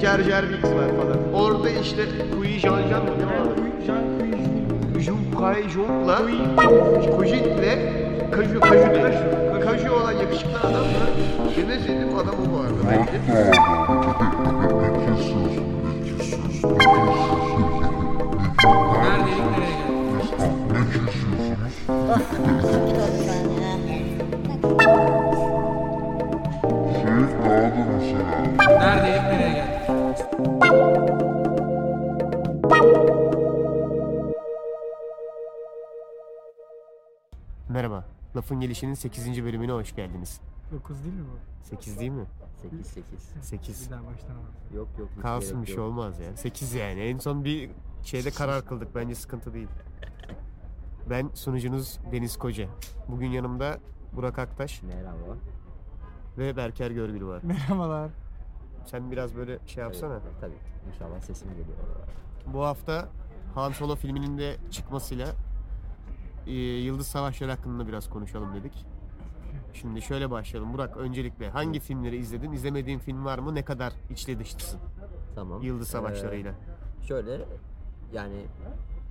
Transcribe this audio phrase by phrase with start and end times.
[0.00, 1.32] Jar Jar Binks var falan.
[1.34, 2.02] Orada işte
[2.34, 3.10] Kui Jan Jan mı?
[3.18, 3.62] Ne var?
[5.00, 6.18] Jun Kai Jung'la
[7.16, 7.78] Kujit'le
[8.32, 8.88] Kaju Kaju
[9.64, 11.06] Kaju olan yakışıklı adamla
[11.72, 13.20] en sevdiğim adam o bu arada bence.
[28.80, 29.51] Neredeydik nereye
[38.52, 39.44] Lafın Gelişi'nin 8.
[39.44, 40.40] bölümüne hoş geldiniz.
[40.72, 41.64] 9 değil mi bu?
[41.64, 42.26] 8 değil mi?
[42.62, 43.32] 8 8.
[43.42, 43.86] 8.
[43.86, 44.76] Bir daha baştan al.
[44.76, 45.08] Yok yok.
[45.16, 45.86] hiç Kalsın gerek bir şey yok.
[45.86, 46.36] olmaz ya.
[46.36, 47.00] 8 yani.
[47.00, 47.70] En son bir
[48.02, 48.94] şeyde karar kıldık.
[48.94, 49.68] Bence sıkıntı değil.
[51.10, 52.68] Ben sunucunuz Deniz Koca.
[53.08, 53.78] Bugün yanımda
[54.16, 55.36] Burak Aktaş Merhaba.
[56.38, 57.40] ve Berker Görgül var.
[57.42, 58.10] Merhabalar.
[58.86, 60.18] Sen biraz böyle şey yapsana.
[60.18, 60.88] Tabii, tabii.
[60.94, 61.78] İnşallah sesim geliyor.
[62.46, 63.08] Bu hafta
[63.54, 65.28] Han Solo filminin de çıkmasıyla
[66.46, 68.86] e, Yıldız Savaşları hakkında biraz konuşalım dedik.
[69.72, 70.72] Şimdi şöyle başlayalım.
[70.72, 72.52] Burak öncelikle hangi filmleri izledin?
[72.52, 73.54] İzlemediğin film var mı?
[73.54, 74.80] Ne kadar içli dışlısın
[75.34, 75.62] Tamam.
[75.62, 76.54] Yıldız Ee, Savaşları'yla?
[77.08, 77.44] şöyle
[78.12, 78.46] yani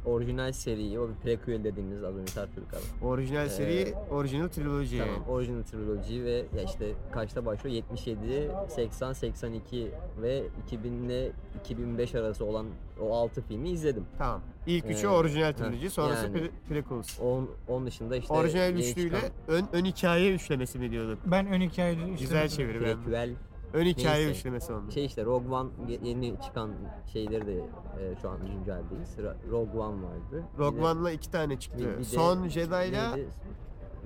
[0.05, 3.05] orijinal seriyi o bir prequel dediğimiz az önce tartıştık abi.
[3.05, 4.97] Orijinal seri, orijinal triloji.
[4.97, 5.23] Tamam.
[5.29, 7.75] Orijinal triloji ve ya işte kaçta başlıyor?
[7.75, 9.91] 77, 80, 82
[10.21, 12.65] ve 2000 ile 2005 arası olan
[13.01, 14.05] o 6 filmi izledim.
[14.17, 14.41] Tamam.
[14.67, 16.37] İlk üçü Ee, orijinal triloji, sonrası yani.
[16.37, 17.19] pre- prequels.
[17.19, 21.19] Onun, onun dışında işte Orijinal üçlüyle çıkan ön, ön hikaye üçlemesi mi diyorduk?
[21.25, 22.81] Ben ön hikayeyi Güzel çeviri.
[23.11, 23.29] ben.
[23.73, 24.39] Ön hikaye Neyse.
[24.39, 24.91] üçlemesi oldu.
[24.91, 26.71] Şey işte Rogue One ye- yeni çıkan
[27.13, 29.17] şeyleri de e, şu an günceldeyiz.
[29.17, 30.43] Ra- Rogue One vardı.
[30.59, 31.79] Rogue One'la iki tane çıktı.
[31.79, 33.29] bir- bir de Son Jedi'la neydi?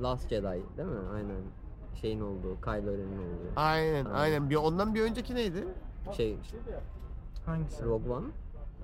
[0.02, 0.44] Last Jedi
[0.78, 1.00] değil mi?
[1.16, 1.36] Aynen.
[2.02, 3.52] Şeyin olduğu, Kylo Ren'in olduğu.
[3.56, 4.10] aynen Aynen.
[4.16, 4.50] aynen.
[4.50, 5.68] Bir ondan bir önceki neydi?
[6.18, 6.58] Şey işte,
[7.46, 7.86] Hangisi?
[7.86, 8.26] Rogue One.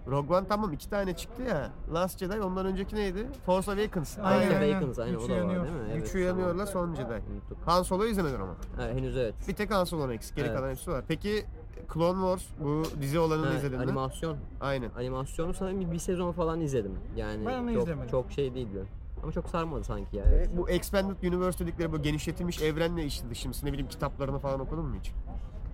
[0.07, 1.71] Rogue One tamam iki tane çıktı ya.
[1.93, 3.27] Last Jedi ondan önceki neydi?
[3.45, 4.19] Force Awakens.
[4.19, 4.71] Aynen, Aynen.
[4.71, 5.63] Awakens aynen o da var uyanıyor.
[5.63, 5.81] değil mi?
[5.91, 6.67] Evet, Üç uyanıyorla tamam.
[6.67, 7.13] son Jedi.
[7.33, 7.57] Unuttuk.
[7.65, 8.53] Han Solo'yu izlemedin ama.
[8.77, 9.35] Ha, henüz evet.
[9.47, 10.35] Bir tek Han Solo'nun eksik.
[10.35, 10.57] Geri Evet.
[10.57, 11.03] kalan hepsi var.
[11.07, 11.45] Peki
[11.93, 13.83] Clone Wars bu dizi olanını Ha, izledin mi?
[13.83, 14.37] animasyon.
[14.61, 14.89] Aynen.
[14.97, 16.91] Animasyonu sanırım bir, bir sezon falan izledim.
[17.15, 18.09] Yani Ben onu çok, izlemedim.
[18.09, 18.85] çok şey değildi.
[19.23, 20.23] Ama çok sarmadı sanki ya.
[20.25, 23.67] E, Bu Expanded Universe dedikleri bu genişletilmiş evrenle işli dışı mısın?
[23.67, 25.11] Ne bileyim kitaplarını falan okudun mu hiç?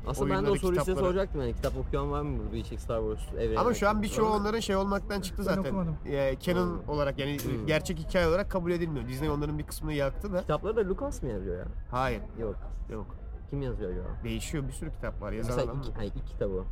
[0.08, 2.56] Aslında ben de o oyunları, soruyu size kitapları- soracaktım yani kitap okuyan var mı burada
[2.56, 3.60] hiç Star Wars evreni?
[3.60, 4.04] Ama şu an hakkında?
[4.04, 5.62] birçoğu onların şey olmaktan çıktı Ben zaten.
[5.70, 5.98] okumadım.
[6.06, 6.90] E, canon Hmm.
[6.90, 7.66] olarak yani Hmm.
[7.66, 9.08] gerçek hikaye olarak kabul edilmiyor.
[9.08, 10.42] Disney onların bir kısmını yaktı da.
[10.42, 11.66] Kitapları da Lucas mı yazıyor ya?
[11.92, 12.22] Hayır.
[12.40, 12.56] Yok.
[12.92, 13.06] Yok.
[13.50, 14.08] Kim yazıyor acaba?
[14.24, 15.32] Değişiyor bir sürü kitap var.
[15.32, 15.82] Yazan Mesela adam.
[15.82, 16.64] iki, hayır, ilk kitabı.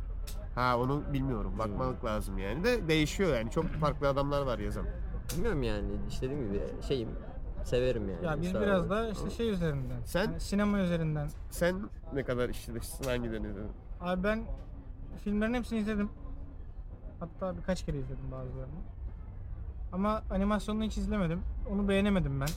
[0.54, 1.52] Ha onu bilmiyorum.
[1.58, 2.64] Bakmalık lazım yani.
[2.64, 3.50] De değişiyor yani.
[3.50, 4.86] Çok farklı adamlar var yazan.
[5.36, 7.08] Bilmiyorum yani işte dediğim gibi şeyim
[7.66, 8.24] severim yani.
[8.24, 8.90] Ya biz Star biraz Wars.
[9.06, 10.00] da işte şey üzerinden.
[10.04, 10.24] Sen?
[10.24, 11.28] yani sinema üzerinden.
[11.50, 11.76] Sen
[12.14, 13.70] ne kadar dışısın hangilerini izledin?
[14.00, 14.42] Abi ben
[15.24, 16.10] filmlerin hepsini izledim.
[17.20, 18.74] Hatta birkaç kere izledim bazılarını.
[19.92, 21.40] Ama animasyonunu hiç izlemedim.
[21.70, 22.48] Onu beğenemedim ben.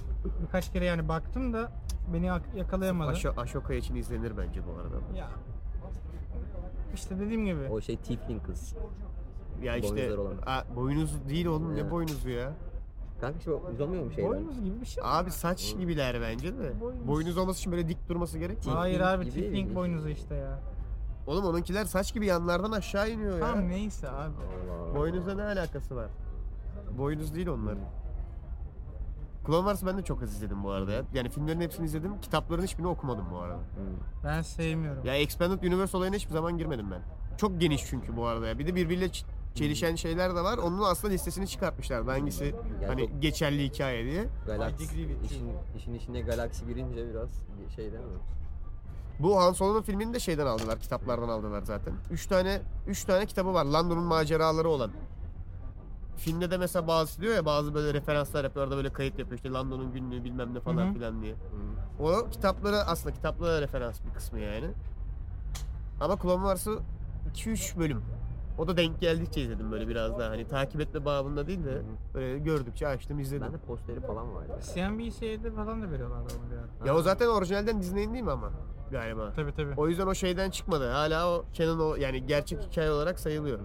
[0.42, 1.72] Birkaç kere yani baktım da
[2.14, 3.12] beni yak- yakalayamadı.
[3.12, 5.18] Aşo Ashoka için izlenir bence bu arada.
[5.18, 5.28] Ya
[6.94, 7.68] işte dediğim gibi.
[7.72, 8.76] O şey Tiefling kız.
[9.64, 10.36] Ya işte Boynuzları olan.
[10.46, 11.92] a, boynuz değil oğlum ne Evet.
[11.92, 12.54] boynuzu ya?
[13.22, 14.32] Kanka şu uzamıyor mu şeyden?
[14.32, 15.04] Boynuz gibi bir şey.
[15.06, 16.82] Abi saç gibiler bence de.
[16.82, 17.08] Boynuz.
[17.08, 18.72] Boynuz olması için böyle dik durması gerek mi?
[18.72, 19.76] Hayır abi gibi Tiefling mi?
[19.76, 20.60] boynuzu işte ya.
[21.28, 23.40] Oğlum onunkiler saç gibi yanlardan aşağı iniyor ya.
[23.40, 24.16] Tamam neyse abi.
[24.16, 24.96] Allah Allah.
[24.96, 26.10] Boynuzla ne alakası var?
[26.98, 27.84] Boynuz değil onların.
[29.48, 31.02] Clone Wars'ı ben de çok az izledim bu arada ya.
[31.14, 32.22] Yani filmlerin hepsini izledim.
[32.22, 33.60] Kitapların hiçbirini okumadım bu arada.
[34.24, 35.06] Ben sevmiyorum.
[35.06, 37.02] Ya Expanded Universe olayına hiçbir zaman girmedim ben.
[37.38, 38.60] Çok geniş çünkü bu arada ya.
[38.60, 39.10] Bir de birbiriyle
[39.56, 40.58] çelişen şeyler de var.
[40.58, 42.12] Onun aslında listesini çıkartmışlardı.
[42.12, 42.56] Hangisi
[42.88, 44.26] hani geçerli hikaye diye.
[44.46, 47.30] With işin, işin içine galaksi girince biraz
[47.76, 48.20] şey değil mi?
[49.20, 51.94] Bu Han Solo'nun filmini de şeyden aldılar, kitaplardan aldılar zaten.
[52.12, 53.66] Üç tane, üç tane kitabı var.
[53.66, 54.92] Lando'nun maceraları olan.
[56.18, 59.52] Filmde de mesela bazı diyor ya bazı böyle referanslar yapıyor orada böyle kayıt yapıyor işte
[59.52, 60.94] Lando'nun günlüğü bilmem ne falan Hı hı.
[60.94, 61.34] filan diye.
[61.34, 62.06] Hmm.
[62.06, 64.68] O kitapları aslında kitaplara referans bir kısmı yani.
[66.02, 66.80] Ama Clone Wars'ı
[67.36, 68.02] 2-3 bölüm.
[68.60, 71.82] O da denk geldikçe izledim böyle biraz daha hani takip etme babında değil de
[72.14, 73.48] böyle gördükçe açtım izledim.
[73.48, 74.60] Bende posteri falan vardı.
[74.74, 76.88] CNBC'de falan da veriyorlardı onu bir ara.
[76.88, 78.52] Ya o zaten orijinalden Disney'in değil mi ama
[78.92, 79.34] galiba.
[79.36, 79.74] Tabii tabii.
[79.78, 80.90] O yüzden o şeyden çıkmadı.
[80.92, 83.60] Hala o canon o yani gerçek hikaye olarak sayılıyor.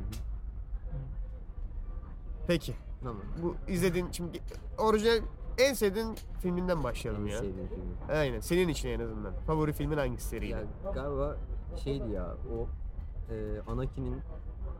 [2.46, 2.74] Peki.
[3.02, 3.22] Tamam.
[3.42, 4.40] Bu izlediğin şimdi
[4.78, 5.18] orijinal
[5.58, 7.38] en sevdiğin filminden başlayalım En ya.
[7.38, 8.16] sevdiğim film.
[8.16, 8.40] Aynen.
[8.40, 9.32] Senin için en azından.
[9.46, 10.52] Favori filmin hangisi seriydi?
[10.84, 11.36] Ya galiba
[11.84, 12.66] şeydi ya o
[13.34, 14.20] e, Anakin'in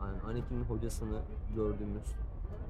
[0.06, 1.18] yani Anakin'in hocasını
[1.56, 2.02] gördüğümüz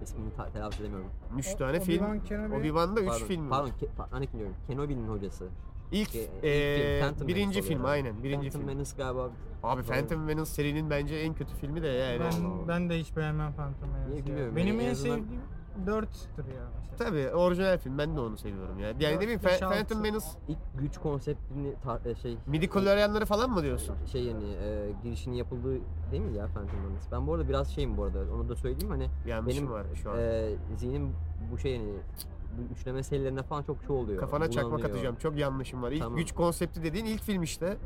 [0.02, 1.10] ismini ta- telaffuz edemiyorum.
[1.38, 2.04] 3 tane film.
[2.04, 2.54] Obi-Wan Kenobi.
[2.54, 3.48] Obi-Wan'da 3 Pardon, film.
[3.48, 4.56] pardon Ke- pa- Anakin diyorum.
[4.66, 5.48] Kenobi'nin hocası.
[5.92, 7.92] İlk, Ki- ilk eee, film, Phantom birinci Menace film oluyor.
[7.94, 8.76] aynen birinci Phantom film.
[8.76, 9.30] Menace galiba
[9.62, 12.20] Abi Phantom Menace serinin bence en kötü filmi de yani.
[12.20, 14.26] Ben, ben de hiç beğenmem Phantom Menace'i Niye ya.
[14.26, 15.40] bilmiyorum, Benim en en azından- sevdiğim
[15.86, 16.68] 4'tür ya.
[16.78, 16.96] mesela.
[16.98, 18.88] Tabii orijinal film ben de onu seviyorum ya.
[18.88, 19.74] Yani ne bileyim beş, altı.
[19.74, 23.96] Phantom Menace ilk güç konseptini tar- e, şey midi koloryanları falan mı diyorsun?
[24.12, 25.78] şey yani e, girişinin yapıldığı
[26.10, 27.06] değil mi ya Phantom Menace?
[27.12, 30.10] Ben bu arada biraz şeyim bu arada onu da söyleyeyim hani Yanlışım benim var şu
[30.10, 30.18] an.
[30.18, 31.12] e, zihnim
[31.52, 31.92] bu şey yani
[32.58, 34.20] bu üçleme serilerinde falan çok çoğu oluyor.
[34.20, 34.90] Kafana çakmak Bulanıyor.
[34.90, 35.16] atacağım.
[35.16, 35.92] Çok yanlışım var.
[35.92, 36.18] İlk Tamam.
[36.18, 37.76] güç konsepti dediğin ilk film işte.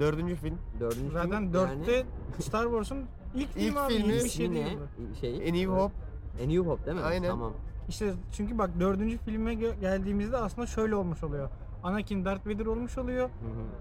[0.00, 0.58] Dördüncü film.
[0.80, 2.04] Dördüncü Zaten film 4'te yani
[2.40, 2.98] Star Wars'un
[3.34, 3.92] ilk, İlk filmi abi.
[3.94, 4.58] filmi- 77 ne?
[4.58, 5.14] yılında.
[5.20, 5.94] Şey, A New Hope.
[6.42, 7.02] A New Hope değil mi?
[7.02, 7.28] Aynen.
[7.30, 7.52] Tamam.
[7.88, 11.48] İşte çünkü bak dördüncü filme gö- geldiğimizde aslında şöyle olmuş oluyor.
[11.82, 13.30] Anakin Darth Vader olmuş oluyor Hı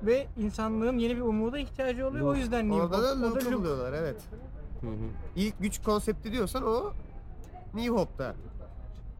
[0.03, 0.05] hı.
[0.07, 2.25] ve insanlığın yeni bir umuda ihtiyacı oluyor.
[2.25, 2.39] O Luke.
[2.39, 3.55] yüzden New Orada Hope, da o da Luke'u Luke.
[3.57, 4.21] buluyorlar evet.
[4.81, 4.91] Hı hı.
[5.35, 6.91] İlk güç konsepti diyorsan o
[7.73, 8.35] New Hope'da.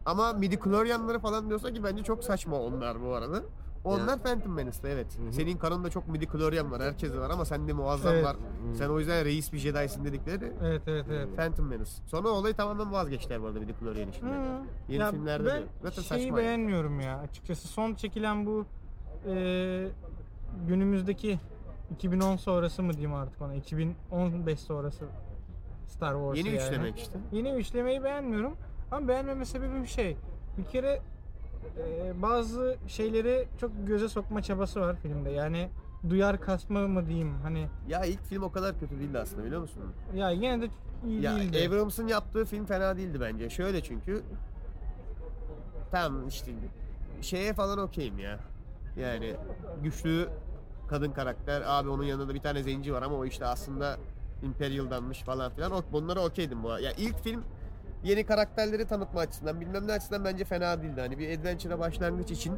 [0.06, 3.42] Ama midi koloryanları falan diyorsa ki bence çok saçma onlar bu arada.
[3.84, 4.22] Onlar Ya.
[4.22, 5.18] Phantom Menace'da evet.
[5.18, 5.32] Hı hı.
[5.32, 6.82] Senin kanında çok midi koloryan var.
[6.82, 8.24] Herkeste var ama sende muazzam Evet.
[8.24, 8.36] var.
[8.36, 8.74] Hı.
[8.76, 11.28] Sen o yüzden reis bir Jedi'sin dedikleri Evet evet evet.
[11.36, 11.90] Phantom Menace.
[12.06, 14.66] Sonra olayı tamamen vazgeçtiler bu arada midi koloryan işinden.
[14.88, 15.66] Yeni Ya filmlerde ben de.
[15.82, 16.36] Zaten şeyi saçma.
[16.36, 17.68] beğenmiyorum ya açıkçası.
[17.68, 18.66] Son çekilen bu
[19.26, 19.88] e,
[20.68, 21.38] günümüzdeki
[21.90, 25.04] 2010 sonrası mı diyeyim artık ona 2015 sonrası
[25.88, 26.56] Star Wars Yeni yani.
[26.66, 27.18] üçlemek işte.
[27.32, 28.56] Yeni üçlemeyi beğenmiyorum
[28.90, 30.16] ama beğenmeme sebebim şey
[30.58, 31.00] bir kere
[31.78, 35.68] e, bazı şeyleri çok göze sokma çabası var filmde yani
[36.10, 39.82] duyar kasma mı diyeyim hani Ya ilk film o kadar kötü değildi aslında biliyor musun?
[40.14, 40.68] ya yine de
[41.06, 41.68] iyi Ya değildi.
[41.68, 43.50] Abrams'ın yaptığı film fena değildi bence.
[43.50, 44.22] Şöyle çünkü
[45.90, 46.52] tam işte
[47.20, 48.38] şeye falan okeyim ya.
[48.96, 49.34] Yani
[49.82, 50.28] güçlü
[50.88, 51.62] kadın karakter.
[51.66, 53.96] Abi onun yanında da bir tane zenci var ama o işte aslında
[54.42, 55.72] Imperial'danmış falan filan.
[55.92, 56.68] Bunlara okeydim bu.
[56.68, 57.42] Ya ilk film
[58.04, 61.00] yeni karakterleri tanıtma açısından bilmem ne açısından bence fena değildi.
[61.00, 62.54] Hani bir adventure'a başlangıç için,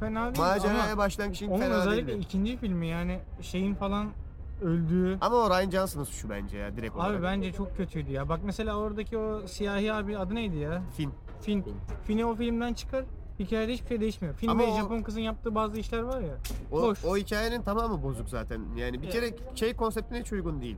[0.00, 2.24] Fena değil maceraya ama başlangıç için onun fena özellikle değildi.
[2.24, 4.10] ikinci filmi yani şeyin falan
[4.62, 7.14] öldüğü Ama o Ryan Johnson'ın suçu bence ya direkt olarak.
[7.16, 8.28] Abi bence çok kötüydü ya.
[8.28, 10.82] Bak mesela oradaki o siyahi abi adı neydi ya?
[10.96, 11.12] Film.
[11.40, 11.62] Finn.
[11.62, 11.74] Finn.
[12.06, 13.04] Finn'i o filmden çıkar.
[13.38, 14.34] Hikayede hiçbir şey değişmiyor.
[14.34, 16.34] Finn Ama ve o- Japon kızın yaptığı bazı işler var ya.
[16.72, 17.04] O, Boş.
[17.04, 18.60] o hikayenin tamamı bozuk zaten.
[18.76, 20.76] Yani bir kere şey konseptine hiç uygun değil.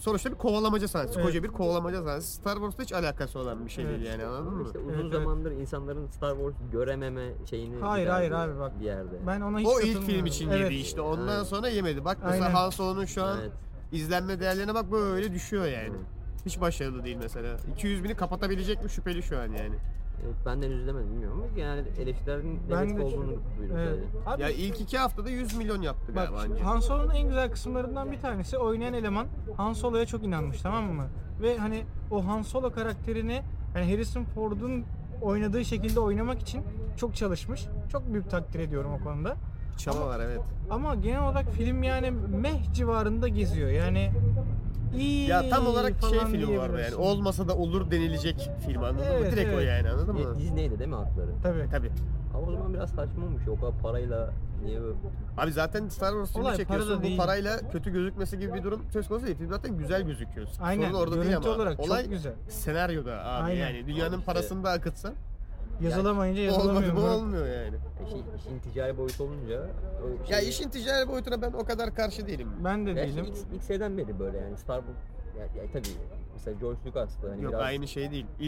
[0.00, 1.14] Sonuçta bir kovalamaca sahnesi.
[1.14, 1.26] Evet.
[1.26, 2.32] Koca bir kovalamaca sahnesi.
[2.32, 4.00] Star Wars'ta hiç alakası olan bir şey Evet.
[4.00, 4.62] değil yani anladın Ama mı?
[4.66, 5.12] işte uzun Evet, evet.
[5.12, 8.80] zamandır insanların Star Wars görememe şeyini Hayır, hayır abi bak.
[8.80, 9.16] bir yerde.
[9.26, 10.60] Ben ona hiç O ilk film için evet.
[10.60, 11.00] yedi işte.
[11.00, 11.42] Ondan Aynen.
[11.42, 12.04] sonra yemedi.
[12.04, 12.54] Bak mesela Aynen.
[12.56, 13.52] Han Solo'nun şu an Evet.
[13.92, 15.88] izlenme değerlerine bak böyle düşüyor yani.
[15.90, 16.00] Evet.
[16.46, 17.56] Hiç başarılı değil mesela.
[17.76, 19.74] 200 bini kapatabilecek mi şüpheli şu an yani.
[20.24, 23.26] Evet, ben de henüz izlemedim bilmiyorum ama genelde eleştirilerin Ben negatif de olduğunu
[23.58, 23.98] duydum Evet.
[24.24, 24.30] sadece.
[24.30, 26.64] Abi Ya ilk iki haftada 100 milyon yaptı bak galiba anca.
[26.64, 29.26] Han Solo'nun en güzel kısımlarından bir tanesi oynayan eleman
[29.56, 31.06] Han Solo'ya çok inanmış tamam mı?
[31.42, 33.42] Ve hani o Han Solo karakterini
[33.74, 34.84] yani Harrison Ford'un
[35.22, 36.62] oynadığı şekilde oynamak için
[36.96, 37.66] çok çalışmış.
[37.92, 39.36] Çok büyük takdir ediyorum o konuda.
[39.78, 40.40] Çaba var evet.
[40.70, 43.70] Ama genel olarak film yani meh civarında geziyor.
[43.70, 44.10] Yani
[44.98, 46.72] iyi Ya tam olarak şey falan film var yani.
[46.72, 46.96] diyebilirsin.
[46.96, 49.12] Olmasa da olur denilecek film anladın mı?
[49.20, 49.68] Evet, Direkt o evet.
[49.68, 50.34] yani anladın mı?
[50.34, 51.30] Di- Disney'de değil mi hakları?
[51.42, 51.68] Tabii.
[51.70, 51.90] Tabii.
[52.34, 53.42] Ama o zaman biraz saçma olmuş.
[53.48, 54.30] O kadar parayla
[54.64, 54.94] niye böyle...
[55.38, 56.86] Abi zaten Star Wars filmi Olay çekiyorsun.
[56.88, 57.16] para da Bu değil.
[57.16, 59.38] parayla kötü gözükmesi gibi bir durum söz konusu değil.
[59.38, 60.46] Film zaten güzel gözüküyor.
[60.60, 60.82] Aynen.
[60.90, 61.56] Sorun orada değil Görüntü ama.
[61.56, 62.32] olarak Olay çok güzel.
[62.48, 63.60] senaryoda abi Aynen.
[63.66, 63.86] yani.
[63.86, 65.14] Dünyanın Abi işte- parasını da akıtsan
[65.80, 66.92] Yazılamayınca olmadı yazılamıyor.
[66.92, 67.06] mı mu?
[67.14, 67.76] olmuyor yani.
[68.06, 69.66] İşin, işin ticari boyutu olunca...
[70.04, 72.48] o Ya şey- işin ticari boyutuna ben o kadar karşı değilim.
[72.64, 73.24] Ben de değilim.
[73.24, 74.98] ilk, ilk seriden beri böyle yani Star Wars...
[75.38, 75.88] Ya, ya tabii
[76.34, 77.62] mesela George Lucas'ta hani Yok biraz...
[77.64, 78.26] aynı şey değil.
[78.40, 78.44] E,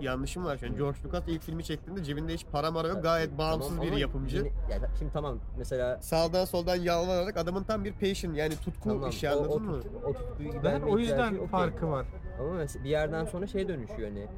[0.00, 0.76] yanlışım var şu an.
[0.76, 3.02] George Lucas ilk filmi çektiğinde cebinde hiç para mara yok.
[3.02, 4.36] Gayet bağımsız Tamam bir ama yapımcı.
[4.36, 9.10] yine- ya şimdi tamam mesela Sağdan soldan yalvararak adamın tam bir passion yani tutku tamam
[9.10, 9.80] işi o, anladın o, mı?
[9.82, 11.46] tut- o tutkuyu Ben o yüzden okey.
[11.46, 12.06] farkı var.
[12.40, 14.28] Ama mesela bir yerden sonra şey dönüşüyor hani ya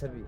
[0.00, 0.24] tabii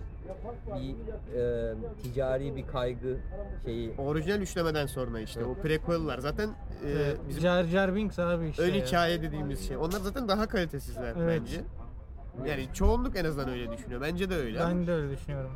[0.77, 0.95] bir
[1.39, 3.17] e, ticari bir kaygı
[3.65, 6.49] şeyi Orijinal üçlemeden sonra işte o prequel'lar zaten
[6.87, 8.63] e, bizim Jar Jar Binks abi işte.
[8.63, 8.85] ön ya.
[8.87, 9.77] hikaye dediğimiz şey.
[9.77, 11.41] Onlar zaten daha kalitesizler Evet.
[11.41, 11.61] bence.
[12.47, 14.01] Yani çoğunluk en azından öyle düşünüyor.
[14.01, 14.61] Bence de öyle.
[14.61, 15.51] Ben de öyle düşünüyorum.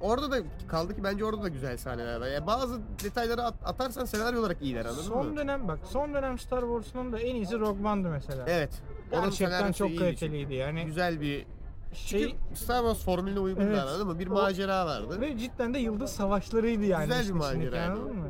[0.00, 0.36] Orada da
[0.68, 2.26] kaldı ki bence orada da güzel sahneler var.
[2.26, 5.36] Yani bazı detayları at- atarsan senaryo olarak iyiler anladın Son mı?
[5.36, 8.44] dönem bak son dönem Star Wars'un da en iyisi Rogue One'dı mesela.
[8.48, 8.82] Evet.
[9.10, 10.84] Gerçekten senaryosu çok iyiydi kaliteliydi yani.
[10.84, 11.46] Güzel bir
[11.92, 13.78] Şey Çünkü Star Wars formülüne uygun Evet.
[13.78, 14.18] anladın mı?
[14.18, 15.20] Bir O- macera vardı.
[15.20, 17.04] ve cidden de yıldız savaşlarıydı yani.
[17.06, 18.28] Güzel bir işin içindeki, maceraydı anladın mı?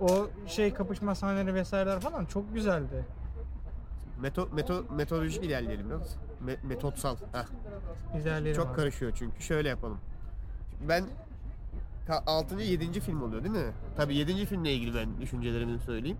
[0.00, 3.04] O şey kapışma sahneleri vesaireler falan çok güzeldi.
[4.20, 6.16] Meto, meto, metodolojik ilerleyelim biraz.
[6.46, 7.16] Me- metotsal.
[7.32, 7.44] Heh.
[8.20, 8.76] İlerleyelim Çok abi.
[8.76, 9.42] karışıyor çünkü.
[9.42, 9.98] Şöyle yapalım.
[10.88, 11.04] Ben
[12.26, 12.60] 6.
[12.62, 13.00] 7.
[13.00, 13.72] film oluyor değil mi?
[13.96, 14.46] Tabii 7.
[14.46, 16.16] filmle ilgili ben düşüncelerimi söyleyeyim.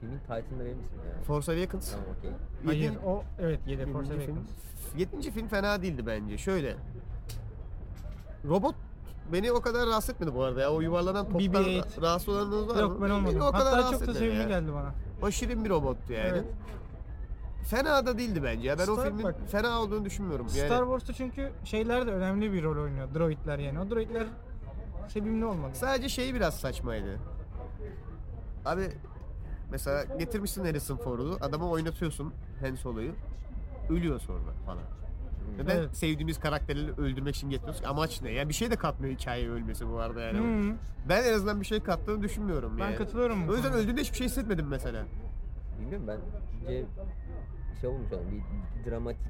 [0.00, 1.22] filmin title'ını verir misin ya?
[1.24, 1.90] Force Awakens.
[1.90, 2.30] Tamam okey.
[2.66, 4.36] Hayır Yedi- o evet 7 Force Yedinci film.
[4.36, 5.00] Awakens.
[5.00, 6.38] Yedinci film fena değildi bence.
[6.38, 6.76] Şöyle.
[8.48, 8.74] Robot
[9.32, 10.70] Beni o kadar rahatsız etmedi bu arada ya.
[10.72, 12.02] O yuvarlanan toptan BB-8.
[12.02, 12.80] rahatsız olanınız var mı?
[12.80, 13.34] Yok ben olmadım.
[13.34, 14.48] Beni o kadar Hatta rahatsız çok da etmedi sevimli ya.
[14.60, 14.94] geldi bana.
[15.22, 16.28] O şirin bir robottu yani.
[16.28, 16.44] Evet.
[17.64, 18.78] Fena da değildi bence ya.
[18.78, 19.36] Ben o Star- filmin bak.
[19.50, 20.46] fena olduğunu düşünmüyorum.
[20.56, 23.08] Yani Star Wars'ta çünkü şeyler de önemli bir rol oynuyor.
[23.14, 23.80] Droidler yani.
[23.80, 24.26] O droidler
[25.08, 25.70] sevimli olmalı.
[25.74, 27.18] sadece şeyi biraz saçmaydı.
[28.64, 28.88] Abi
[29.70, 33.12] mesela getirmişsin Harrison Ford'u, adamı oynatıyorsun Han Solo'yu.
[33.90, 34.82] Ölüyor sonra falan.
[35.58, 35.96] Neden Evet.
[35.96, 37.82] sevdiğimiz karakterleri öldürmek için getiriyoruz?
[37.84, 38.30] Amaç ne?
[38.32, 40.38] Ya bir şey de katmıyor hikayeye ölmesi bu arada yani.
[40.38, 40.74] Hmm,
[41.08, 42.96] Ben en azından bir şey kattığını düşünmüyorum ben yani.
[42.96, 43.48] katılıyorum.
[43.48, 45.04] bu O yüzden öldüğünde hiçbir şey hissetmedim mesela.
[45.80, 46.18] Bilmiyorum ben
[46.66, 46.84] bence
[47.80, 48.42] şey olmuş yani
[48.84, 49.20] bir dramatik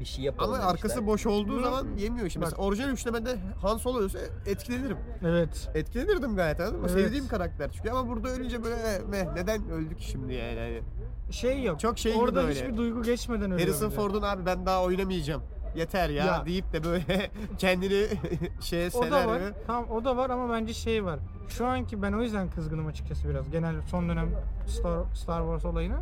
[0.00, 2.44] bir şey yapalım Ama arkası boş olduğu zaman yemiyor şimdi.
[2.44, 4.96] Mesela orijinal üçlemede Han Solo ölse etkilenirim.
[5.24, 5.70] Evet.
[5.74, 6.86] Etkilenirdim gayet anladın mı?
[6.90, 7.00] Evet.
[7.00, 10.82] Sevdiğim karakter çünkü ama burada ölünce böyle eh, meh, neden öldük şimdi yani?
[11.30, 11.80] Şey yok.
[11.80, 12.54] Çok şey gibi Orada böyle.
[12.54, 13.60] hiçbir duygu geçmeden ölüyor.
[13.60, 13.96] Harrison bence.
[13.96, 15.42] Ford'un abi ben daha oynamayacağım.
[15.76, 16.46] Yeter ya, Ya.
[16.46, 18.06] deyip de böyle kendini
[18.60, 19.40] şeye O da var.
[19.66, 21.18] Tamam o da var ama bence şey var.
[21.48, 23.50] Şu anki ben o yüzden kızgınım açıkçası biraz.
[23.50, 24.30] Genel son dönem
[24.66, 26.00] Star, Star Wars olayına.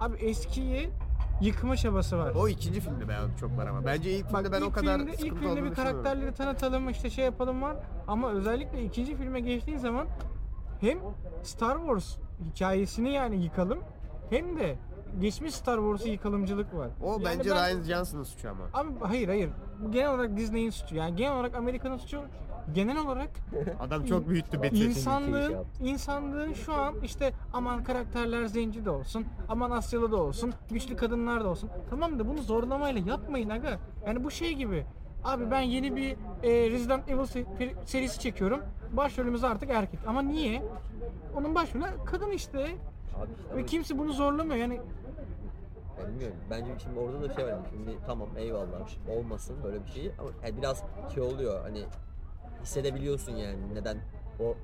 [0.00, 0.90] Abi eskiyi
[1.40, 2.32] yıkma çabası var.
[2.36, 3.86] O ikinci filmde ben çok var ama.
[3.86, 6.88] Bence ilk filmde ben ilk o kadar filmde, ilk sıkıntı filmde olduğunu bir karakterleri tanıtalım
[6.88, 7.76] işte şey yapalım var
[8.08, 10.06] ama özellikle ikinci filme geçtiğin zaman
[10.80, 10.98] hem
[11.42, 12.16] Star Wars
[12.50, 13.78] hikayesini yani yıkalım
[14.30, 14.76] hem de
[15.20, 16.88] geçmiş Star Wars'u yıkalımcılık var.
[17.02, 18.64] O Yani bence ben- Ryan Johnson'ın suçu ama.
[18.74, 19.50] Abi hayır hayır.
[19.90, 20.94] Genel olarak Disney'in suçu.
[20.96, 22.20] Yani genel olarak Amerika'nın suçu.
[22.74, 23.30] Genel olarak
[23.80, 24.84] Adam çok büyüttü Betty.
[24.84, 30.96] insanlığın insanlığın şu an işte aman karakterler zenci de olsun, aman Asyalı da olsun, güçlü
[30.96, 31.70] kadınlar da olsun.
[31.90, 33.78] Tamam da bunu zorlamayla yapmayın aga.
[34.06, 34.86] Yani bu şey gibi.
[35.24, 36.10] Abi ben yeni bir
[36.42, 38.60] e, Resident Evil se- serisi çekiyorum.
[38.92, 40.00] Başrolümüz artık erkek.
[40.06, 40.62] Ama niye?
[41.36, 42.58] Onun başrolü kadın işte.
[42.58, 44.56] Abi işte Ve kimse bunu zorlamıyor.
[44.56, 44.80] Yani
[45.98, 46.36] ben bilmiyorum.
[46.50, 47.58] Bence şimdi orada da şey var.
[47.70, 50.82] Şimdi tamam eyvallah olmasın böyle bir şey ama yani biraz
[51.14, 51.84] şey oluyor hani
[52.62, 53.98] hissedebiliyorsun yani neden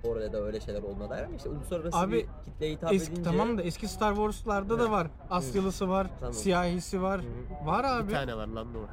[0.05, 3.31] orada da öyle şeyler olduğuna dair ama işte uluslararası Abi, bir kitleye hitap eski edince
[3.31, 5.07] tamam da eski Star Wars'larda da var.
[5.31, 6.33] Asyalısı var, Tamam.
[6.33, 7.21] siyahisi var.
[7.21, 8.09] Hı Var abi.
[8.09, 8.91] Bir tane var lan bu var.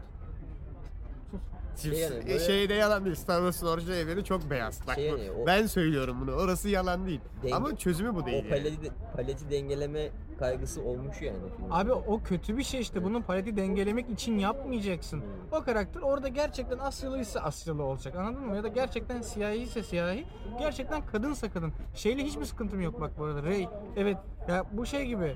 [1.77, 3.15] Şey Şey yani böyle- Şeyde yalan değil.
[3.15, 4.81] Star Wars'ın orijinal evreni çok beyaz.
[4.87, 6.31] Bak Şey bu- yani o- ben söylüyorum bunu.
[6.31, 7.21] Orası yalan değil.
[7.43, 8.43] Denge- Ama çözümü bu değil.
[8.43, 8.63] o yani.
[8.63, 11.73] paleti, paleti dengeleme kaygısı olmuş yani filmde.
[11.73, 13.03] Abi o kötü bir şey işte.
[13.03, 15.23] Bunun paleti dengelemek için yapmayacaksın.
[15.51, 18.15] O karakter orada gerçekten Asyalı ise Asyalı olacak.
[18.15, 18.55] Anladın mı?
[18.55, 20.25] Ya da gerçekten siyahi ise siyahi.
[20.59, 21.73] Gerçekten kadınsa kadın.
[21.95, 23.43] Şeyle hiçbir sıkıntım yok bak bu arada.
[23.43, 23.67] Rey.
[23.95, 24.17] Evet.
[24.49, 25.35] Ya bu şey gibi.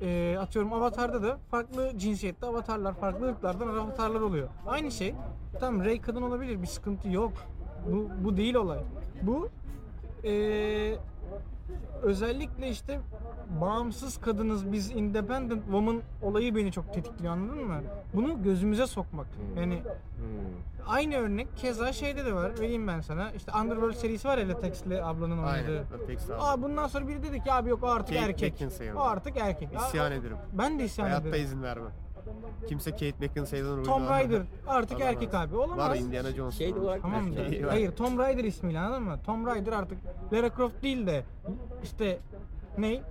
[0.00, 4.48] E, atıyorum Avatar'da da farklı cinsiyette avatarlar, farklı ırklardan avatarlar oluyor.
[4.66, 5.14] Aynı şey.
[5.60, 6.62] Tamam Rey kadın olabilir.
[6.62, 7.32] Bir sıkıntı yok.
[7.92, 8.78] Bu, bu değil olay.
[9.22, 9.48] Bu
[10.24, 10.32] e,
[12.02, 13.00] özellikle işte
[13.60, 17.80] bağımsız kadınız biz independent woman olayı beni çok tetikliyor anladın mı?
[18.14, 19.26] Bunu gözümüze sokmak.
[19.56, 20.86] Yani Hmm.
[20.88, 22.52] aynı örnek keza şeyde de var.
[22.60, 23.30] Vereyim ben sana.
[23.30, 25.84] İşte Underworld serisi var ya Latex'li ablanın oynadığı.
[26.28, 26.40] Aynen.
[26.40, 28.54] Aa bundan sonra biri dedi ki abi yok o artık Kate erkek.
[28.96, 29.68] O artık erkek.
[29.76, 30.36] Aa, İsyan o- ederim.
[30.52, 31.44] Ben de isyan Hayatta ederim.
[31.44, 31.92] izin vermem.
[32.68, 34.24] Kimse Kate Beckinsale'ın rolünü Tom almaz.
[34.24, 35.14] Rider artık Alamaz.
[35.14, 35.56] erkek abi.
[35.56, 35.78] Olamaz.
[35.78, 36.54] Var Indiana Jones.
[36.58, 37.40] Şey de olarak Tamam da.
[37.40, 37.68] Var.
[37.68, 39.18] Hayır Tom Raider ismiyle anladın mı?
[39.26, 39.98] Tom Raider artık
[40.32, 41.24] Lara Croft değil de
[41.82, 42.18] işte
[42.78, 43.02] ne?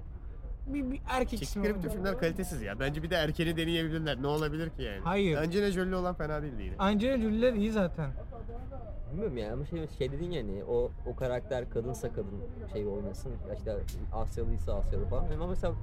[0.67, 1.63] Bir, bir erkek ismi.
[1.63, 2.79] Çektikleri bütün filmler kalitesiz ya.
[2.79, 4.21] Bence bir de erkeğini deneyebilirler.
[4.21, 4.99] Ne olabilir ki yani?
[5.03, 5.37] Hayır.
[5.37, 6.75] Angelina Jolie olan fena değildi yine.
[6.79, 8.09] Angelina Jolie'ler iyi zaten.
[9.11, 12.41] Bilmiyorum ya ama şey, şey dedin ya hani o, o karakter kadınsa kadın
[12.73, 13.75] şey oynasın ya işte
[14.13, 15.73] Asyalıysa Asyalı falan ama mesela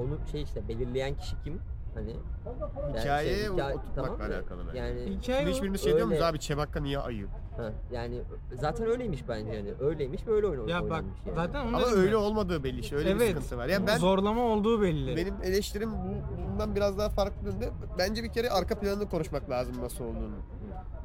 [0.00, 1.60] onu şey işte belirleyen kişi kim?
[1.96, 4.78] Hani yani Hikayeye şey, hikaye- oturtmakla da alakalı bence.
[4.78, 7.26] Yani Hikaye hiçbirimiz şey diyor muyuz abi Çebakka niye ayı?
[7.56, 8.22] ha, yani
[8.60, 11.34] zaten öyleymiş bence yani öyleymiş böyle oyun Ya bak yani.
[11.36, 12.16] zaten onu Ama dedim öyle ben.
[12.16, 12.96] olmadığı belli işte.
[12.96, 13.28] Öyle bir Evet.
[13.34, 13.66] sıkıntı var.
[13.68, 15.16] Ya ben Zorlama olduğu belli.
[15.16, 17.70] benim eleştirim bu- bundan biraz daha farklı yönde.
[17.98, 20.36] Bence bir kere arka planını konuşmak lazım nasıl olduğunu.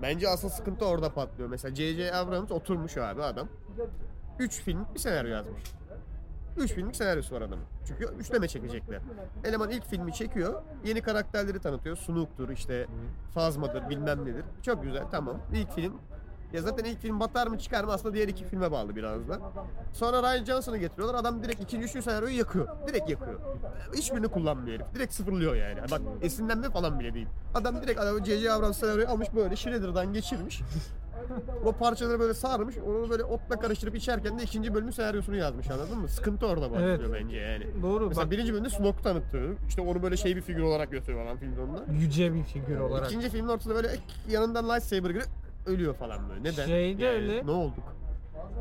[0.01, 1.49] Bence asıl sıkıntı orada patlıyor.
[1.49, 2.13] Mesela J.J.
[2.15, 3.47] Abrams oturmuş abi adam.
[4.39, 5.61] 3 film bir senaryo yazmış.
[6.57, 7.65] 3 filmlik senaryosu var adamın.
[7.87, 9.01] Çünkü üçleme çekecekler.
[9.43, 10.61] Eleman ilk filmi çekiyor.
[10.85, 11.97] Yeni karakterleri tanıtıyor.
[11.97, 12.87] Snook'tur işte
[13.33, 14.45] Fazma'dır bilmem nedir.
[14.61, 15.37] Çok güzel tamam.
[15.53, 15.93] İlk film
[16.53, 19.39] ya zaten ilk film batar mı çıkar mı aslında diğer iki filme bağlı biraz da.
[19.93, 21.19] Sonra Ryan Johnson'ı getiriyorlar.
[21.19, 22.67] Adam direkt ikinci, üçüncü senaryoyu yakıyor.
[22.87, 23.39] Direkt yakıyor.
[23.95, 24.95] Hiçbirini kullanmıyor herif.
[24.95, 25.79] Direkt sıfırlıyor yani.
[25.91, 27.27] Bak esinlenme falan bile değil.
[27.53, 28.51] Adam direkt adamı J.J.
[28.51, 30.61] Abrams senaryoyu almış böyle Shredder'dan geçirmiş.
[31.65, 32.75] O parçaları böyle sarmış.
[32.77, 36.07] Onu böyle otla karıştırıp içerken de ikinci bölümün senaryosunu yazmış anladın mı?
[36.07, 37.11] Sıkıntı orada başlıyor Evet.
[37.23, 37.65] bence yani.
[37.81, 39.55] Doğru Mesela bak birinci bölümde Snoke'u tanıttı.
[39.67, 41.83] İşte onu böyle şey bir figür olarak gösteriyor falan filmde onunla.
[41.99, 43.07] yüce bir figür olarak.
[43.07, 43.89] İkinci filmin ortasında böyle
[44.29, 45.23] yanından lightsaber gibi
[45.65, 46.43] ölüyor falan böyle.
[46.43, 46.65] Neden?
[46.65, 47.45] Şeyde öyle.
[47.45, 47.95] Ne olduk?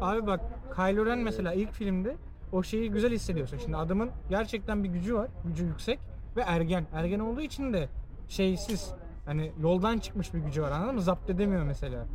[0.00, 0.40] Abi bak
[0.76, 2.16] Kylo Ren mesela ilk filmde
[2.52, 3.58] o şeyi güzel hissediyorsun.
[3.58, 5.28] Şimdi adamın gerçekten bir gücü var.
[5.44, 5.98] Gücü yüksek
[6.36, 6.86] ve ergen.
[6.94, 7.88] Ergen olduğu için de
[8.28, 8.90] şeysiz.
[9.30, 11.00] Hani yoldan çıkmış bir gücü var anladın mı?
[11.00, 12.06] Zapt edemiyor mesela.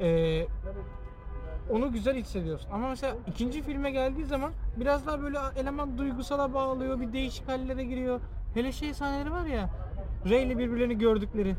[0.00, 0.46] Ee,
[1.70, 2.70] onu güzel hissediyorsun.
[2.70, 7.84] Ama mesela ikinci filme geldiği zaman biraz daha böyle eleman duygusala bağlıyor, bir değişik hallere
[7.84, 8.20] giriyor.
[8.54, 9.70] Hele şey sahneleri var ya,
[10.28, 11.56] Rey ile birbirlerini gördükleri.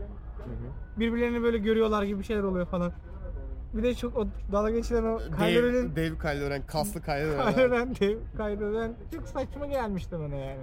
[0.98, 2.92] Birbirlerini böyle görüyorlar gibi şeyler oluyor falan.
[3.74, 7.32] Bir de çok o dalga geçilen o Kylo Ren'in Dave, Dave Kylo Ren, kaslı Kylo
[7.32, 7.72] Kylo Ren.
[7.72, 10.60] Ren, Dave, Kylo Ren çok saçma gelmişti bana yani.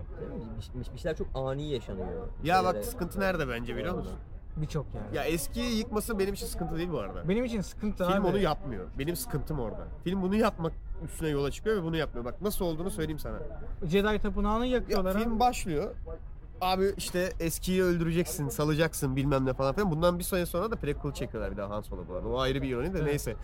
[0.75, 2.07] Bir, bir- bir şeyler çok ani yaşanıyor.
[2.45, 4.13] Ya Şeylere- bak sıkıntı nerede bence biliyor musun?
[4.57, 5.17] Birçok yani.
[5.17, 7.29] Ya eskiyi yıkması benim için sıkıntı değil bu arada.
[7.29, 8.27] Benim için sıkıntı Film abi.
[8.27, 8.85] onu yapmıyor.
[8.99, 9.87] Benim sıkıntım orada.
[10.05, 10.73] Film bunu yapmak
[11.05, 12.25] üstüne yola çıkıyor ve bunu yapmıyor.
[12.25, 13.39] Bak nasıl olduğunu söyleyeyim sana.
[13.85, 15.19] Jedi tapınağını Ya, yakıyorlar.
[15.19, 15.41] film abi.
[15.41, 15.95] başlıyor.
[16.65, 19.91] Abi işte eskiyi öldüreceksin, salacaksın bilmem ne falan filan.
[19.91, 22.29] Bundan bir sene sonra da prequel çekiyorlar bir daha Han Solo arada.
[22.29, 23.37] O ayrı bir ironi de neyse.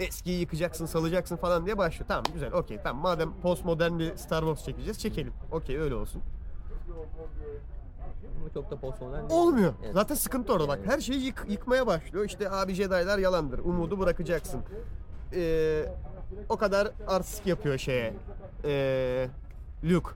[0.00, 2.08] Eskiyi yıkacaksın, salacaksın falan diye başlıyor.
[2.08, 3.02] Tamam güzel, okey tamam.
[3.02, 5.32] Madem postmodern bir Star Wars çekeceğiz, çekelim.
[5.52, 6.22] Okey öyle olsun.
[8.40, 9.40] Ama çok da postmodern değil.
[9.40, 9.72] Olmuyor.
[9.84, 9.94] Evet.
[9.94, 10.78] Zaten sıkıntı orada bak.
[10.84, 12.24] Her şeyi yık- yıkmaya başlıyor.
[12.24, 13.58] İşte abi Jedi'lar yalandır.
[13.58, 14.60] Umudu bırakacaksın.
[15.34, 15.84] Ee,
[16.48, 18.14] o kadar artistik yapıyor şeye.
[18.64, 19.28] Ee,
[19.84, 20.10] Luke.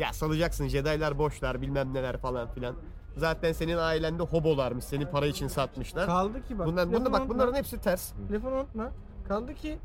[0.00, 2.74] Ya salacaksın Jedi'lar boşlar bilmem neler falan filan.
[3.16, 4.84] Zaten senin ailende hobolarmış.
[4.84, 6.06] Seni para için satmışlar.
[6.06, 6.66] Kaldı ki bak.
[6.66, 8.12] Bunlar, bunda bak bunların hepsi ters.
[8.32, 8.90] Lafını unutma.
[9.28, 9.78] Kaldı ki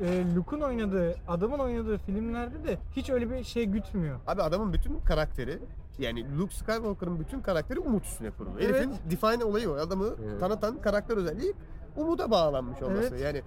[0.00, 4.20] e, Luke'un oynadığı, adamın oynadığı filmlerde de hiç öyle bir şey gütmüyor.
[4.26, 5.58] Abi adamın bütün karakteri
[5.98, 8.54] yani Luke Skywalker'ın bütün karakteri umut üstüne kurulu.
[8.60, 8.74] Evet.
[8.74, 9.74] Herifin define olayı o.
[9.74, 10.40] Adamı Evet.
[10.40, 11.54] tanıtan karakter özelliği
[11.96, 13.08] umuda bağlanmış olması.
[13.14, 13.20] Evet.
[13.20, 13.42] Yani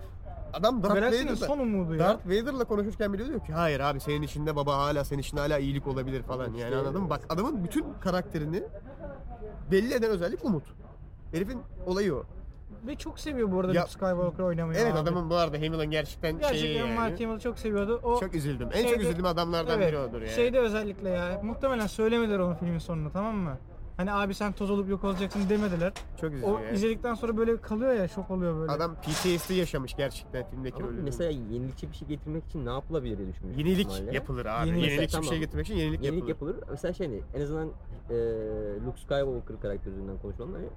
[0.53, 1.99] adam Darth Galaksinin Vader'la, son umudu ya.
[1.99, 5.59] Darth Vader'la konuşurken bile diyor ki hayır abi senin içinde baba hala senin içinde hala
[5.59, 7.09] iyilik olabilir falan yani anladın mı?
[7.09, 8.63] Bak adamın bütün karakterini
[9.71, 10.63] belli eden özellik umut.
[11.31, 12.23] Herifin olayı o.
[12.87, 14.99] Ve çok seviyor bu arada Ya- Luke Skywalker oynamayı Evet abi.
[14.99, 16.95] adamın bu arada Hamill'ın gerçekten, şeyi Gerçekten yani.
[16.99, 17.99] Mark Hamill'ı çok seviyordu.
[18.03, 18.69] O Çok üzüldüm.
[18.73, 20.31] En çok şeyde- üzüldüğüm adamlardan biri odur yani.
[20.35, 21.41] Şeyde özellikle ya.
[21.43, 23.57] Muhtemelen söylemediler onun filmin sonunda tamam mı?
[23.99, 25.93] Hani abi sen toz olup yok olacaksın demediler.
[26.21, 26.75] çok üzücü O yani.
[26.75, 28.71] izledikten sonra böyle kalıyor ya şok oluyor böyle.
[28.71, 31.01] Adam PTSD yaşamış gerçekten filmdeki Ama rolü.
[31.01, 33.65] mesela yenilikçi bir şey getirmek için ne yapılabilir diye düşünmüştüm.
[33.65, 34.15] Yenilik ihtimalle.
[34.15, 34.67] yapılır abi.
[34.69, 35.23] Yenilik- Yenilikçi bir Tamam.
[35.29, 36.53] şey getirmek için yenilik, Yenilik yapılır.
[36.55, 36.69] yapılır.
[36.71, 37.67] Mesela şey hani en azından
[38.09, 38.15] e,
[38.85, 40.53] Luke Skywalker karakteri üzerinden konuşalım.
[40.53, 40.67] Hani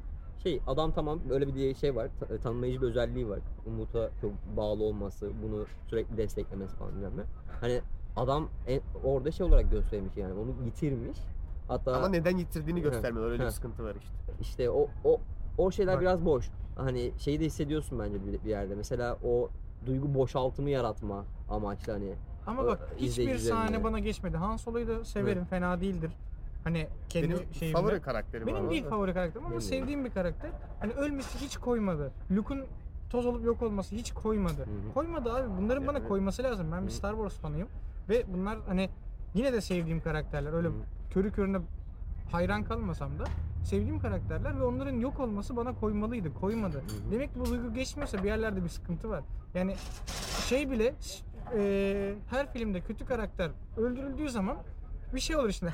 [0.43, 2.09] şey adam tamam böyle bir diye şey var.
[2.21, 3.39] ta- tanımlayıcı bir özelliği var.
[3.67, 7.23] Umut'a çok bağlı olması, bunu sürekli desteklemesi falan bilmem ne.
[7.61, 7.81] Hani
[8.17, 11.19] adam en- orada şey olarak göstermiş yani onu yitirmiş.
[11.73, 13.31] Hatta Ama neden yitirdiğini göstermiyor.
[13.31, 14.15] Öyle bir sıkıntı var işte.
[14.41, 15.21] işte o o
[15.59, 16.01] o şeyler Bak.
[16.03, 16.49] biraz boş.
[16.77, 18.75] Hani şeyi de hissediyorsun bence bir, bir yerde.
[18.75, 19.49] Mesela o
[19.87, 22.15] duygu boşaltımı yaratma amaçlı hani.
[22.47, 23.49] Ama bak hiçbir izleyicilerine.
[23.61, 24.37] sahne bana geçmedi.
[24.37, 25.45] Han Solo'yu da severim.
[25.45, 26.11] Fena değildir.
[26.65, 27.79] Hani kendi Benim şeyimde.
[27.81, 28.71] favori karakterim Benim abi.
[28.71, 29.65] değil favori karakterim ama Benim de.
[29.67, 30.51] sevdiğim bir karakter.
[30.81, 32.13] Hani ölmesi hiç koymadı.
[32.37, 32.65] Luke'un
[33.11, 34.63] toz olup yok olması hiç koymadı.
[34.63, 34.95] hı.
[34.95, 35.49] Koymadı abi.
[35.63, 36.09] Bunların bana Evet.
[36.09, 36.67] koyması lazım.
[36.73, 36.91] Ben bir.
[36.91, 37.69] Star Wars fanıyım.
[38.09, 38.91] Ve bunlar hani
[39.35, 40.53] yine de sevdiğim karakterler.
[40.53, 40.73] Öyle Hı.
[41.13, 41.59] Körü körüne
[42.33, 43.25] hayran kalmasam da
[43.65, 46.35] sevdiğim karakterler ve onların yok olması bana koymalıydı.
[46.35, 46.79] Koymadı.
[46.79, 47.13] hı.
[47.13, 49.25] Demek ki bu duygu geçmiyorsa bir yerlerde bir sıkıntı var.
[49.55, 49.77] Yani
[50.49, 50.95] şey bile
[51.57, 54.57] e, her filmde kötü karakter öldürüldüğü zaman
[55.15, 55.73] bir şey olur işte.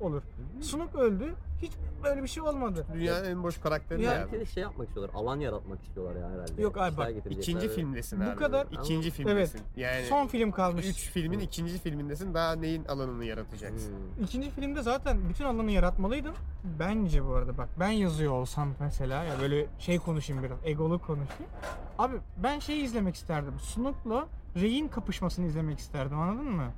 [0.00, 0.22] Olur.
[0.60, 1.34] Snoke öldü.
[1.62, 1.72] Hiç
[2.04, 2.86] böyle bir şey olmadı.
[2.94, 4.20] Dünyanın en boş karakteri Ya- ya.
[4.32, 5.14] Belki de şey yapmak istiyorlar.
[5.14, 6.62] Alan yaratmak istiyorlar ya herhalde.
[6.62, 8.36] Yok abi İşler bak, getirecekler İkinci filmdesin Bu abi.
[8.36, 9.60] kadar- İkinci filmdesin.
[9.76, 10.86] Yani Son film kalmış.
[10.86, 12.34] üç filmin ikinci filmindesin.
[12.34, 13.90] Daha neyin alanını yaratacaksın?
[14.16, 14.24] Hmm.
[14.24, 16.34] İkinci filmde zaten bütün alanı yaratmalıydım.
[16.78, 21.52] Bence bu arada bak ben yazıyor olsam mesela ya böyle şey konuşayım biraz egolu konuşayım.
[21.98, 23.54] Abi ben şeyi izlemek isterdim.
[23.60, 26.72] Snoke'la Rey'in kapışmasını izlemek isterdim anladın mı?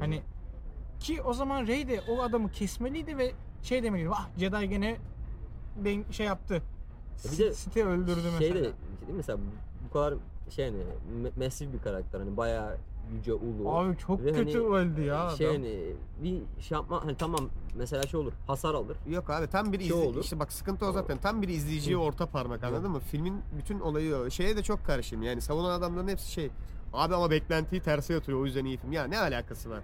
[0.00, 0.22] Hani
[1.00, 3.32] ki o zaman Rey de o adamı kesmeliydi ve
[3.62, 4.10] şey demeliydi.
[4.12, 4.96] Ah Jedi gene
[5.76, 6.62] ben şey yaptı.
[7.32, 8.38] Bir de Sith'i öldürdü mesela.
[8.38, 8.72] Şey de değil
[9.16, 9.38] mesela
[9.88, 10.14] bu kadar
[10.50, 10.78] şey hani
[11.22, 12.76] me- massive bir karakter hani bayağı
[13.14, 13.70] yüce ulu.
[13.70, 15.56] Abi çok Ve kötü hani öldü ya Şey adam.
[15.56, 18.96] hani bir şey yapma hani tamam mesela şey olur hasar alır.
[19.10, 19.94] Yok abi tam bir Şey izle...
[20.08, 20.20] olur.
[20.24, 21.18] işte bak sıkıntı o zaten.
[21.18, 23.00] Tam bir izleyiciye orta parmak anladın mı?
[23.00, 24.30] Filmin bütün olayı o.
[24.30, 25.22] Şeye de çok karşıyım.
[25.22, 26.50] Yani savunan adamların hepsi şey.
[26.92, 28.92] Abi ama beklentiyi terse yatıyor o yüzden iyi film.
[28.92, 29.80] Ya ne alakası var?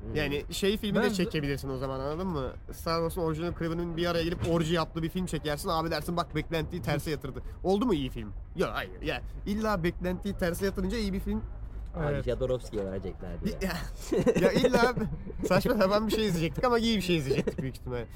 [0.00, 0.14] Hmm.
[0.14, 2.52] Yani şey filmi Ben de çekebilirsin o zaman anladın mı?
[2.72, 5.68] Star Wars'un orijinal Craven'ın bir araya gelip orji yaptığı bir film çekersin.
[5.68, 7.42] Abi dersin bak beklentiyi terse yatırdı.
[7.64, 8.32] Oldu mu iyi film?
[8.56, 9.02] Yok hayır.
[9.02, 11.42] Ya illa beklentiyi terse yatırınca iyi bir film.
[11.96, 12.24] Abi Evet.
[12.24, 13.54] Jodorowsky'ye verecekler diye.
[13.62, 13.76] Ya,
[14.40, 14.94] ya illa
[15.48, 18.06] saçma sapan bir şey izleyecektik ama iyi bir şey izleyecektik büyük ihtimalle.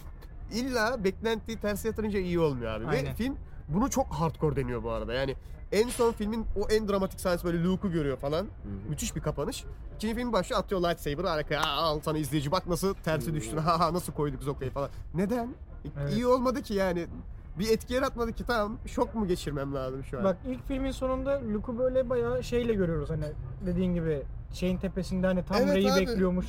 [0.54, 2.84] İlla beklentiyi terse yatırınca iyi olmuyor abi.
[2.86, 3.14] Ve Aynen.
[3.14, 3.36] film
[3.74, 5.14] bunu çok hardcore deniyor bu arada.
[5.14, 5.36] Yani
[5.72, 8.46] en son filmin o en dramatik sahnesi böyle Luke'u görüyor falan.
[8.88, 9.64] Müthiş bir kapanış.
[9.96, 11.60] İkinci film başlıyor atıyor lightsaber'ı arkaya.
[11.60, 13.56] Aa, al sana izleyici bak nasıl tersi düştün.
[13.56, 14.90] Ha ha nasıl koyduk Zoka'yı falan.
[15.14, 15.54] Neden?
[16.00, 16.12] Evet.
[16.12, 17.06] İyi olmadı ki yani.
[17.58, 20.24] Bir etki yaratmadı ki tamam şok mu geçirmem lazım şu an?
[20.24, 23.24] Bak ilk filmin sonunda Luke'u böyle bayağı şeyle görüyoruz hani
[23.66, 26.00] dediğin gibi şeyin tepesinde hani tam Evet Rey'i abi.
[26.00, 26.46] bekliyormuş.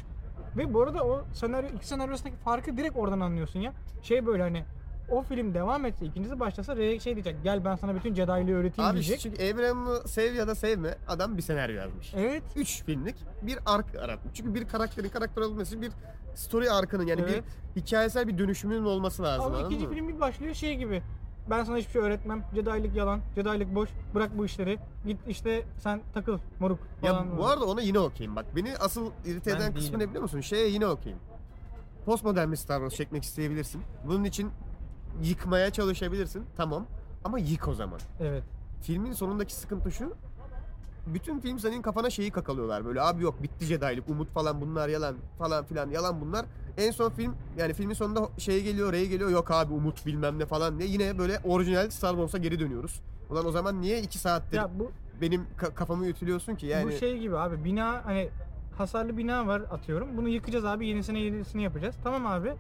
[0.58, 3.74] Ve bu arada o senaryo iki senaryosundaki farkı direkt oradan anlıyorsun ya.
[4.02, 4.64] Şey böyle hani
[5.12, 7.36] o film devam etse, ikincisi başlasa Rey şey diyecek.
[7.44, 9.20] Gel ben sana bütün Jedi'liği öğreteyim Abi diyecek.
[9.20, 12.14] çünkü Abraham'ı sev ya da sevme adam bir senaryo yazmış.
[12.18, 12.44] Evet.
[12.56, 14.34] 3 filmlik bir ark aratmış.
[14.34, 15.92] Çünkü bir karakterin karakter olması için bir
[16.36, 17.44] story arkının yani Evet.
[17.76, 19.46] bir hikayesel bir dönüşümünün olması lazım.
[19.54, 19.94] Ama ikinci mı?
[19.94, 21.04] film bir başlıyor şey gibi.
[21.50, 22.44] Ben sana hiçbir şey öğretmem.
[22.56, 23.20] Jedi'lik yalan.
[23.36, 23.90] Jedi'lik boş.
[24.16, 24.80] Bırak bu işleri.
[25.06, 27.38] Git işte sen takıl moruk Ya falan.
[27.38, 28.46] bu arada ona yine okeyim bak.
[28.56, 30.42] Beni asıl irite eden kısmı ne biliyor musun?
[30.42, 31.18] Şeye yine okeyim.
[32.06, 33.82] Postmodern bir Star Wars çekmek isteyebilirsin.
[34.08, 34.50] Bunun için
[35.24, 36.44] yıkmaya çalışabilirsin.
[36.58, 36.86] Tamam.
[37.24, 38.00] Ama yık o zaman.
[38.20, 38.44] Evet.
[38.82, 40.14] Filmin sonundaki sıkıntı şu.
[41.08, 45.16] Bütün film senin kafana şeyi kakalıyorlar böyle abi yok bitti Jedi'lik umut falan bunlar yalan
[45.38, 46.46] falan filan yalan bunlar.
[46.78, 50.46] En son film yani filmin sonunda şey geliyor Rey geliyor yok abi umut bilmem ne
[50.46, 53.02] falan diye yine böyle orijinal Star Wars'a geri dönüyoruz.
[53.30, 56.86] Ulan o zaman niye iki saattir Ya bu benim ka- kafamı ütülüyorsun ki yani.
[56.86, 57.64] bu şey gibi abi.
[57.64, 58.30] Bina hani
[58.78, 60.18] hasarlı bina var atıyorum.
[60.18, 60.88] Bunu yıkacağız abi.
[60.88, 61.96] Yenisine yenisini yapacağız.
[62.04, 62.54] Tamam abi.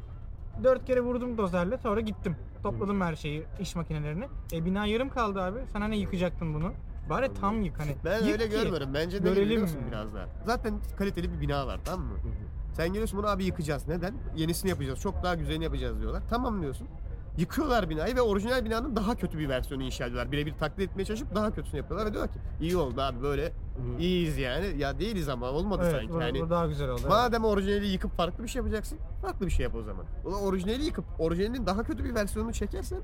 [0.63, 2.35] Dört kere vurdum dozerle sonra gittim.
[2.63, 4.25] Topladım her şeyi, iş makinelerini.
[4.53, 5.59] E bina yarım kaldı abi.
[5.73, 6.73] Sen hani yıkacaktın bunu.
[7.09, 7.95] Bari tam yık hani.
[8.05, 8.55] Ben Yık öyle ki.
[8.55, 8.93] görmüyorum.
[8.93, 9.87] Bence ne görelim biliyor musun mi?
[9.87, 10.25] biraz daha?
[10.45, 12.13] Zaten kaliteli bir bina var tamam mı?
[12.73, 13.87] Sen geliyorsun bunu abi yıkacağız.
[13.87, 14.13] Neden?
[14.35, 14.99] Yenisini yapacağız.
[14.99, 16.23] Çok daha güzelini yapacağız diyorlar.
[16.29, 16.87] Tamam diyorsun.
[17.37, 20.31] Yıkıyorlar binayı ve orijinal binanın daha kötü bir versiyonu inşa ediyorlar.
[20.31, 23.53] Birebir taklit etmeye çalışıp daha kötüsünü yapıyorlar ve diyorlar ki iyi oldu abi böyle
[23.99, 24.65] iyiyiz yani.
[24.77, 26.13] Ya değiliz ama olmadı Evet, sanki.
[26.13, 26.99] bu, Yani bu daha güzel oldu.
[27.01, 27.09] evet.
[27.09, 30.05] Madem orijinali yıkıp farklı bir şey yapacaksın, farklı bir şey yap o zaman.
[30.25, 32.99] Ulan orijinali yıkıp orijinalinin daha kötü bir versiyonunu çekersen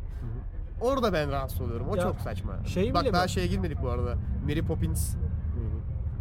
[0.81, 1.87] orada ben rahatsız oluyorum.
[1.89, 2.65] O Ya, çok saçma.
[2.65, 4.15] şey bak bile daha bak- şeye girmedik bu arada.
[4.45, 5.15] Mary Poppins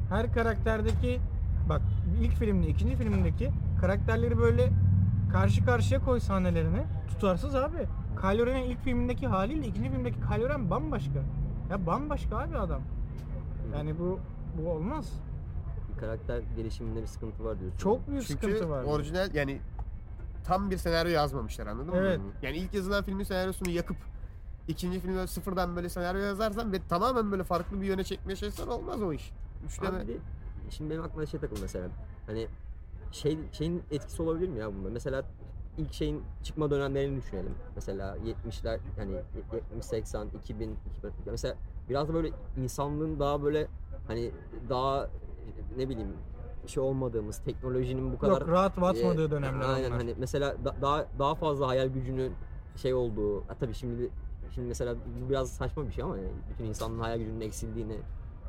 [0.09, 1.21] Her karakterdeki
[1.69, 1.83] bak
[2.21, 4.73] ilk filmde, ikinci filmdeki karakterleri böyle
[5.33, 7.87] karşı karşıya koy sahnelerini tutarsız abi.
[8.21, 11.23] Kylo Ren'in ilk filmindeki haliyle ikinci filmdeki Kylo Ren bambaşka.
[11.71, 12.81] Ya bambaşka abi adam.
[13.77, 14.21] Yani bu
[14.59, 15.13] bu olmaz.
[15.95, 17.79] Bir karakter gelişiminde bir sıkıntı var diyorsun.
[17.79, 18.85] Çok büyük Çünkü sıkıntı var.
[18.85, 19.61] orijinal yani
[20.45, 22.19] tam bir senaryo yazmamışlar anladın Evet.
[22.19, 22.25] mı?
[22.43, 23.97] Yani ilk yazılan filmin senaryosunu yakıp
[24.69, 28.69] ikinci filmi böyle sıfırdan böyle senaryo yazarsan ve tamamen böyle farklı bir yöne çekmeye çalışsan
[28.69, 29.33] olmaz o iş.
[29.67, 29.99] Üçleme.
[29.99, 30.19] Abi bir de
[30.71, 31.89] şimdi benim aklıma şey takıldı mesela.
[32.27, 32.47] Hani
[33.13, 34.91] şey şeyin etkisi olabilir mi ya bunda?
[34.91, 35.23] Mesela
[35.79, 37.55] ilk şeyin çıkma dönemlerini düşünelim.
[37.75, 39.13] Mesela 70'ler yani
[39.73, 41.55] 70 80 2000 2000 mesela
[41.89, 43.67] biraz da böyle insanlığın daha böyle
[44.07, 44.31] hani
[44.69, 45.09] daha
[45.77, 46.13] ne bileyim
[46.67, 49.99] şey olmadığımız teknolojinin bu kadar Yok rahat batmadığı e, dönemler Aynen onlar.
[49.99, 52.33] hani mesela da- daha daha fazla hayal gücünün
[52.77, 53.41] şey olduğu.
[53.41, 54.11] Ha, tabii şimdi
[54.55, 57.99] şimdi mesela bu biraz saçma bir şey ama yani bütün insanın hayal gücünün eksildiğini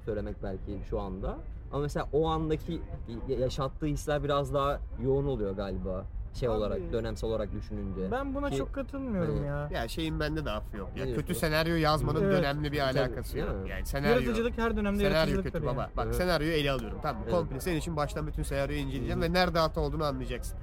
[0.06, 1.38] söylemek belki şu anda.
[1.71, 2.82] Ama mesela o andaki
[3.27, 6.06] yaşattığı hisler biraz daha yoğun oluyor galiba.
[6.34, 8.12] Şey Abi, olarak, dönemsel olarak düşününce.
[8.12, 9.69] Ben buna Ki- çok katılmıyorum Hani- ya.
[9.82, 10.89] Ya şeyin bende de affı yok.
[10.95, 11.47] Ya Ne kötü diyorsun?
[11.47, 12.38] senaryo yazmanın Evet.
[12.38, 13.63] dönemli bir Tabii, alakası değil yok.
[13.63, 13.69] mi?
[13.69, 14.12] Yani senaryo.
[14.13, 15.65] Yaratıcılık her dönemde Senaryo kötü yani.
[15.65, 15.89] baba.
[15.97, 16.15] Bak Evet.
[16.15, 16.99] senaryoyu ele alıyorum.
[17.01, 17.34] Tamam Evet.
[17.34, 19.23] komple senin için baştan bütün senaryoyu inceleyeceğim hı.
[19.25, 20.58] ve nerede hata olduğunu anlayacaksın.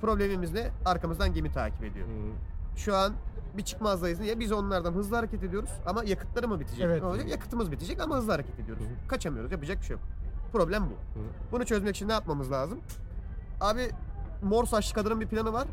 [0.00, 0.70] Problemimiz ne?
[0.84, 2.06] Arkamızdan gemi takip ediyor.
[2.06, 2.78] Hı.
[2.78, 3.12] Şu an
[3.56, 4.20] bir çıkmazdayız.
[4.20, 6.84] Ya biz onlardan hızlı hareket ediyoruz ama yakıtları mı bitecek?
[6.86, 7.02] Evet.
[7.02, 7.28] Ne olacak?
[7.28, 8.84] Yakıtımız bitecek ama hızlı hareket ediyoruz.
[8.84, 9.08] Hı.
[9.08, 9.52] Kaçamıyoruz.
[9.52, 10.02] Yapacak bir şey yok.
[10.54, 11.18] Problem bu.
[11.20, 11.24] Hı.
[11.52, 12.78] Bunu çözmek için ne yapmamız lazım?
[13.60, 13.90] Abi
[14.42, 15.68] mor saçlı kadının bir planı var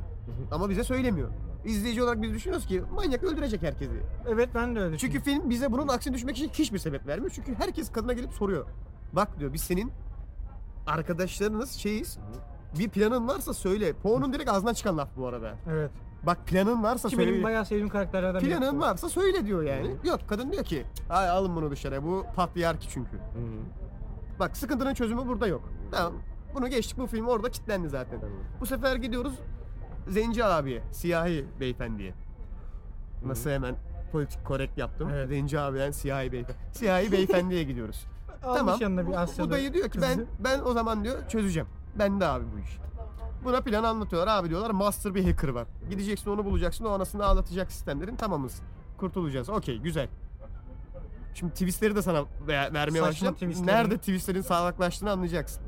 [0.51, 1.29] ama bize söylemiyor.
[1.65, 3.91] İzleyici olarak biz düşünüyoruz ki manyak öldürecek herkesi.
[4.27, 5.41] Evet ben de öyle Çünkü düşünüyorum.
[5.41, 7.31] film bize bunun aksine düşmek için hiçbir sebep vermiyor.
[7.35, 8.65] Çünkü herkes kadına gelip soruyor.
[9.13, 9.91] Bak diyor biz senin
[10.87, 12.17] arkadaşlarınız şeyiz.
[12.79, 13.93] Bir planın varsa söyle.
[13.93, 15.53] Poe'nun direkt ağzından çıkan laf bu arada.
[15.69, 15.91] Evet.
[16.23, 17.31] Bak planın varsa Ki söyle.
[17.31, 18.57] benim bayağı sevdiğim karakterlerden biri.
[18.57, 19.95] Planın varsa söyle diyor yani.
[20.03, 23.17] Yok kadın diyor ki ay alın bunu dışarıya bu patriarki çünkü.
[23.17, 23.21] Hı.
[24.41, 25.69] Bak sıkıntının çözümü burada yok.
[25.91, 26.13] Tamam.
[26.55, 28.19] Bunu geçtik bu film orada kilitlendi zaten.
[28.61, 29.33] Bu sefer gidiyoruz
[30.07, 32.13] Zenci abiye, siyahi beyefendiye.
[33.25, 33.75] Nasıl hemen
[34.11, 35.09] politik korekt yaptım.
[35.13, 35.29] Evet.
[35.29, 36.59] Zenci abiden siyahi beyefendi.
[36.71, 38.05] Siyahi beyefendiye gidiyoruz.
[38.43, 38.77] Almış tamam.
[38.81, 40.27] yanına bir Asyalı Bu dayı diyor ki ben kızı.
[40.39, 41.67] ben o zaman diyor çözeceğim.
[41.99, 42.77] Ben de abi bu iş.
[43.43, 44.37] Buna plan anlatıyorlar.
[44.39, 45.67] Abi diyorlar master bir hacker var.
[45.89, 48.61] Gideceksin onu bulacaksın o anasını ağlatacak sistemlerin tamamız.
[48.97, 49.49] Kurtulacağız.
[49.49, 50.07] Okey güzel.
[51.33, 53.33] Şimdi twistleri de sana ver- vermeye Saçma başlayacağım.
[53.35, 53.67] twistleri.
[53.77, 55.63] Nerede twistlerin sağlaklaştığını anlayacaksın.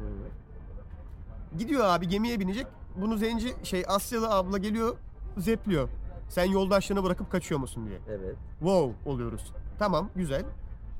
[1.57, 2.67] Gidiyor abi gemiye binecek.
[2.95, 4.95] Bunu zenci şey Asyalı abla geliyor
[5.37, 5.89] zepliyor.
[6.29, 7.99] Sen yoldaşlığını bırakıp kaçıyor musun diye.
[8.09, 8.35] Evet.
[8.59, 9.51] Wow oluyoruz.
[9.79, 10.45] Tamam güzel.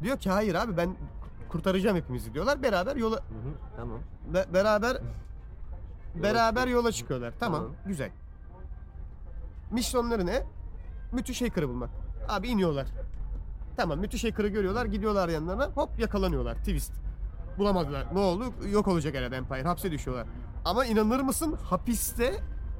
[0.04, 0.96] Diyor ki hayır abi ben
[1.50, 2.64] kurtaracağım hepimizi diyorlar.
[2.64, 3.54] Beraber yola Hı hı.
[3.76, 4.00] Tamam.
[4.34, 4.98] be- beraber
[6.16, 7.34] beraber yola çıkıyorlar.
[7.40, 7.76] Tamam, Tamam.
[7.86, 8.12] güzel.
[9.72, 10.44] Misyonları ne?
[11.12, 11.90] Müthiş hacker'ı bulmak.
[12.30, 12.88] Abi iniyorlar.
[13.78, 16.94] Tamam müthiş hacker'ı görüyorlar gidiyorlar yanlarına hop yakalanıyorlar twist.
[17.58, 18.06] Bulamadılar.
[18.14, 18.44] Ne oldu?
[18.72, 19.64] Yok olacak herhalde Empire.
[19.64, 20.28] Hapse düşüyorlar.
[20.66, 22.34] Ama inanır mısın hapiste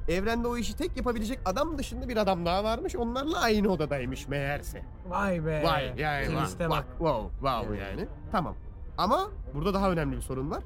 [0.08, 2.96] evrende o işi tek yapabilecek adam dışında bir adam daha varmış.
[2.96, 4.82] Onlarla aynı odadaymış meğerse.
[5.08, 5.62] Vay be.
[5.64, 8.08] Vay yani Twist'e bak wow wow yani.
[8.32, 8.54] Tamam.
[8.98, 10.62] Ama burada daha önemli bir sorun var.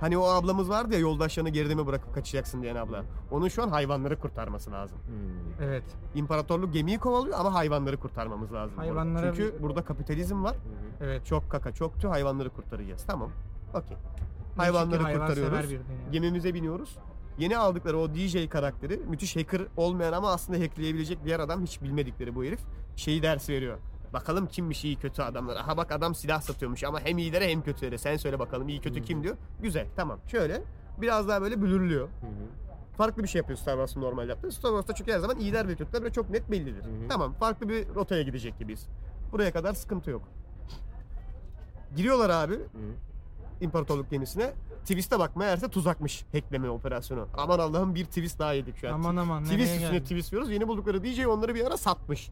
[0.00, 3.04] Hani o ablamız vardı ya yoldaşlarını geride mi bırakıp kaçacaksın diyen abla.
[3.30, 4.98] Onun şu an hayvanları kurtarması lazım.
[5.06, 5.64] Hmm.
[5.68, 5.84] Evet.
[6.14, 8.76] İmparatorluk gemiyi kovalıyor ama hayvanları kurtarmamız lazım.
[8.76, 8.82] burada.
[8.88, 10.56] Hayvanlara Çünkü bir- burada kapitalizm var.
[11.00, 11.26] Evet.
[11.26, 13.04] Çok kaka çoktu hayvanları kurtaracağız.
[13.06, 13.30] Tamam.
[13.74, 13.96] Okey.
[14.56, 15.70] Hayvanları hayvansever kurtarıyoruz.
[15.70, 16.10] bir dünya.
[16.12, 16.96] Gemimize biniyoruz.
[17.38, 22.34] Yeni aldıkları o DJ karakteri müthiş hacker olmayan ama aslında hackleyebilecek diğer adam hiç bilmedikleri
[22.34, 22.60] bu herif
[22.96, 23.78] şeyi ders veriyor.
[24.12, 25.56] Bakalım kimmiş iyi kötü adamlar.
[25.56, 27.98] Aha bak adam silah satıyormuş ama hem iyilere hem kötülere.
[27.98, 29.36] Sen söyle bakalım iyi kötü kim diyor.
[29.62, 30.62] Güzel tamam şöyle
[31.00, 32.08] biraz daha böyle blürlüyor.
[32.96, 34.50] Farklı bir şey yapıyor Star Wars'ın normal yaptığı.
[34.52, 36.84] Star Wars'ta çünkü her zaman iyiler ve kötüler böyle çok net bellidir.
[37.08, 38.86] Tamam farklı bir rotaya gidecek gibiyiz.
[39.32, 40.22] Buraya kadar sıkıntı yok.
[41.96, 42.58] Giriyorlar abi
[43.60, 44.52] imparatorluk gemisine.
[44.82, 47.28] Twist'e bak meğerse tuzakmış hackleme operasyonu.
[47.36, 48.92] Aman Allah'ım bir twist daha yedik şu an.
[48.92, 50.02] Aman aman twist nereye üstüne geldik?
[50.02, 50.50] twist yiyoruz.
[50.50, 52.30] Yeni buldukları DJ onları bir ara satmış.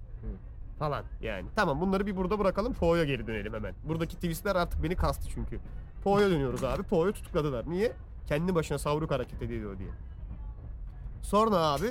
[0.79, 1.49] Falan yani.
[1.57, 2.75] Tamam bunları bir burada bırakalım.
[2.75, 3.75] Poe'ya geri dönelim hemen.
[3.85, 5.61] Buradaki twistler artık beni kastı çünkü.
[6.05, 6.83] Poe'ya dönüyoruz abi.
[6.83, 7.71] Poe'yu tutukladılar.
[7.71, 7.93] Niye?
[8.27, 9.91] Kendi başına savruk hareket ediyor diye.
[11.23, 11.87] Sonra abi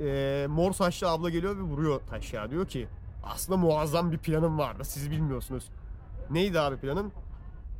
[0.00, 2.50] eee mor saçlı abla geliyor ve vuruyor taşya.
[2.50, 2.88] Diyor ki
[3.24, 4.84] aslında muazzam bir planım vardı.
[4.84, 5.68] Siz bilmiyorsunuz.
[6.30, 7.12] Neydi abi planın?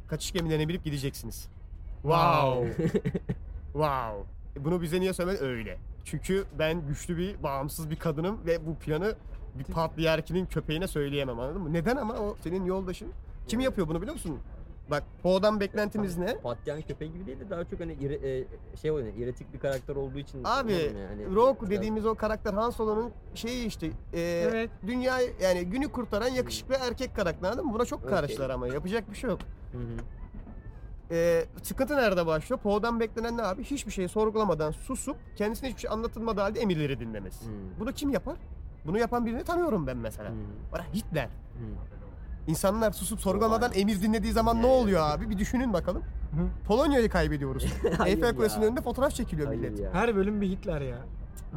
[0.08, 1.48] Kaçış gemilerine binip gideceksiniz.
[2.02, 2.84] Wow.
[3.72, 4.24] wow.
[4.56, 5.44] E Bunu bize niye söylemedin?
[5.44, 5.78] Öyle.
[6.04, 9.14] Çünkü ben güçlü bir, bağımsız bir kadınım ve bu planı
[9.58, 11.72] bir patriarkinin köpeğine söyleyemem anladın mı?
[11.72, 13.08] Neden ama o senin yoldaşın?
[13.48, 14.38] Kim yapıyor bunu biliyor musun?
[14.90, 16.38] Bak Poe'dan beklentimiz ne?
[16.38, 19.96] Patlayan köpeği gibi değil de daha çok hani iri, e, şey oynuyor, iritik bir karakter
[19.96, 20.40] olduğu için.
[20.44, 24.70] Abi yani, Rogue biraz- dediğimiz o karakter Han Solo'nun şeyi işte e, Evet.
[24.86, 27.74] dünya yani günü kurtaran yakışıklı erkek karakter anladın mı?
[27.74, 28.10] Buna çok Okey.
[28.10, 29.40] karşılar ama yapacak bir şey yok.
[29.72, 29.82] Hı hı.
[31.10, 32.60] E, sıkıntı nerede başlıyor?
[32.60, 33.64] Poe'dan beklenen ne abi?
[33.64, 37.46] Hiçbir şeyi sorgulamadan susup kendisine hiçbir şey anlatılmadığı halde emirleri dinlemesi.
[37.46, 37.52] Hmm.
[37.80, 38.36] Bunu kim yapar?
[38.86, 40.30] Bunu yapan birini tanıyorum ben mesela.
[40.30, 40.34] Hı.
[40.72, 41.24] Bana Hitler.
[41.24, 41.30] Hı.
[42.46, 45.30] İnsanlar susup sorgulamadan emir dinlediği zaman ne oluyor abi?
[45.30, 46.02] Bir düşünün bakalım.
[46.02, 46.66] Hı.
[46.66, 47.64] Polonya'yı kaybediyoruz.
[48.20, 48.36] Ya.
[48.36, 49.80] Kulesi'nin önünde fotoğraf çekiliyor Hayır millet.
[49.80, 49.94] ya.
[49.94, 50.96] Her bölüm bir Hitler ya.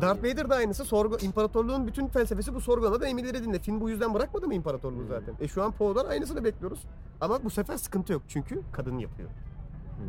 [0.01, 0.85] Darth Vader da aynısı.
[0.85, 3.59] Sorgu, imparatorluğun bütün felsefesi bu sorgulamadan emirleri dinle.
[3.59, 5.07] Film bu yüzden bırakmadı mı imparatorluğu Hmm.
[5.07, 5.35] zaten?
[5.39, 6.79] E şu an Poe'dan aynısını bekliyoruz.
[7.21, 8.21] Ama bu sefer sıkıntı yok.
[8.27, 9.29] Çünkü kadın yapıyor.
[9.29, 10.03] Hı.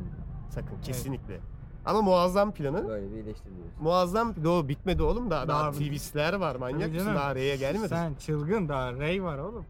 [0.50, 1.40] Sakın kesinlikle.
[1.84, 2.88] Ama muazzam planı.
[2.88, 3.72] Böyle bir eleştiriliyoruz.
[3.80, 7.14] Muazzam o bitmedi oğlum daha daha, Daha- twistler var manyak mısın canım.
[7.20, 7.88] daha R'ye gelmedi.
[7.88, 9.64] Sen çılgın daha Ray var oğlum.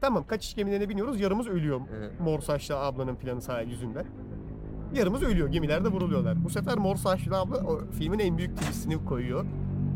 [0.00, 2.20] Tamam kaçış gemilerine biniyoruz yarımız ölüyor Evet.
[2.20, 4.06] mor saçlı ablanın planı sayesinde yüzünden.
[4.94, 6.44] Yarımız ölüyor gemilerde vuruluyorlar.
[6.44, 9.44] Bu sefer mor saçlı abla o filmin en büyük twistini koyuyor.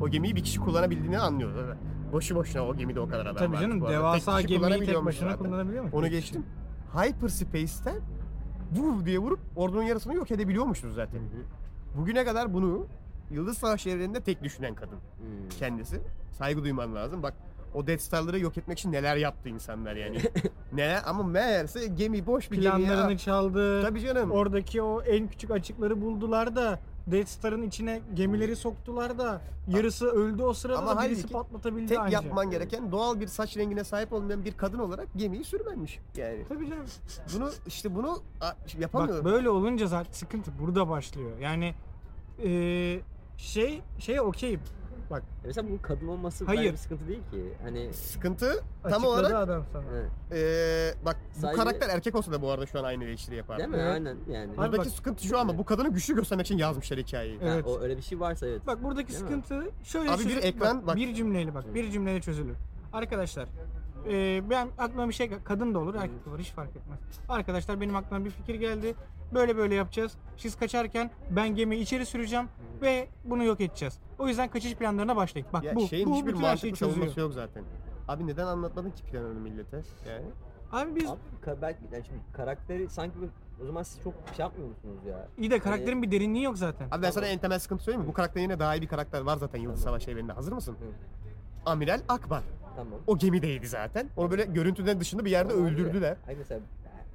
[0.02, 1.76] O gemiyi bir kişi kullanabildiğini anlıyor.
[2.12, 5.44] Boşu boşuna o gemide o kadar adam Tabii canım devasa Tek gemiyi tek başına zaten.
[5.46, 5.90] kullanabiliyor mu?
[5.92, 6.46] Onu geçtim.
[6.96, 7.96] Hyperspace'ten
[8.74, 11.18] vur diye vurup ordunun yarısını yok edebiliyormuşuz zaten.
[11.18, 11.98] Hı hı.
[12.00, 12.86] Bugüne kadar bunu
[13.30, 15.48] Yıldız Savaşı evreninde tek düşünen kadın Hı.
[15.58, 16.00] kendisi.
[16.32, 17.22] Saygı duyman lazım.
[17.22, 17.34] Bak
[17.74, 20.18] o Death Star'ları yok etmek için neler yaptı insanlar yani.
[20.72, 23.82] neler ama meğerse gemi boş bir gemi Planlarını çaldı.
[23.82, 24.30] Tabii canım.
[24.30, 30.42] Oradaki o en küçük açıkları buldular da Death Star'ın içine gemileri soktular da yarısı öldü
[30.42, 32.12] o sırada Ama da birisi halbuki patlatabildi Tek anca.
[32.12, 35.98] yapman gereken doğal bir saç rengine sahip olmayan bir kadın olarak gemiyi sürmenmiş.
[36.16, 36.86] Yani Tabii canım.
[37.34, 39.16] bunu işte bunu a, yapamıyor.
[39.18, 41.38] Bak böyle olunca zaten sıkıntı burada başlıyor.
[41.40, 41.74] Yani
[42.42, 43.00] eee,
[43.36, 44.60] şey şey okeyim.
[45.14, 46.58] Bak E Mesela bunun kadın olması Hayır.
[46.58, 46.72] Hayır.
[46.72, 47.52] bir sıkıntı değil ki.
[47.62, 49.82] Hani Sıkıntı tam açıkladı olarak adam sana.
[49.94, 50.10] evet.
[50.32, 53.58] eee, bak bu Sadece- karakter erkek olsa da bu arada şu an aynı eleştiri yapar.
[53.58, 53.76] değil mi?
[53.80, 53.92] Evet.
[53.92, 54.50] Aynen yani.
[54.52, 57.38] Abi Buradaki bak- sıkıntı şu ama bu kadını güçlü göstermek için yazmışlar hikayeyi.
[57.38, 57.66] Ha, Evet.
[57.66, 58.66] o öyle bir şey varsa evet.
[58.66, 59.28] Bak buradaki Değil mi?
[59.28, 60.42] sıkıntı şöyle Abi bir çözülür.
[60.42, 62.56] ekran- bak- bir cümleyle bak bir cümleyle çözülür.
[62.92, 63.48] Arkadaşlar
[64.08, 66.98] eee, ben aklıma bir şey kadın da olur erkek de olur hiç fark etmez.
[67.28, 68.94] Arkadaşlar benim aklıma bir fikir geldi.
[69.34, 70.12] Böyle böyle yapacağız.
[70.36, 72.48] Siz kaçarken ben gemiyi içeri süreceğim
[72.82, 73.98] ve bunu yok edeceğiz.
[74.18, 75.48] O yüzden kaçış planlarına başlayın.
[75.52, 76.90] Bak Ya bu şeyin bu hiçbir bütün her şeyi mantıklı çözüyor.
[76.96, 77.64] savunması yok zaten.
[78.08, 79.82] Abi neden anlatmadın ki planını millete?
[80.08, 80.24] Yani
[80.72, 83.28] Abi biz Abi ka- belki yani şimdi karakteri sanki bir-
[83.62, 85.28] o zaman siz çok şey yapmıyor musunuz ya?
[85.38, 86.88] iyi de karakterin bir derinliği yok zaten.
[86.90, 88.08] Abi ben sana en temel sıkıntı söyleyeyim mi?
[88.08, 90.32] Bu karakter yine daha iyi bir karakter var zaten Yıldız Savaşı evreninde.
[90.32, 90.72] Hazır mısın?
[90.80, 90.84] Hı.
[91.70, 92.42] Amiral Akbar.
[92.76, 93.00] Tamam.
[93.06, 94.08] O gemideydi zaten.
[94.16, 96.16] Onu böyle görüntüden dışında bir yerde Ama abi, öldürdüler.
[96.26, 96.60] Hayır mesela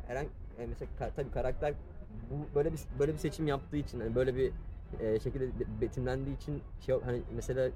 [0.08, 1.74] herhangi yani mesela ka- tabii karakter
[2.32, 4.52] bu böyle bir böyle bir seçim yaptığı için hani böyle bir
[5.00, 7.69] e, şekilde be- betimlendiği için şey hani mesela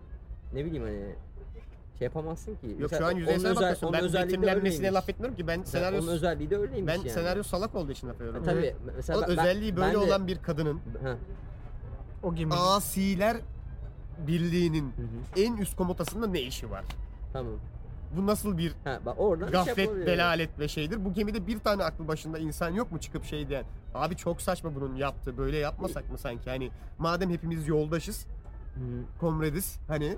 [0.53, 1.15] ne bileyim hani
[1.99, 2.67] şey yapamazsın ki.
[2.67, 3.87] Yok Mesela şu an onun yüzeysel özel- bakıyorsun.
[3.87, 5.47] onun Ben betimlenmesine laf etmiyorum ki.
[5.47, 7.09] Ben senaryo onun özelliği de öyleymiş ben yani.
[7.09, 8.43] senaryo salak olduğu için laf Ha, ediyorum.
[8.45, 11.17] tabii mesela Oğlum ben- özelliği böyle ben de- olan bir kadının Ha,
[12.23, 12.53] O gemi.
[12.53, 13.37] Asiler
[14.27, 15.41] Birliği'nin hı hı.
[15.41, 16.83] en üst komutasında ne işi var?
[17.33, 17.53] Tamam.
[18.17, 20.07] Bu nasıl bir Ha bak oradan şey gaflet, yapabiliyor.
[20.07, 21.05] delalet ve şeydir?
[21.05, 23.65] Bu gemide bir tane aklı başında insan yok mu çıkıp şey diyen?
[23.93, 25.37] Abi çok saçma bunun yaptığı.
[25.37, 26.49] Böyle yapmasak mı sanki?
[26.49, 28.25] Hani madem hepimiz yoldaşız,
[28.75, 28.81] hı.
[29.19, 30.17] komrediz hani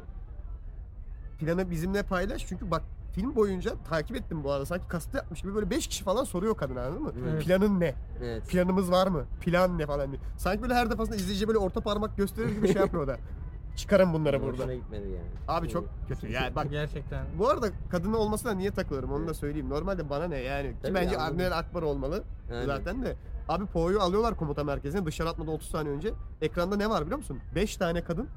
[1.39, 4.65] planı bizimle paylaş çünkü bak film boyunca takip ettim bu arada.
[4.65, 7.11] Sanki kastı yapmış gibi böyle 5 kişi falan soruyor kadın anladın mı?
[7.29, 7.45] Evet.
[7.45, 7.93] Planın ne?
[8.23, 8.47] Evet.
[8.47, 9.25] Planımız var mı?
[9.41, 10.21] Plan ne falan diye.
[10.37, 13.17] Sanki böyle her defasında izleyici böyle orta parmak gösterir gibi şey yapıyor o da.
[13.75, 14.57] Çıkarın bunları burada.
[14.57, 15.27] Hoşuna gitmedi yani.
[15.47, 16.31] Abi çok kötü.
[16.31, 17.25] Yani bak Gerçekten.
[17.39, 19.69] bu arada kadın olmasına niye takılıyorum onu da söyleyeyim.
[19.69, 20.69] Normalde bana ne yani.
[20.69, 21.33] Ki Tabii bence anladım.
[21.35, 22.65] Admiral Akbar olmalı Aynen.
[22.65, 23.15] zaten de.
[23.49, 26.13] Abi Po'yu alıyorlar komuta merkezine dışarı atmadan 30 saniye önce.
[26.41, 27.39] Ekranda ne var biliyor musun?
[27.55, 28.27] 5 tane kadın.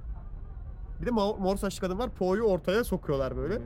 [1.00, 2.10] Bir de mor, mor saçlı kadın var.
[2.10, 3.58] Po'yu ortaya sokuyorlar böyle.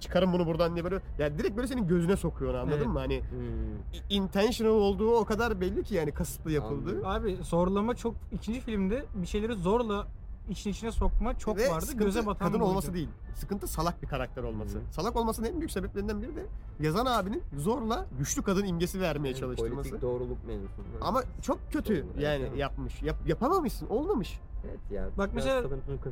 [0.00, 0.98] Çıkarın bunu buradan diye böyle.
[1.18, 2.86] Yani direkt böyle senin gözüne sokuyor onu, anladın Evet.
[2.86, 2.98] mı?
[2.98, 4.06] Hani Hmm.
[4.10, 6.90] intentional olduğu o kadar belli ki yani kasıtlı yapıldı.
[6.90, 7.06] Anladım.
[7.06, 10.06] Abi zorlama çok ikinci filmde bir şeyleri zorla
[10.48, 11.86] için içine sokma çok Ve vardı.
[11.94, 13.08] Göze batan kadın olması değil.
[13.34, 14.78] Sıkıntı salak bir karakter olması.
[14.78, 14.82] Hı.
[14.90, 16.46] Salak olmasının en büyük sebeplerinden biri de
[16.80, 19.90] yazan abinin zorla güçlü kadın imgesi vermeye Yani çalıştırması.
[19.90, 20.88] Politik doğruluk mevzusunda.
[21.00, 22.58] Ama çok kötü Doğru, yani evet.
[22.58, 23.02] yapmış.
[23.02, 23.86] Yap, yapamamışsın.
[23.86, 24.40] Olmamış.
[24.64, 25.08] Evet ya.
[25.18, 25.62] Bak mesela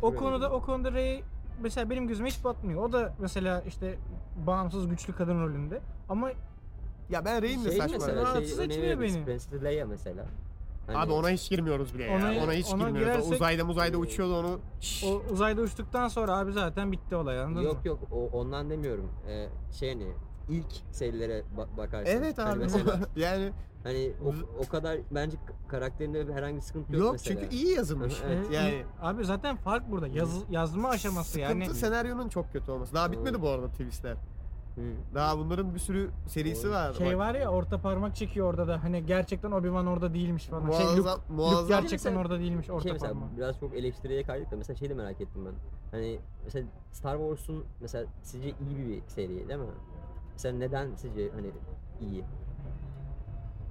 [0.03, 1.25] O konuda o konuda Rey
[1.63, 2.83] mesela benim gözüme hiç batmıyor.
[2.83, 3.99] O da mesela işte
[4.47, 5.81] bağımsız güçlü kadın rolünde.
[6.09, 6.31] Ama
[7.11, 7.97] Ya ben Rey'in de şey saçma.
[7.99, 8.27] mesela ya.
[8.27, 9.25] Rahatsız şey etmiyor önemli, beni.
[9.25, 10.27] Princess Leia mesela.
[10.87, 12.45] Hani Abi ona hiç girmiyoruz bile Ona- ya.
[12.45, 13.13] Ona hiç ona girmiyoruz.
[13.13, 14.59] O girersek- uzayda muzayda uçuyordu onu.
[14.81, 15.05] Şşş.
[15.05, 17.89] o uzayda uçtuktan sonra abi zaten bitti olay anladın Yok mı?
[17.89, 19.09] yok o, ondan demiyorum.
[19.29, 20.07] Ee, şey hani
[20.49, 22.13] ilk serilere ba- bakarsın.
[22.13, 22.59] Evet Hani abi.
[22.59, 23.53] mesela yani
[23.85, 24.33] hani o,
[24.65, 25.37] o kadar bence
[25.69, 27.41] karakterinde herhangi bir sıkıntı yok, yok mesela.
[27.41, 28.15] çünkü iyi yazılmış.
[28.27, 28.47] Evet.
[28.53, 28.85] Yani.
[29.03, 30.07] Abi zaten fark burada.
[30.09, 31.75] Yaz, yazma aşaması sıkıntı yani.
[31.75, 32.95] senaryonun çok kötü olması.
[32.95, 34.17] Daha bitmedi bu arada twistler.
[34.75, 34.81] Hı.
[35.15, 36.93] Daha bunların bir sürü serisi var.
[36.93, 40.61] Şey var ya orta parmak çekiyor orada da hani gerçekten Obi-Wan orada değilmiş falan.
[40.61, 41.69] şey, Muazzam, Luke, Luke muazzam.
[41.69, 43.37] gerçekten Mesela- orada değilmiş orta Şey mesela parmak.
[43.37, 45.53] biraz çok eleştiriye kaydık da mesela şey de merak ettim ben.
[45.91, 49.67] Hani mesela Star Wars'un mesela sizce iyi bir seri değil mi?
[50.33, 51.51] Mesela neden sizce hani
[52.01, 52.25] iyi?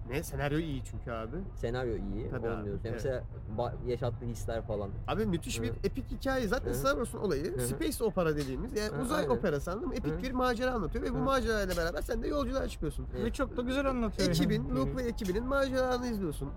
[0.10, 0.24] Ne?
[0.24, 1.36] Senaryo iyi çünkü abi.
[1.56, 2.30] Senaryo iyi.
[2.30, 2.86] Tabii onu abi, diyorsun.
[2.86, 3.04] Yani evet.
[3.06, 3.24] Mesela
[3.58, 4.90] ba- yaşattığı hisler falan.
[5.08, 5.74] Abi müthiş bir Hı.
[5.84, 6.48] epik hikaye.
[6.48, 6.76] Zaten Hı.
[6.76, 9.30] Star Wars'un olayı Hı space opera dediğimiz yani Hı, uzay aynen.
[9.30, 9.96] operası anladın mı?
[9.96, 10.24] Epik Hı.
[10.24, 11.22] bir macera anlatıyor ve bu Hı.
[11.22, 13.08] macerayla beraber sen de yolculuğa çıkıyorsun.
[13.24, 14.30] Ve çok da güzel anlatıyor.
[14.30, 14.70] Ekibin.
[14.76, 16.50] Luke ve ekibinin maceralarını izliyorsun.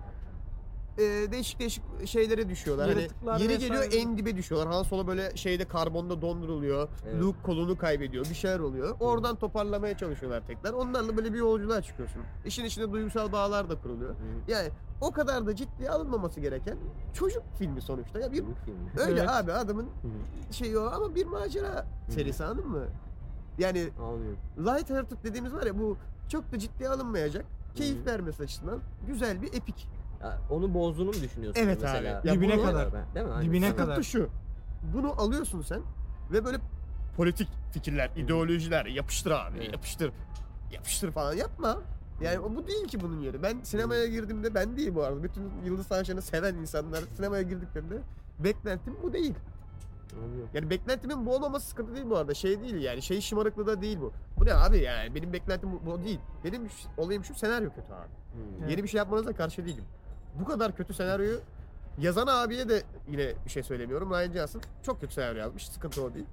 [0.97, 2.89] Ee, değişik değişik şeylere düşüyorlar.
[2.89, 3.67] Hani Yaratıklar yeri vesaire.
[3.67, 4.73] geliyor en dibe düşüyorlar.
[4.73, 6.89] Han Solo böyle şeyde karbonda donduruluyor.
[7.05, 7.21] Evet.
[7.21, 8.25] Luke kolunu kaybediyor.
[8.29, 8.95] Bir şeyler oluyor.
[8.99, 10.73] Oradan toparlamaya çalışıyorlar tekrar.
[10.73, 12.21] Onlarla böyle bir yolculuğa çıkıyorsun.
[12.45, 14.09] İşin içinde duygusal bağlar da kuruluyor.
[14.11, 14.51] Hı.
[14.51, 14.69] Yani
[15.01, 16.77] o kadar da ciddiye alınmaması gereken
[17.13, 18.19] çocuk filmi sonuçta.
[18.19, 18.43] Ya bir
[18.97, 19.29] öyle Evet.
[19.29, 20.53] abi adamın Hı.
[20.53, 22.83] şeyi o ama bir macera serisi anladın mı?
[23.59, 24.37] Yani Anlıyorum.
[24.59, 25.97] light-hearted dediğimiz var ya bu
[26.29, 27.45] çok da ciddiye alınmayacak.
[27.75, 28.05] Keyif Hı.
[28.05, 29.87] vermesi açısından güzel bir epik.
[30.21, 32.19] Ya onu bozduğunu mu düşünüyorsun Evet mesela?
[32.19, 32.27] abi.
[32.27, 32.91] Ya Dibine bunu- kadar.
[33.15, 33.31] Değil mi?
[33.31, 33.49] Aynen.
[33.49, 34.03] Dibine Sıkıntı kadar.
[34.03, 34.29] Sıkıntı şu.
[34.93, 35.81] Bunu alıyorsun sen
[36.31, 36.57] ve böyle
[37.17, 39.73] politik fikirler, ideolojiler yapıştır abi, Evet.
[39.73, 40.11] yapıştır.
[40.71, 41.77] Yapıştır falan yapma.
[42.21, 43.43] Yani o- bu değil ki bunun yeri.
[43.43, 45.23] Ben sinemaya girdiğimde ben değil bu arada.
[45.23, 47.97] Bütün Yıldız Sanşan'ı seven insanlar sinemaya girdiklerinde
[48.39, 49.33] beklentim bu değil.
[50.23, 50.49] Anlıyorum.
[50.53, 52.33] Yani beklentimin bu olmaması sıkıntı değil bu arada.
[52.33, 53.01] Şey değil yani.
[53.01, 54.11] Şey şımarıklığı da değil bu.
[54.37, 55.15] Bu ne abi yani?
[55.15, 56.19] Benim beklentim bu, bu değil.
[56.43, 58.07] Benim ş- olayım şu senaryo kötü abi.
[58.61, 58.71] Evet.
[58.71, 59.83] Yeni bir şey yapmanıza karşı değilim.
[60.39, 61.39] Bu kadar kötü senaryoyu
[61.99, 64.11] yazan abiye de yine bir şey söylemiyorum.
[64.11, 65.69] Ryan Johnson çok kötü senaryo yazmış.
[65.69, 66.25] Sıkıntı o değil.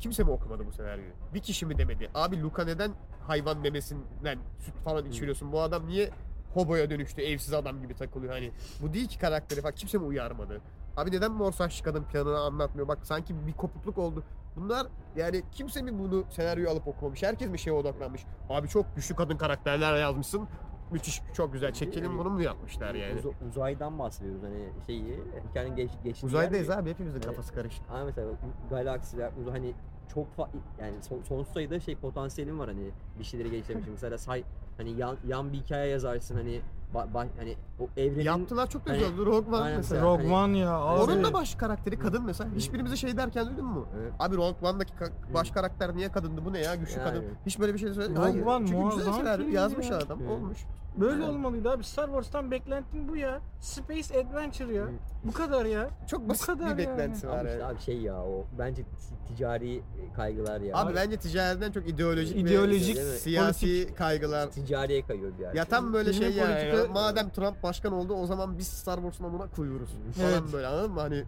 [0.00, 1.10] Kimse mi okumadı bu senaryoyu?
[1.34, 2.10] Bir kişi mi demedi?
[2.14, 2.92] Abi Luka neden
[3.26, 5.52] hayvan memesinden süt falan içiriyorsun?
[5.52, 6.10] Bu adam niye
[6.54, 7.22] hoboya dönüştü?
[7.22, 8.52] Evsiz adam gibi takılıyor hani.
[8.82, 9.74] Bu değil ki karakteri falan.
[9.74, 10.60] Kimse mi uyarmadı?
[10.96, 12.88] Abi neden mor saçlı kadın planını anlatmıyor?
[12.88, 14.24] Bak sanki bir kopukluk oldu.
[14.56, 17.22] Bunlar yani kimse mi bunu senaryoyu alıp okumamış?
[17.22, 18.24] Herkes mi şeye odaklanmış?
[18.48, 20.48] Abi çok güçlü kadın karakterler yazmışsın.
[20.92, 21.72] Müthiş, çok güzel.
[21.72, 23.18] Çekelim bunu mu yapmışlar yani?
[23.20, 27.26] Uz- uzaydan bahsediyoruz hani şeyi hikayenin geç geçtiği Uzaydayız yer- abi hepimizin Evet.
[27.26, 27.82] kafası karışık.
[27.90, 28.30] Ama mesela
[28.70, 29.74] galaksiler uzay hani
[30.14, 30.48] çok fa-
[30.80, 33.92] yani son- sonsuz sayıda şey potansiyelim var hani bir şeyleri geliştirmişim.
[33.92, 34.44] mesela say
[34.76, 36.60] hani yan, yan bir hikaye yazarsın hani
[36.94, 39.26] ba- ba- hani o evrenin Yaptılar çok da Hani- güzel oldu.
[39.26, 40.02] Rogue One Aynen mesela.
[40.02, 41.00] Rogue hani- One ya abi.
[41.12, 42.50] Onun da baş karakteri kadın mesela.
[42.56, 43.86] Hiçbirimize şey derken duydun mu?
[44.00, 44.12] Evet.
[44.18, 46.44] Abi Rogue One'daki ka- baş karakter niye kadındı?
[46.44, 46.74] Bu ne ya?
[46.74, 47.08] Güçlü Yani.
[47.10, 47.24] kadın.
[47.46, 48.12] Hiç böyle bir şey söyledi.
[48.12, 48.46] Rogue Hayır.
[48.46, 49.96] One Çünkü güzel muazzam filmdi yazmış ya.
[49.96, 50.20] adam.
[50.20, 50.30] Hı.
[50.32, 50.58] Olmuş.
[51.00, 51.84] Böyle olmalıydı abi.
[51.84, 53.40] Star Wars'tan beklentin bu ya.
[53.60, 54.84] Space Adventure ya.
[55.24, 55.88] Bu kadar ya.
[56.10, 56.98] Çok basit kadar bir yani.
[56.98, 57.04] var.
[57.38, 57.64] Ama işte yani.
[57.64, 58.88] abi şey ya o bence ti-
[59.28, 59.82] ticari
[60.16, 60.76] kaygılar ya.
[60.76, 63.18] Abi bence ticaretten çok ideolojik, İdeolojik, ve değil mi?
[63.18, 64.50] siyasi kaygılar.
[64.50, 65.54] ticariye kayıyor bir yer.
[65.54, 66.54] Ya tam böyle şey yani.
[66.54, 69.90] politika- Madem Trump başkan oldu o zaman biz Star Wars'un amına koyuyoruz.
[70.16, 70.42] Falan Evet.
[70.52, 71.00] böyle anladın mı?
[71.00, 71.24] Hani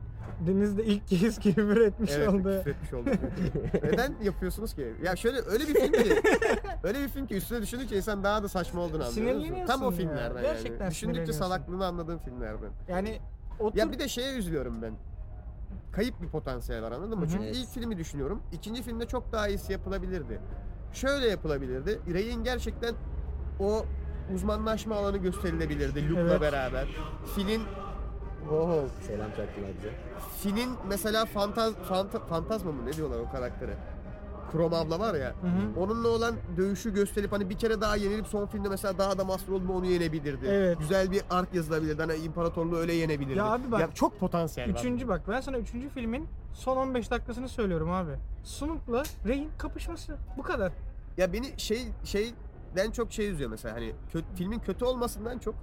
[0.47, 2.42] Deniz'de ilk kez küfür etmiş evet oldu.
[2.59, 3.11] küfretmiş oldu.
[3.83, 4.94] Neden yapıyorsunuz ki?
[5.04, 6.23] Ya şöyle öyle bir film ki
[6.83, 9.67] öyle bir film ki üstüne düşündükçe insan daha da saçma olduğunu anlıyor.
[9.67, 9.90] Tam o ya.
[9.90, 10.90] filmlerden Gerçekten yani.
[10.90, 11.38] Düşündükçe sinirleniyorsun.
[11.38, 12.71] salaklığını anladığım filmlerden.
[12.88, 13.21] Yani
[13.59, 14.92] otur Ya bir de şeye üzülüyorum ben.
[15.92, 17.25] Kayıp bir potansiyel var anladın mı?
[17.25, 17.33] Hı hı.
[17.33, 18.42] Çünkü ilk filmi düşünüyorum.
[18.52, 20.40] İkinci filmde çok daha iyisi yapılabilirdi.
[20.92, 22.00] Şöyle yapılabilirdi.
[22.13, 22.94] Rey'in gerçekten
[23.61, 23.85] o
[24.35, 26.40] uzmanlaşma alanı gösterilebilirdi Luke'la Evet.
[26.40, 26.87] beraber.
[27.35, 27.63] Finn'in
[28.51, 28.85] Oho.
[29.07, 29.90] Selam çaktılar bize.
[30.43, 33.77] Finn'in mesela fantaz, fanta, fantazma mı ne diyorlar o karaktere?
[34.53, 35.29] Krom abla var ya.
[35.29, 35.81] Hı hı.
[35.81, 39.53] Onunla olan dövüşü gösterip hani bir kere daha yenilip son filmde mesela daha da master
[39.53, 40.47] olma onu yenebilirdi.
[40.49, 40.79] Evet.
[40.79, 42.03] Güzel bir ark yazılabilirdi.
[42.03, 43.38] Hani imparatorluğu öyle yenebilirdi.
[43.38, 44.79] Ya abi bak- çok potansiyel var.
[44.79, 48.11] Üçüncü bak ben sana üçüncü filmin son 15 dakikasını söylüyorum abi.
[48.45, 50.17] Snoop'la Rey'in kapışması.
[50.38, 50.73] Bu kadar.
[51.17, 55.55] Ya beni şey şeyden çok şey üzüyor mesela hani kö- filmin kötü olmasından çok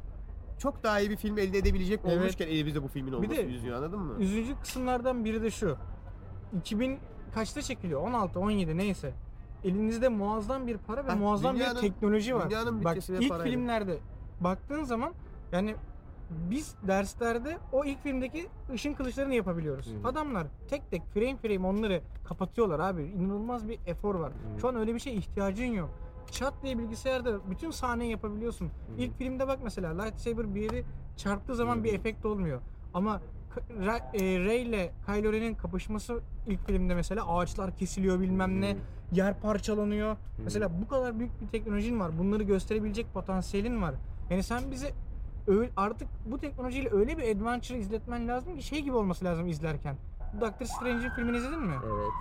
[0.59, 2.17] çok daha iyi bir film elde edebilecek Evet.
[2.17, 4.13] olmuşken elimizde bu filmin olması de- üzüyor anladın mı?
[4.19, 5.77] Üzücü kısımlardan biri de şu.
[6.59, 6.99] 2000
[7.33, 8.01] kaçta çekiliyor?
[8.01, 9.13] 16, 17 neyse.
[9.63, 12.49] Elinizde muazzam bir para ve Ha, muazzam dünyanın- bir teknoloji var.
[12.83, 13.51] Bak ilk parayla.
[13.51, 13.97] filmlerde
[14.41, 15.13] baktığın zaman
[15.51, 15.75] yani
[16.49, 19.87] biz derslerde o ilk filmdeki ışın kılıçlarını yapabiliyoruz.
[19.87, 20.07] Hı hı.
[20.07, 23.03] Adamlar tek tek frame frame onları kapatıyorlar abi.
[23.03, 24.31] İnanılmaz bir efor var.
[24.31, 24.59] hı.
[24.61, 25.89] Şu an öyle bir şey ihtiyacın yok.
[26.31, 28.65] Çat diye bilgisayarda bütün sahneyi yapabiliyorsun.
[28.65, 28.71] hı.
[28.97, 30.83] İlk filmde bak mesela lightsaber bir yeri
[31.17, 32.61] çarptığı zaman Hı bir efekt olmuyor.
[32.93, 33.21] Ama
[34.13, 38.77] e, Rey ile Kylo Ren'in kapışması ilk filmde mesela ağaçlar kesiliyor bilmem ne,
[39.11, 40.17] yer parçalanıyor.
[40.43, 42.19] Mesela bu kadar büyük bir teknolojin var.
[42.19, 43.95] Bunları gösterebilecek potansiyelin var.
[44.29, 44.93] Yani sen bize
[45.47, 49.95] öyle, artık bu teknolojiyle öyle bir adventure izletmen lazım ki şey gibi olması lazım izlerken.
[50.41, 51.75] Doctor Strange'in filmini izledin mi?
[51.85, 52.11] Evet.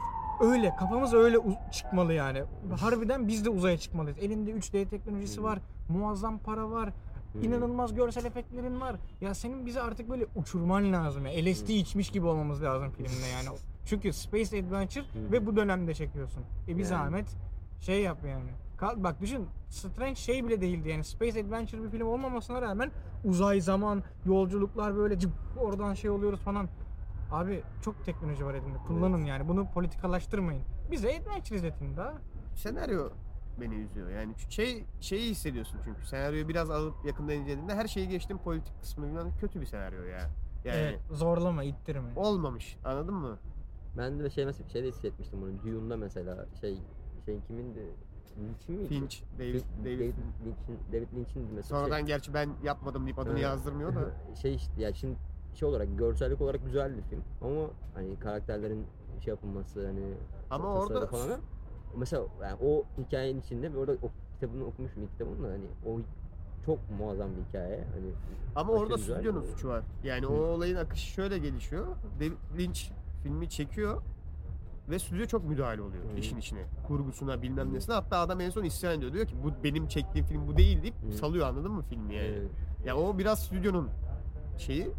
[0.41, 1.39] Öyle kafamız öyle
[1.72, 2.43] çıkmalı yani.
[2.80, 4.18] Harbiden biz de uzaya çıkmalıyız.
[4.18, 5.59] Elinde 3D teknolojisi var.
[5.89, 6.93] Muazzam para var.
[7.32, 7.39] Hı.
[7.47, 8.97] inanılmaz görsel efektlerin var.
[9.20, 11.32] Ya senin bize artık böyle uçurman lazım ya.
[11.32, 13.59] LSD içmiş gibi olmamız lazım filmde yani.
[13.86, 16.43] Çünkü Space Adventure ve bu dönemde çekiyorsun.
[16.68, 17.26] E bir zahmet
[17.80, 18.51] şey yap yani.
[18.76, 22.91] Kal, bak düşün Strange şey bile değildi yani Space Adventure bir film olmamasına rağmen
[23.24, 26.68] uzay zaman yolculuklar böyle cıp, oradan şey oluyoruz falan.
[27.31, 28.79] Abi çok teknoloji var elinde.
[28.87, 29.49] Kullanın yani.
[29.49, 30.62] Bunu politikalaştırmayın.
[30.91, 32.14] Bize adventure izletin daha.
[32.55, 33.09] Senaryo
[33.61, 34.11] beni üzüyor.
[34.11, 39.07] Yani şey şeyi hissediyorsun çünkü senaryoyu biraz alıp yakından incelediğinde her şeyi geçtim politik kısmı
[39.07, 40.18] bilmem kötü bir senaryo ya.
[40.64, 42.09] Yani Evet, zorlama, ittirme.
[42.16, 42.76] olmamış.
[42.85, 43.39] Anladın mı?
[43.99, 45.62] Ben de şey mesela şeyde hissetmiştim bunu.
[45.72, 46.79] Dune'da mesela şey
[47.26, 47.81] şey kimindi?
[48.39, 48.89] Lynch'in miydi?
[48.89, 49.55] Finch, David,
[49.85, 49.99] David, David.
[49.99, 50.14] David
[50.47, 53.43] Lynch'in David Lynch'in mesela Sonradan gerçi ben yapmadım deyip adını Evet.
[53.43, 54.01] yazdırmıyor da.
[54.43, 55.16] şey işte ya şimdi
[55.59, 58.87] şey olarak görsellik olarak güzel bir film ama hani karakterlerin
[59.25, 60.01] şey yapılması hani
[60.51, 61.41] Ama orada falan
[61.97, 66.01] mesela yani o hikayenin içinde orada o kitabını okumuşum ilk kitabını da hani o
[66.67, 68.07] çok muazzam bir hikaye hani
[68.57, 69.85] Ama orada stüdyonun suçu var.
[70.05, 70.29] Yani Hı.
[70.29, 71.87] o olayın akışı şöyle gelişiyor.
[72.21, 72.81] David Lynch
[73.23, 74.03] filmi çekiyor
[74.91, 76.19] ve stüdyo çok müdahale oluyor Hı.
[76.19, 76.65] işin içine.
[76.87, 77.95] Kurgusuna bilmem nesine.
[77.95, 79.13] Hatta adam en son isyan ediyor.
[79.13, 81.13] Diyor ki bu benim çektiğim film bu değil deyip Hı.
[81.13, 82.27] salıyor anladın mı filmi yani.
[82.27, 82.43] e,
[82.89, 83.89] Ya o biraz stüdyonun
[84.59, 84.91] şeyi.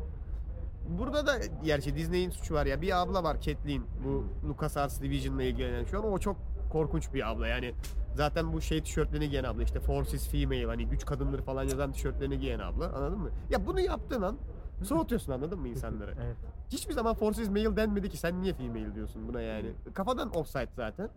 [0.88, 2.82] Burada da gerçi Disney'in suçu var ya.
[2.82, 3.84] Bir abla var Kathleen.
[4.06, 6.06] Bu LucasArts Division'la ilgilenen şu an.
[6.12, 6.38] O çok
[6.72, 7.48] korkunç bir abla.
[7.48, 7.74] Yani
[8.16, 9.64] zaten bu şey tişörtlerini giyen abla.
[9.64, 12.86] işte Forces Female hani güç kadınları falan yazan tişörtlerini giyen abla.
[12.94, 13.30] Anladın mı?
[13.50, 14.38] Ya bunu yaptığın an
[14.84, 16.14] soğutuyorsun anladın mı insanları?
[16.26, 16.36] Evet.
[16.70, 19.72] Hiçbir zaman Forces Male denmedi ki sen niye female diyorsun buna yani.
[19.94, 21.10] Kafadan offside zaten.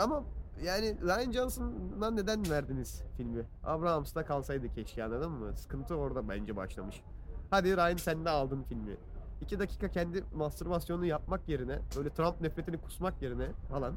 [0.00, 0.24] Ama
[0.64, 3.42] yani Ryan Johnson'dan neden verdiniz filmi?
[3.64, 5.56] Abrahams'ta kalsaydı keşke anladın mı?
[5.56, 7.02] Sıkıntı orada bence başlamış.
[7.50, 8.96] Hadi Ryan sen de aldın filmi.
[9.40, 13.94] İki dakika kendi mastürbasyonunu yapmak yerine böyle Trump nefretini kusmak yerine falan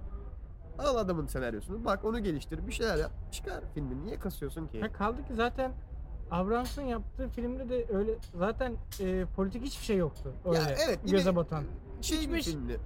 [0.80, 4.82] al adamın senaryosunu bak onu geliştir bir şeyler yap çıkar filmi niye kasıyorsun ki?
[4.82, 5.72] Ha, kaldı ki zaten
[6.32, 10.34] Abrams'ın yaptığı filmde de öyle zaten e, politik hiçbir şey yoktu.
[10.46, 11.64] Öyle Ya evet, göze batan
[12.02, 12.80] Şey bir hiçbir filmdi.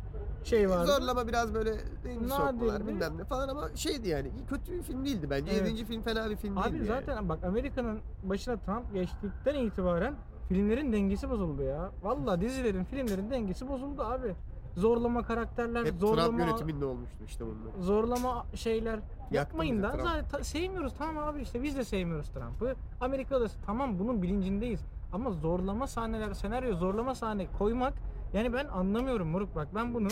[0.44, 0.92] şey vardı.
[0.92, 1.72] Zorlama biraz böyle
[2.04, 2.60] deniz Nadirdi.
[2.60, 5.52] sokmalar bilmem ne falan ama şeydi yani kötü bir film değildi bence.
[5.52, 5.62] Evet.
[5.62, 10.16] Yedinci film fena bir film Abi değildi zaten bak Amerika'nın başına Trump geçtikten itibaren
[10.54, 11.92] filmlerin dengesi bozuldu ya.
[12.04, 14.36] Vallahi dizilerin, filmlerin dengesi bozuldu abi.
[14.76, 15.86] Zorlama karakterler.
[15.86, 17.84] Hep zorlama Trump yönetiminde olmuştu işte bunlar.
[17.86, 19.00] zorlama şeyler
[19.32, 20.04] yapmayın da Trump.
[20.04, 22.76] zaten sevmiyoruz tamam abi işte biz de sevmiyoruz Trump'ı.
[23.02, 24.82] Amerika'da tamam bunun bilincindeyiz.
[25.14, 27.94] Ama zorlama sahneler, senaryo zorlama sahne koymak
[28.34, 30.08] yani ben anlamıyorum Moruk bak ben bunu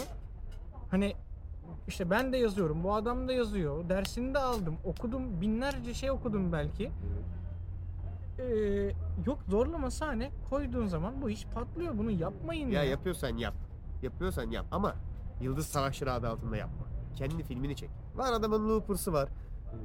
[0.91, 1.13] hani
[1.87, 6.51] işte ben de yazıyorum, bu adam da yazıyor, dersini de aldım, okudum, binlerce şey okudum
[6.51, 6.91] belki.
[8.41, 8.93] Ee,
[9.25, 11.97] yok zorlama sahne koyduğun zaman bu iş patlıyor.
[11.97, 12.89] Bunu yapmayın Ya ya.
[12.89, 13.53] yapıyorsan yap.
[14.01, 14.95] Yapıyorsan yap ama
[15.41, 16.85] Yıldız Savaşları adı altında yapma.
[17.15, 17.89] Kendi filmini çek.
[18.15, 19.29] Var adamın Looper'sı var.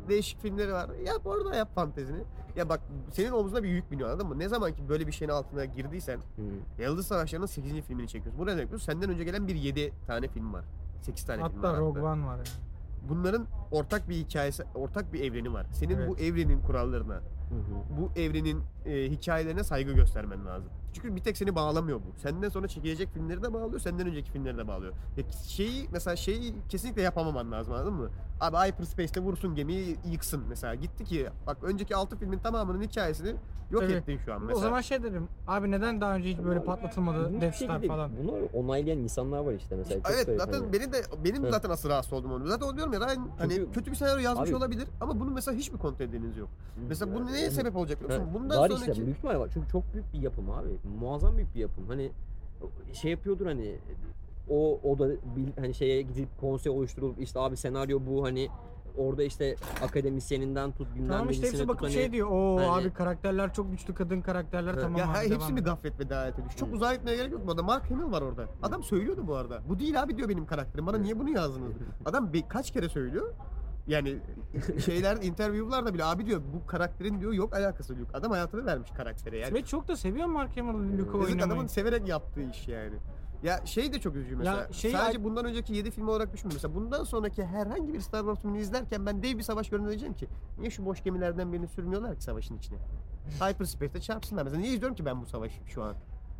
[0.08, 0.90] Değişik filmleri var.
[1.06, 2.22] Yap orada yap fantezini.
[2.56, 2.80] Ya bak
[3.12, 4.38] senin omzuna bir yük biniyor anladın mı?
[4.38, 6.82] Ne zaman ki böyle bir şeyin altına girdiysen Hı.
[6.82, 7.80] Yıldız Savaşları'nın 8.
[7.80, 8.38] filmini çekiyorsun.
[8.40, 8.86] Buraya ne yapıyorsun?
[8.86, 10.64] Senden önce gelen bir 7 tane film var.
[11.02, 11.70] 8 tane film var.
[11.70, 12.46] Hatta Rogue One var yani.
[13.08, 15.66] Bunların ortak bir hikayesi, ortak bir evreni var.
[15.72, 16.08] Senin Evet.
[16.08, 17.20] bu evrenin kurallarına
[17.98, 20.70] bu evrenin e, hikayelerine saygı göstermen lazım.
[20.92, 22.20] Çünkü bir tek seni bağlamıyor bu.
[22.20, 24.92] Senden sonra çekilecek filmleri de bağlıyor, senden önceki filmleri de bağlıyor.
[25.16, 28.10] Ya şeyi mesela şeyi kesinlikle yapamaman lazım anladın mı?
[28.40, 30.74] Abi Hyperspace'te vursun gemiyi yıksın mesela.
[30.74, 33.34] Gitti ki bak önceki 6 filmin tamamının hikayesini
[33.70, 33.96] yok Evet.
[33.96, 34.58] ettin şu an mesela.
[34.58, 35.28] O zaman şey derim.
[35.48, 38.10] Abi neden daha önce hiç böyle patlatılmadı Death Star şekilde falan.
[38.22, 40.02] Bunu onaylayan insanlar var işte mesela.
[40.02, 40.72] Çok Evet garip zaten hani.
[40.72, 41.50] benim de benim Hı.
[41.50, 42.46] zaten asıl rahatsız olduğum onu.
[42.46, 45.32] Zaten onu diyorum ya Ryan hani Çünkü- kötü bir senaryo yazmış Abi- olabilir ama bunun
[45.32, 46.48] mesela hiçbir kontrol edeniz yok.
[46.88, 48.34] Mesela bu neye Yani- sebep olacak biliyor musun?
[48.34, 49.50] Bundan var sonraki işte büyük ihtimalle var.
[49.54, 50.68] Çünkü çok büyük bir yapım abi.
[51.00, 51.84] Muazzam büyük bir yapım.
[51.88, 52.10] Hani
[52.92, 53.76] şey yapıyordur hani
[54.50, 58.48] o o da bil- hani şeye gidip konsey oluşturulup işte abi senaryo bu hani
[58.98, 62.28] orada işte akademisyeninden tut bilmem Tamam işte hepsi tut bakıp hani şey diyor.
[62.30, 65.66] Oo hani- abi karakterler çok güçlü kadın karakterler tamam ya abi hepsi devam mi et.
[65.66, 66.50] gaflet ve davet ediyor?
[66.56, 66.72] Çok Hı.
[66.72, 67.62] uzağa gitmeye gerek yok bu arada.
[67.62, 68.44] Mark Hamill var orada.
[68.62, 69.60] Adam söylüyordu bu arada.
[69.68, 70.86] Bu değil abi diyor benim karakterim.
[70.86, 71.72] Bana niye bunu yazdınız?
[72.04, 73.32] Adam bir, kaç kere söylüyor.
[73.86, 74.18] Yani
[74.84, 78.08] şeyler, interview'larda bile abi diyor bu karakterin diyor yok alakası yok.
[78.14, 79.54] Adam hayatını vermiş karaktere yani.
[79.54, 81.46] Ve çok da seviyor Mark Hamill Luke'u oynamayı.
[81.46, 82.94] adamın severek yaptığı iş yani.
[83.42, 84.72] Ya şey de çok üzücü mesela.
[84.72, 86.54] şey- Sadece bundan önceki 7 film olarak düşünme.
[86.54, 90.14] Mesela bundan sonraki herhangi bir Star Wars filmini izlerken ben dev bir savaş görünce diyeceğim
[90.14, 90.28] ki
[90.58, 92.78] niye şu boş gemilerden birini sürmüyorlar ki savaşın içine?
[93.40, 94.42] Hyperspace'te çarpsınlar.
[94.42, 95.94] Mesela niye izliyorum ki ben bu savaşı şu an?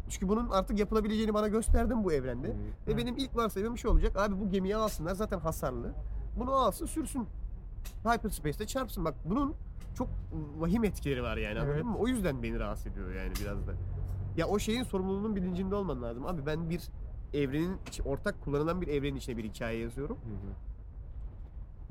[0.09, 2.57] Çünkü bunun artık yapılabileceğini bana gösterdin bu evrende.
[2.89, 2.97] Ve Hı.
[2.97, 4.17] benim ilk varsayımım şu olacak.
[4.17, 5.93] Abi bu gemiyi alsınlar zaten hasarlı.
[6.37, 7.27] Bunu alsın sürsün.
[8.05, 9.05] Hyperspace'te çarpsın.
[9.05, 9.55] Bak bunun
[9.95, 10.09] çok
[10.59, 11.85] vahim etkileri var yani anladın Evet.
[11.85, 11.97] mı?
[11.99, 13.73] O yüzden beni rahatsız ediyor yani biraz da.
[14.37, 16.27] Ya o şeyin sorumluluğunun bilincinde olman lazım.
[16.27, 16.83] Abi ben bir
[17.35, 20.17] evrenin ortak kullanılan bir evrenin içine bir hikaye yazıyorum.
[20.17, 20.31] Hı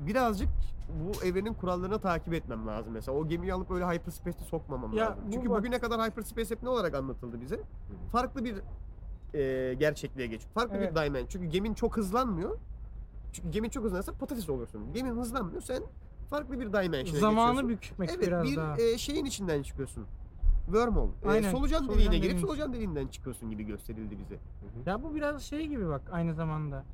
[0.00, 0.06] hı.
[0.06, 0.48] Birazcık
[1.04, 3.18] bu evrenin kurallarını takip etmem lazım mesela.
[3.18, 5.24] O gemiyi alıp öyle hyperspace'e sokmamam Ya lazım.
[5.26, 7.60] bu Çünkü bak- bugüne kadar hyperspace hep ne olarak anlatıldı bize?
[8.12, 8.56] Farklı bir
[9.34, 10.52] e, gerçekliğe geçiyor.
[10.54, 10.90] Farklı Evet.
[10.96, 11.28] bir dimension.
[11.28, 12.58] Çünkü gemin çok hızlanmıyor.
[13.36, 14.92] Çünkü gemin çok hızlanırsa patates olursun.
[14.94, 15.60] Gemin hızlanmıyor.
[15.62, 15.82] Sen
[16.30, 17.68] farklı bir dimension'a Zamanı geçiyorsun.
[17.68, 18.76] bükmek Evet biraz bir daha.
[18.80, 20.06] e, şeyin içinden çıkıyorsun.
[20.64, 21.10] Wormhole.
[21.24, 24.36] E, Aynen, solucan solucan deliğine girip solucan deliğinden çıkıyorsun gibi gösterildi bize.
[24.86, 26.84] Ya bu biraz şey gibi bak aynı zamanda.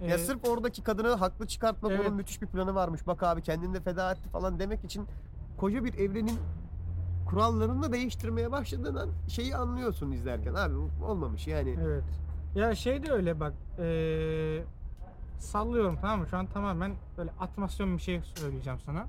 [0.00, 2.06] Ya Ee, sırf oradaki kadını haklı çıkartmak evet.
[2.06, 3.06] onun müthiş bir planı varmış.
[3.06, 5.06] Bak abi kendini de feda etti falan demek için
[5.58, 6.38] koca bir evrenin
[7.28, 10.54] kurallarını da değiştirmeye başladığından şeyi anlıyorsun izlerken.
[10.54, 11.76] Abi bu olmamış yani.
[11.82, 12.04] Evet.
[12.54, 13.52] Ya şey de öyle bak.
[13.78, 14.62] Ee,
[15.40, 16.26] sallıyorum tamam mı?
[16.28, 19.06] Şu an tamamen böyle atmasyon bir şey söyleyeceğim sana.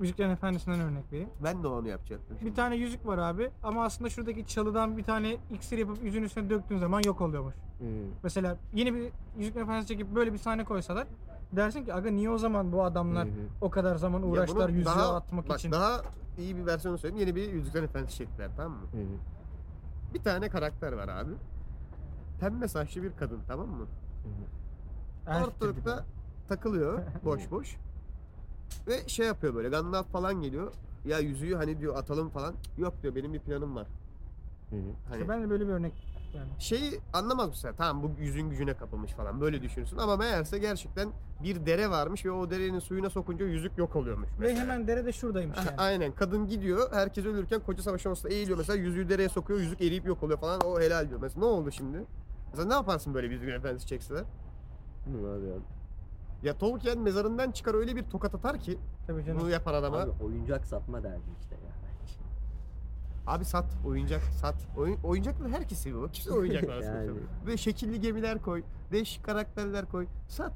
[0.00, 1.28] Yüzüklerin Efendisi'nden örnek vereyim.
[1.44, 2.36] Ben de onu yapacaktım.
[2.36, 2.54] Bir şimdi.
[2.54, 6.78] tane yüzük var abi ama aslında şuradaki çalıdan bir tane iksir yapıp yüzün üstüne döktüğün
[6.78, 7.54] zaman yok oluyormuş.
[7.54, 7.84] Hı.
[8.22, 11.06] Mesela yeni bir Yüzüklerin Efendisi çekip böyle bir sahne koysalar
[11.52, 13.34] dersin ki aga niye o zaman bu adamlar Hı hı.
[13.60, 15.72] o kadar zaman uğraştılar yüzüğü daha- atmak bak, için.
[15.72, 16.02] Daha
[16.38, 17.26] iyi bir versiyonu söyleyeyim.
[17.26, 18.86] Yeni bir Yüzükler Efendisi çektiler tamam mı?
[18.92, 20.14] Hı hı.
[20.14, 21.30] Bir tane karakter var abi.
[22.40, 23.86] Pembe saçlı bir kadın tamam mı?
[24.26, 24.65] Elf
[25.26, 26.04] Ortalıkta
[26.48, 27.76] takılıyor boş boş.
[28.86, 30.72] Ve şey yapıyor böyle Gandalf falan geliyor.
[31.04, 32.54] Ya yüzüğü hani diyor atalım falan.
[32.78, 33.86] Yok diyor benim bir planım var.
[34.70, 34.80] Hı hı.
[35.08, 35.92] Hani İşte ben de böyle bir örnek
[36.34, 36.48] yani.
[36.58, 37.70] şeyi anlamaz mısın?
[37.78, 41.08] Tamam bu yüzün gücüne kapılmış falan böyle düşünürsün ama meğerse gerçekten
[41.42, 44.28] bir dere varmış ve o derenin suyuna sokunca yüzük yok oluyormuş.
[44.28, 44.60] Ve mesela.
[44.60, 45.70] hemen dere de şuradaymış yani.
[45.78, 50.06] Aynen kadın gidiyor herkes ölürken koca savaş ortasında eğiliyor mesela yüzüğü dereye sokuyor yüzük eriyip
[50.06, 51.20] yok oluyor falan o helal diyor.
[51.20, 52.04] Mesela ne oldu şimdi?
[52.50, 54.24] Mesela ne yaparsın böyle bir Yüzükler Efendisi çekseler?
[55.06, 55.54] Bilmiyorum abi ya.
[56.42, 59.40] Ya Tolkien mezarından çıkar öyle bir tokat atar ki Tabii canım.
[59.40, 59.96] bunu yapan adama.
[59.98, 61.70] Abi oyuncak satma derdi işte ya.
[63.26, 64.54] Abi sat, oyuncak sat.
[64.76, 66.12] Oyun, oyuncakları herkes seviyor.
[66.12, 67.06] Kimse oyuncaklar Yani.
[67.06, 67.18] yani.
[67.46, 70.52] Böyle şekilli gemiler koy, değişik karakterler koy, sat.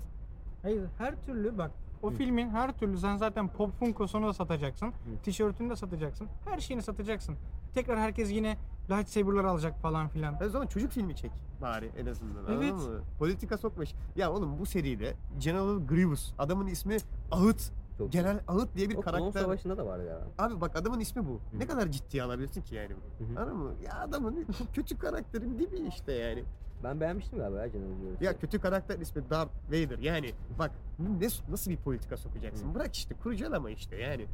[0.63, 1.71] Hayır her türlü bak
[2.03, 2.15] o Hı.
[2.15, 4.93] filmin her türlü sen zaten Pop Funko'sunu da satacaksın.
[5.23, 6.29] Tişörtünü de satacaksın.
[6.45, 7.37] Her şeyini satacaksın.
[7.75, 8.57] Tekrar herkes yine
[8.91, 10.37] lightsaber'lar alacak falan filan.
[10.47, 11.31] O zaman çocuk filmi çek
[11.63, 12.73] bari en azından Evet.
[12.73, 13.01] anladın mı?
[13.19, 13.91] Politika sokmuş.
[14.17, 16.97] Ya oğlum bu seride General Grievous, adamın ismi
[17.31, 17.73] Ahıt.
[17.99, 19.41] Çok General Ahıt diye bir O Klon karakter.
[19.41, 20.21] Savaşı'nda da var ya.
[20.39, 21.33] Abi bak adamın ismi bu.
[21.33, 21.59] Hı.
[21.59, 22.91] Ne kadar ciddiye alabilirsin ki yani?
[23.19, 23.41] Hı hı.
[23.41, 23.73] Anladın mı?
[23.85, 26.45] Ya adamın kötü karakterin dibi işte yani.
[26.85, 28.23] Ben beğenmiştim galiba ya General Grievous.
[28.23, 29.99] Ya kötü karakter ismi Darth Vader.
[29.99, 32.75] Yani bak ne, nasıl bir politika sokacaksın?
[32.75, 34.27] Bırak işte kurcalama işte yani.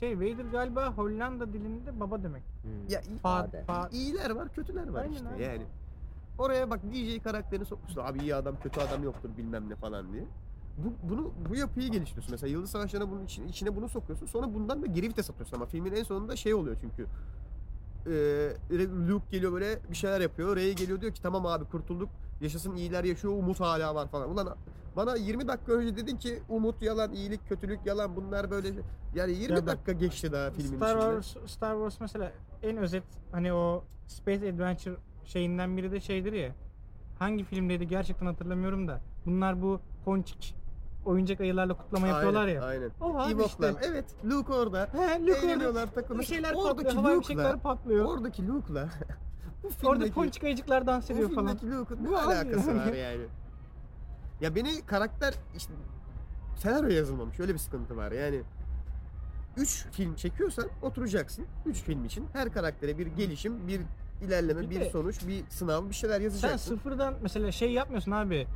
[0.00, 2.42] Şey Vader galiba Hollanda dilinde baba demek.
[2.42, 2.92] Hı.
[2.92, 3.62] Ya iyi, Fa, Fade.
[3.64, 5.50] fa, iyiler var kötüler var Aynen, işte aynen.
[5.50, 5.62] yani.
[6.38, 8.10] Oraya bak DJ karakterini sokmuşlar.
[8.10, 10.24] Abi iyi adam kötü adam yoktur bilmem ne falan diye.
[10.78, 12.32] Bu, bunu bu yapıyı geliştiriyorsun.
[12.32, 14.26] Mesela Yıldız Savaşları'na bunun içine, içine bunu sokuyorsun.
[14.26, 17.06] Sonra bundan da geri vites atıyorsun ama filmin en sonunda şey oluyor çünkü.
[18.06, 18.52] Ee,
[19.08, 20.56] Luke geliyor böyle bir şeyler yapıyor.
[20.56, 22.08] Rey geliyor diyor ki tamam abi kurtulduk.
[22.40, 23.34] Yaşasın iyiler yaşıyor.
[23.34, 24.30] Umut hala var falan.
[24.30, 24.56] Ulan
[24.96, 28.16] bana 20 dakika önce dedin ki umut yalan, iyilik, kötülük yalan.
[28.16, 28.68] Bunlar böyle
[29.14, 31.22] yani 20 Ya bak, dakika geçti daha filmin Star içinde.
[31.22, 32.32] Wars, Star Wars mesela
[32.62, 36.54] en özet hani o Space Adventure şeyinden biri de şeydir ya.
[37.18, 39.00] Hangi filmdeydi gerçekten hatırlamıyorum da.
[39.26, 40.54] Bunlar bu ponçik
[41.04, 42.62] oyuncak ayılarla kutlama yapıyorlar ya.
[42.64, 42.90] Aynen.
[43.00, 43.74] O abi işte.
[43.82, 44.88] Evet, Luke orada.
[44.92, 46.20] He, Luke Eğleniyorlar, orada takılıyor.
[46.20, 48.04] bir şeyler Oradaki patlıyor, havai Luke'la- fişekler patlıyor.
[48.04, 48.88] Oradaki Luke'la
[49.62, 51.56] bu Orada filmdeki, ponçik ayıcıklar dans bu ediyor falan.
[51.56, 53.22] filmdeki Luke'un ne Bu alakası var yani?
[54.40, 55.72] Ya beni karakter işte
[56.56, 57.40] senaryo yazılmamış.
[57.40, 58.12] Öyle bir sıkıntı var.
[58.12, 58.40] Yani
[59.56, 61.44] 3 film çekiyorsan oturacaksın.
[61.66, 63.80] 3 film için her karaktere bir gelişim, bir
[64.26, 66.74] ilerleme, Bir bir, de- sonuç, bir sınav, bir şeyler Sen yazacaksın.
[66.76, 68.46] sıfırdan mesela şey yapmıyorsun abi.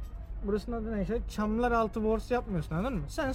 [0.46, 1.20] Burasının adı ne işte?
[1.28, 3.04] Çamlar altı Wars yapmıyorsun anladın mı?
[3.08, 3.34] Sen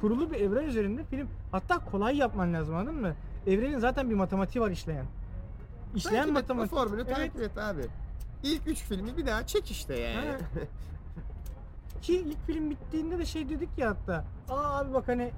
[0.00, 3.14] kurulu bir evren üzerinde film hatta kolay yapman lazım anladın mı?
[3.46, 5.06] Evrenin zaten bir matematiği var işleyen.
[5.94, 6.70] İşleyen Takip matematik.
[6.70, 7.16] formülü Evet.
[7.16, 7.82] takip et abi.
[8.42, 10.30] İlk 3 filmi bir daha çek işte yani.
[12.02, 14.24] Ki ilk film bittiğinde de şey dedik ya hatta.
[14.48, 15.30] Aa abi bak hani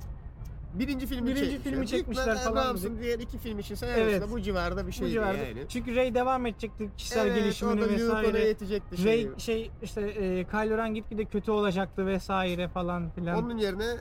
[0.74, 1.72] Birinci filmi Birinci çekmişler.
[1.72, 3.00] filmi çekmişler ihtimalle falan dedik.
[3.00, 4.22] diğer iki film için sen Evet.
[4.30, 5.38] bu civarda bir bu şeydi civarda.
[5.38, 5.64] yani.
[5.68, 8.44] Çünkü Ray devam edecekti kişisel evet, gelişimini vesaire.
[8.48, 9.30] yetecekti Ray şeyi.
[9.40, 13.44] şey işte e, Kylo Ren gitgide kötü olacaktı vesaire falan filan.
[13.44, 13.96] Onun yerine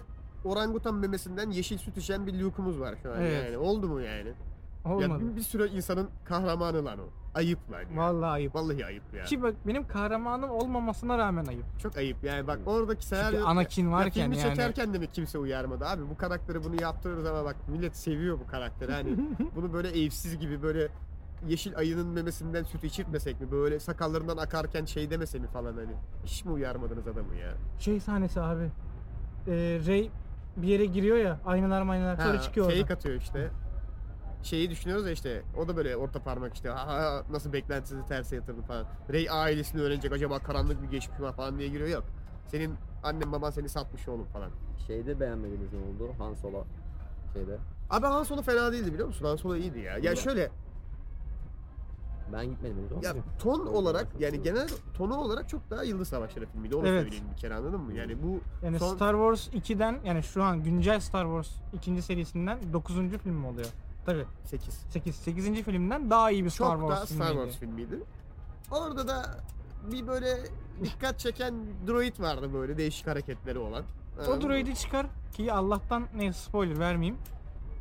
[0.46, 3.44] orangutan memesinden yeşil süt içen bir Luke'umuz var şu an Evet.
[3.46, 3.58] yani.
[3.58, 4.34] Oldu mu yani?
[4.86, 5.24] Olmadı.
[5.24, 7.04] Ya bir, bir sürü insanın kahramanı lan o.
[7.36, 7.80] Ayıp ya.
[7.98, 8.56] Vallahi ayıp.
[8.56, 9.24] Vallahi ayıp ya.
[9.24, 11.66] Ki bak benim kahramanım olmamasına rağmen ayıp.
[11.80, 13.46] Çok ayıp yani bak oradaki senaryo...
[13.46, 14.50] Anakin Ya varken filmi yani.
[14.50, 18.48] çekerken de mi kimse uyarmadı abi bu karakteri bunu yaptırırız ama bak millet seviyor bu
[18.48, 19.16] karakteri hani
[19.56, 20.88] bunu böyle evsiz gibi böyle
[21.48, 25.92] yeşil ayının memesinden süt içirtmesek mi böyle sakallarından akarken şey demese mi falan hani
[26.26, 27.54] hiç mi uyarmadınız adamı ya?
[27.80, 28.64] Şey sahnesi abi.
[29.48, 30.10] Ee, Ray
[30.58, 32.96] bir yere giriyor ya aynalar maynalar sonra çıkıyor fake oradan.
[32.96, 33.50] atıyor işte.
[34.44, 38.36] Şeyi düşünüyoruz ya işte o da böyle orta parmak işte ha, ha, nasıl beklentinizi terse
[38.36, 38.86] yatırdı falan.
[39.10, 42.04] Rey ailesini öğrenecek acaba karanlık bir geçmiş mi var falan diye giriyor yok.
[42.48, 44.50] Senin annen baban seni satmış oğlum falan.
[44.88, 46.14] Şeyde beğenmediğiniz ne oldu?
[46.18, 46.64] Han Solo
[47.34, 47.58] şeyde.
[47.90, 49.26] Abi Han Solo fena değildi biliyor musun?
[49.26, 49.98] Han Solo iyiydi ya.
[49.98, 50.50] Ya şöyle
[52.34, 53.02] Ben gitmedim ama.
[53.08, 56.76] ya ton olarak yani genel tonu olarak çok daha Yıldız Savaşları filmiydi.
[56.76, 57.02] Onu Evet.
[57.04, 57.94] söyleyeyim bir kere anladın mı?
[57.94, 62.60] Yani bu Yani son Star Wars 2'den yani şu an güncel Star Wars ikinci serisinden
[62.74, 62.96] 9.
[62.96, 63.68] film mi oluyor?
[64.06, 64.74] Tabii 8.
[64.90, 65.64] 8 8.
[65.64, 67.52] filmden daha iyi bir Star Çok Wars daha Star filmiydi.
[67.52, 68.00] Wars filmiydi.
[68.72, 69.38] Orada da
[69.92, 70.38] bir böyle
[70.84, 71.54] dikkat çeken
[71.88, 73.84] droid vardı böyle değişik hareketleri olan.
[74.28, 74.42] O mı?
[74.42, 77.18] droidi çıkar ki Allah'tan neyse spoiler vermeyeyim.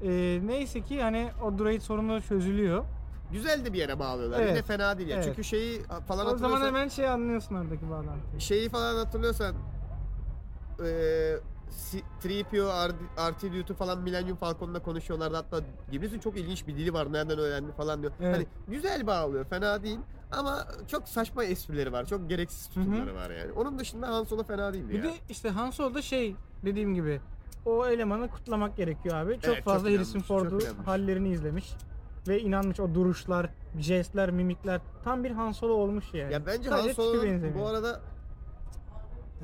[0.02, 2.84] Ee, neyse ki hani o droid sorunu çözülüyor.
[3.32, 4.40] Güzel de bir yere bağlıyorlar.
[4.40, 4.50] Evet.
[4.50, 5.16] Yine fena değil ya.
[5.16, 5.24] Evet.
[5.24, 8.40] Çünkü şeyi falan o zaman hatırlıyorsan hemen şey anlıyorsun oradaki bağlantıyı.
[8.40, 9.54] şeyi falan hatırlıyorsan
[10.80, 11.40] eee C-
[11.70, 15.36] 3PO, R- R2D2 falan Millennium Falcon'da konuşuyorlardı.
[15.36, 15.60] Hatta
[15.90, 17.12] Gibris'in çok ilginç bir dili var.
[17.12, 18.12] Nereden öğrendi falan diyor.
[18.20, 18.34] Evet.
[18.36, 19.44] Hani güzel bağlıyor.
[19.44, 19.98] Fena değil.
[20.32, 22.06] Ama çok saçma esprileri var.
[22.06, 23.52] Çok gereksiz tutumları var yani.
[23.52, 25.04] Onun dışında Han Solo fena değildi Bir ya.
[25.04, 27.20] de işte Han Solo'da şey dediğim gibi
[27.66, 29.34] o elemanı kutlamak gerekiyor abi.
[29.34, 31.70] Çok Evet, çok fazla Harrison inanmış, Ford'u çok hallerini izlemiş.
[32.28, 36.32] Ve inanmış o duruşlar, jestler, mimikler tam bir Han Solo olmuş yani.
[36.32, 37.54] Ya bence Sadece Han benzemiyor.
[37.54, 38.00] bu arada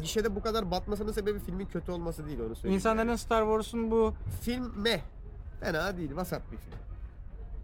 [0.02, 2.74] gişede bu kadar batmasının sebebi filmin kötü olması değil onu söyleyeyim.
[2.74, 3.18] İnsanların yani.
[3.18, 5.00] Star Wars'un bu Film meh.
[5.60, 6.74] Fena değil, vasat bir film.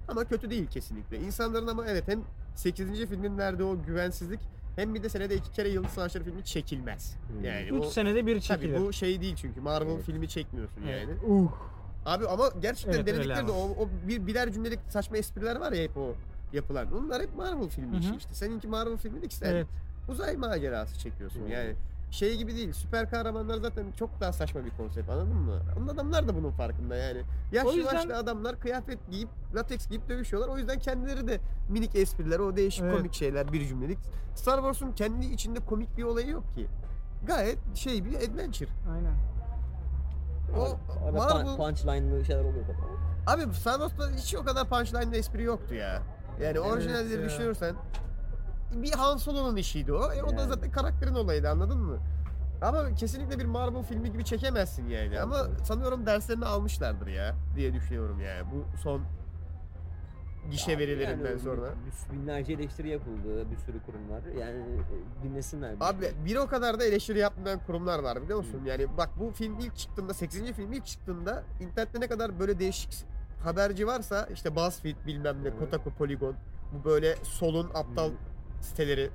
[0.09, 1.19] Ama kötü değil kesinlikle.
[1.21, 2.21] İnsanların ama evet hem
[2.57, 3.07] 8.
[3.09, 4.41] filmin verdiği o güvensizlik
[4.77, 7.17] hem bir de senede iki kere Yıldız Savaşları filmi çekilmez.
[7.29, 7.45] Hmm.
[7.45, 8.75] Yani 3 o senede bir çekilir.
[8.75, 10.05] tabii bu şey değil çünkü Marvel Evet.
[10.05, 11.09] filmi çekmiyorsun Evet.
[11.09, 11.33] yani.
[11.35, 11.53] Uh.
[12.07, 15.83] Abi ama gerçekten Evet, denedikleri de o, o bir birer cümlelik saçma espriler var ya
[15.83, 16.15] hep o
[16.53, 16.93] yapılan.
[16.93, 18.35] Onlar hep Marvel filmi Hı işi işte.
[18.35, 19.67] Seninki Marvel filmi değil ki sen Evet.
[20.09, 21.51] uzay macerası çekiyorsun Hmm.
[21.53, 21.75] yani.
[22.13, 22.73] Şey gibi değil.
[22.73, 25.61] Süper kahramanlar zaten çok daha saçma bir konsept anladın mı?
[25.79, 27.23] Onun adamlar da bunun farkında yani.
[27.53, 30.55] Yaşlı O yüzden- başlı adamlar kıyafet giyip lateks giyip dövüşüyorlar.
[30.55, 32.97] O yüzden kendileri de minik espriler, o değişik Evet.
[32.97, 33.99] komik şeyler bir cümlelik.
[34.35, 36.67] Star Wars'un kendi içinde komik bir olayı yok ki.
[37.27, 38.71] Gayet şey bir adventure.
[38.95, 39.15] Aynen.
[40.59, 40.63] O
[41.05, 43.43] Arada Marvel pun- punchline'lı şeyler oluyor tabii.
[43.47, 46.03] Abi Star Wars'ta hiç o kadar punchline'da espri yoktu ya.
[46.43, 47.27] Yani orijinalleri ya.
[47.29, 47.75] düşünürsen
[48.75, 50.13] bir Han Solo'nun işiydi o.
[50.13, 50.49] E, o da Yani.
[50.49, 51.99] zaten karakterin olayıydı anladın mı?
[52.63, 55.21] Ama kesinlikle bir Marvel filmi gibi çekemezsin yani.
[55.21, 58.47] Ama sanıyorum derslerini almışlardır ya diye düşünüyorum yani.
[58.53, 59.03] Bu son
[60.51, 61.61] gişe verilerinden yani sonra.
[62.11, 64.23] bir- Binlerce eleştiri yapıldı bir sürü kurumlar.
[64.41, 65.81] Yani e, dinlesinler.
[65.81, 66.13] bir Abi şey.
[66.25, 68.61] bir o kadar da eleştiri yapmayan kurumlar var biliyor musun?
[68.67, 70.53] Yani bak bu film ilk çıktığında 8.
[70.53, 73.05] film ilk çıktığında internette ne kadar böyle değişik
[73.45, 75.59] haberci varsa işte BuzzFeed bilmem ne, Evet.
[75.59, 76.35] Kotaku, Polygon
[76.73, 78.13] bu böyle solun aptal Hı.
[78.63, 79.11] Siteleri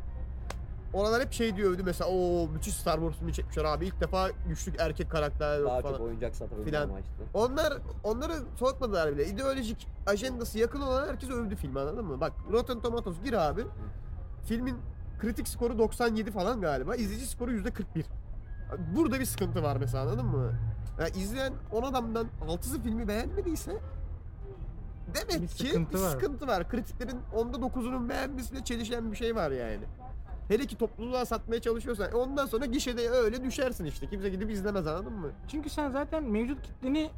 [0.93, 4.29] Oralar hep şey diyor övdü mesela o müthiş Star Wars filmi çekmişler abi ilk defa
[4.47, 5.93] güçlü erkek karakterler yok Daha falan.
[5.93, 6.89] çok oyuncak satabilme Filan.
[6.89, 7.09] amaçlı.
[7.33, 7.73] Onlar
[8.03, 9.25] onları soğutmadılar bile.
[9.27, 12.21] İdeolojik ajandası yakın olan herkes övdü filmi anladın mı?
[12.21, 13.65] Bak Rotten Tomatoes gir abi.
[14.45, 14.77] Filmin
[15.19, 16.95] kritik skoru 97 falan galiba.
[16.95, 17.83] İzleyici skoru %41.
[18.95, 20.53] Burada bir sıkıntı var mesela anladın mı?
[20.99, 23.77] Ya izleyen 10 adamdan 6'sı filmi beğenmediyse
[25.15, 26.09] demek Bir ki sıkıntı bir var.
[26.09, 26.69] sıkıntı var.
[26.69, 29.83] Kritiklerin onda 9'unun beğenmesiyle çelişen bir şey var yani.
[30.47, 34.07] Hele ki topluluğa satmaya çalışıyorsan ondan sonra gişede öyle düşersin işte.
[34.09, 35.31] Kimse gidip izlemez anladın mı?
[35.47, 37.11] Çünkü sen zaten mevcut kitleni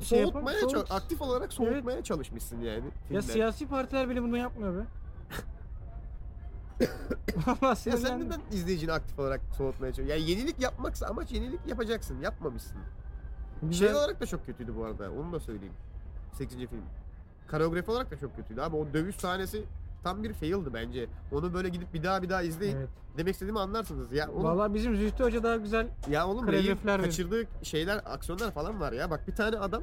[0.00, 2.84] şey Soğutmaya soğut- çal- aktif olarak soğutmaya çalışmışsın yani.
[2.84, 3.20] Ya filmden.
[3.20, 4.86] siyasi partiler bile bunu yapmıyor be.
[7.46, 10.20] Vallahi Ya sen neden izleyicini aktif olarak soğutmaya çalışıyorsun?
[10.22, 12.20] Yani yenilik yapmaksa amaç yenilik yapacaksın.
[12.20, 12.76] Yapmamışsın.
[13.62, 15.10] Güzel- Şey olarak da çok kötüydü bu arada.
[15.12, 15.74] Onu da söyleyeyim.
[16.32, 16.56] 8.
[16.58, 16.82] film.
[17.52, 18.60] Koreografi olarak da çok kötüydü.
[18.60, 19.64] Abi o dövüş sahnesi
[20.04, 21.06] tam bir fail'dı bence.
[21.32, 22.76] Onu böyle gidip bir daha bir daha izleyin.
[22.76, 22.88] Evet.
[23.16, 24.12] Demek istediğimi anlarsınız.
[24.12, 25.86] Ya oğlum, Vallahi bizim Zühtü Hoca daha güzel.
[26.10, 27.04] ya oğlum Rey'in koreografiler verin.
[27.04, 29.10] kaçırdığı şeyler, aksiyonlar falan var ya.
[29.10, 29.82] Bak bir tane adam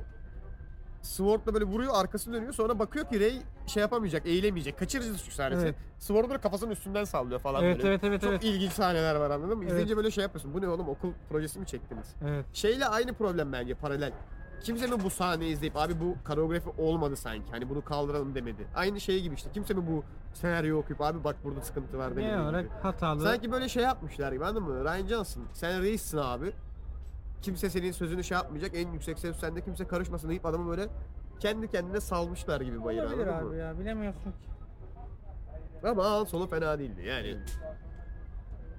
[1.01, 2.53] Sword'la böyle vuruyor, arkası dönüyor.
[2.53, 4.79] Sonra bakıyor ki Rey şey yapamayacak, eğilemeyecek.
[4.79, 5.65] Kaçırıcı şu sahnesi.
[5.65, 5.75] Evet.
[5.99, 7.89] Sword'u böyle kafasının üstünden sallıyor falan Evet böyle.
[7.89, 8.43] evet evet Çok evet.
[8.43, 9.65] ilginç sahneler var anladın mı?
[9.65, 10.53] İzleyince böyle şey yapıyorsun.
[10.53, 12.15] Bu ne oğlum okul projesi mi çektiniz?
[12.27, 12.45] Evet.
[12.53, 14.11] Şeyle aynı problem bence paralel.
[14.61, 18.67] Kimse mi bu sahneyi izleyip abi bu koreografi olmadı sanki hani bunu kaldıralım demedi.
[18.75, 20.03] Aynı şey gibi işte kimse mi bu
[20.33, 22.25] senaryo okuyup abi bak burada sıkıntı var demedi.
[22.25, 22.73] Genel olarak gibi.
[22.81, 23.21] hatalı.
[23.23, 24.83] Sanki böyle şey yapmışlar gibi anladın mı?
[24.83, 26.51] Ryan Johnson sen reissin abi.
[27.41, 30.87] Kimse senin sözünü şey yapmayacak en yüksek ses sende kimse karışmasın deyip adamı böyle
[31.39, 33.55] kendi kendine salmışlar gibi bayır Olabilir anladın abi mı?
[33.55, 34.49] ya bilemiyorsun ki.
[35.83, 37.37] Ama Han Solo fena değildi yani.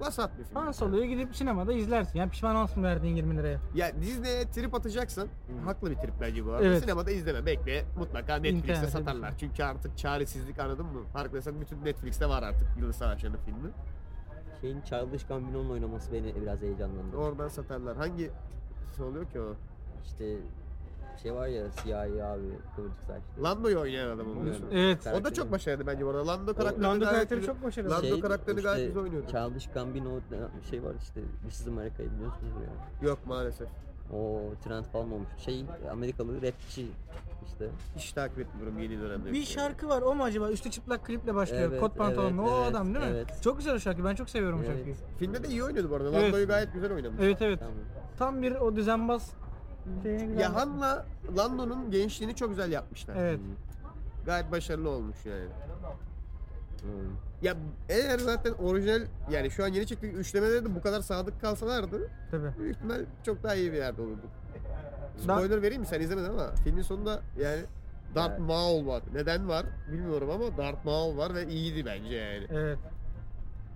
[0.01, 0.57] Vasat bir film.
[0.57, 2.19] Han Solo'yu gidip sinemada izlersin.
[2.19, 3.59] Ya pişman olsun verdiğin 20 liraya.
[3.75, 5.29] Ya Disney'e trip atacaksan
[5.65, 6.65] haklı bir trip bence bu arada.
[6.67, 6.83] Evet.
[6.83, 9.35] Sinemada izleme bekle mutlaka Netflix'te İnternette satarlar.
[9.39, 11.05] Çünkü artık çaresizlik anladın mı?
[11.13, 13.71] Farkındaysan bütün Netflix'te var artık Yıldız Savaşı'nın filmi.
[14.61, 17.17] Şeyin Childish Gambino'nun oynaması beni biraz heyecanlandırdı.
[17.17, 17.97] Oradan satarlar.
[17.97, 18.31] Hangi
[19.01, 19.55] oluyor ki o?
[20.05, 20.37] İşte
[21.23, 22.43] şey var ya siyahi abi
[22.77, 23.43] kıvırcık saçlı.
[23.45, 24.67] Lando'yu oynayan adam onu diyorsun.
[24.73, 25.07] Evet.
[25.21, 26.27] O da çok başarılı bence bu arada.
[26.27, 27.91] Lando karakterini Lando gayet karakteri güzel- çok başarılı.
[27.91, 29.27] Lando karakterini gayet güzel oynuyordu.
[29.31, 31.21] Childish Gambino bir şey var işte.
[31.43, 32.53] This is America'yı biliyorsunuz
[33.03, 33.09] ya.
[33.09, 33.69] Yok maalesef.
[34.13, 35.29] O trend falan olmuş.
[35.39, 36.87] Şey Amerikalı rapçi
[37.47, 37.69] işte.
[37.97, 39.33] Hiç takip etmiyorum yeni dönemde.
[39.33, 40.51] Bir şarkı var o mu acaba?
[40.51, 41.69] Üstü çıplak kliple başlıyor.
[41.71, 42.43] Evet, Kot pantolonlu.
[42.43, 43.13] evet, o adam değil mi?
[43.15, 43.29] evet.
[43.43, 44.05] Çok güzel o şarkı.
[44.05, 44.77] Ben çok seviyorum o Evet.
[44.77, 44.95] şarkıyı.
[45.19, 46.11] Filmde de iyi oynuyordu bu arada.
[46.11, 46.23] Evet.
[46.25, 47.21] Lando'yu gayet güzel oynamış.
[47.23, 47.59] Evet evet.
[47.59, 47.75] Tamam.
[48.19, 49.31] Tam bir o düzenbaz
[50.03, 50.41] şeyine güzel.
[50.41, 53.15] Ya Han'la Lando'nun gençliğini çok güzel yapmışlar.
[53.19, 53.41] Evet.
[54.27, 55.45] Gayet başarılı olmuş yani.
[56.83, 56.91] Hmm.
[57.43, 57.57] Ya
[57.89, 62.53] eğer zaten orijinal yani şu an yeni çektiği üçlemeleri de bu kadar sadık kalsalardı Tabii.
[62.59, 64.31] büyük ihtimal çok daha iyi bir yerde olurduk.
[65.19, 67.61] Da- Spoiler vereyim mi sen izlemedin ama filmin sonunda yani
[68.15, 68.41] Darth Evet.
[68.41, 69.03] Maul var.
[69.15, 72.47] Neden var bilmiyorum ama Darth Maul var ve iyiydi bence yani.
[72.51, 72.79] Evet.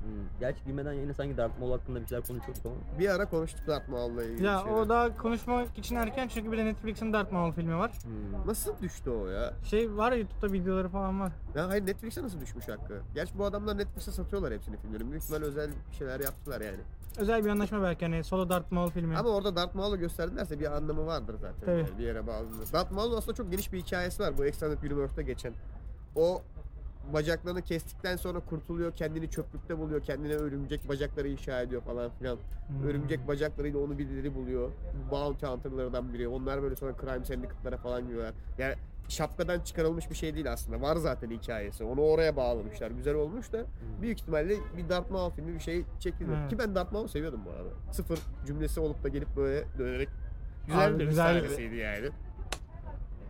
[0.04, 0.10] Hmm.
[0.40, 2.98] Gerçi bilmeden yine sanki Darth Maul hakkında bir şeyler konuşuyorduk ama.
[2.98, 4.78] Bir ara konuştuk Darth Maul'la ilgili Ya şeyler.
[4.78, 7.92] o daha konuşmak için erken çünkü bir de Netflix'in Darth Maul filmi var.
[8.02, 8.46] Hmm.
[8.46, 9.52] Nasıl düştü o ya?
[9.64, 11.32] Şey var ya YouTube'da videoları falan var.
[11.54, 13.00] Ya hayır Netflix'e nasıl düşmüş hakkı?
[13.14, 15.10] Gerçi bu adamlar Netflix'e satıyorlar hepsini filmlerini.
[15.10, 16.80] Büyük ihtimal özel bir şeyler yaptılar yani.
[17.18, 19.16] Özel bir anlaşma belki hani solo Darth Maul filmi.
[19.18, 21.60] Ama orada Darth Maul'u gösterdilerse bir anlamı vardır zaten.
[21.66, 21.78] Tabii.
[21.78, 22.72] Yani bir yere bağlıdır.
[22.72, 25.52] Darth Maul'un aslında çok geniş bir hikayesi var bu Extended Universe'da geçen.
[26.16, 26.42] O
[27.12, 32.36] bacaklarını kestikten sonra kurtuluyor, kendini çöplükte buluyor, kendine örümcek bacakları inşa ediyor falan filan.
[32.36, 32.88] Hmm.
[32.88, 34.70] Örümcek bacaklarıyla onu birileri buluyor.
[35.10, 36.28] Bounty Hunter'lardan biri.
[36.28, 38.34] Onlar böyle sonra crime syndicate'lara falan giriyorlar.
[38.58, 38.74] Yani
[39.08, 40.80] şapkadan çıkarılmış bir şey değil aslında.
[40.80, 41.84] Var zaten hikayesi.
[41.84, 42.90] Onu oraya bağlamışlar.
[42.90, 43.64] Güzel olmuş da
[44.02, 46.36] büyük ihtimalle bir Darth Maul filmi bir şey çekilir.
[46.40, 46.50] Evet.
[46.50, 47.92] Ki ben Darth Maul'u seviyordum bu arada.
[47.92, 50.08] Sıfır cümlesi olup da gelip böyle dönerek
[50.66, 52.08] güzel Abi bir güzel sahnesiydi yani.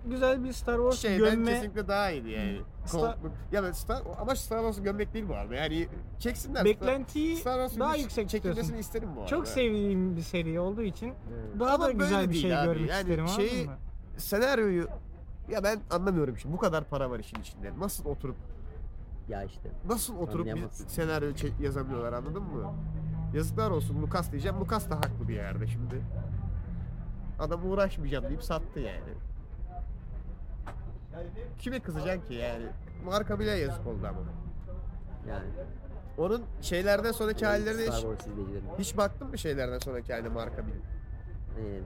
[0.04, 1.52] Güzel bir Star Wars Şeyden gömme.
[1.52, 2.60] kesinlikle daha iyiydi yani.
[2.86, 5.54] Star- Comic book- Ya ben Star, amaç Star Wars'u gömmek değil bu arada.
[5.54, 5.88] Yani
[6.18, 6.64] çeksinler.
[6.64, 9.30] Beklentiyi Star Wars'un daha yüksek çekilmesini isterim bu arada.
[9.30, 11.60] Çok sevdiğim bir seri olduğu için Evet.
[11.60, 12.66] daha Ama da güzel bir şey abi.
[12.66, 13.68] görmek Yani isterim şeyi-
[14.16, 14.88] senaryoyu
[15.50, 17.72] ya ben anlamıyorum şimdi bu kadar para var işin içinde.
[17.78, 18.36] Nasıl oturup
[19.28, 19.70] Ya işte.
[19.88, 21.30] nasıl oturup bir senaryo
[21.60, 22.72] yazamıyorlar anladın mı?
[23.34, 24.60] Yazıklar olsun Lucas diyeceğim.
[24.60, 26.02] Lucas da haklı bir yerde şimdi.
[27.38, 29.12] Adam uğraşmayacağım deyip sattı yani.
[31.58, 32.64] Kime kızacaksın ki yani?
[33.04, 34.20] Marka bile yazık oldu ama.
[35.28, 35.44] Yani.
[36.18, 40.74] Onun şeylerden sonraki hallerine Star hiç, Wars hiç baktın mı şeylerden sonraki haline marka bile?
[41.58, 41.80] Ee,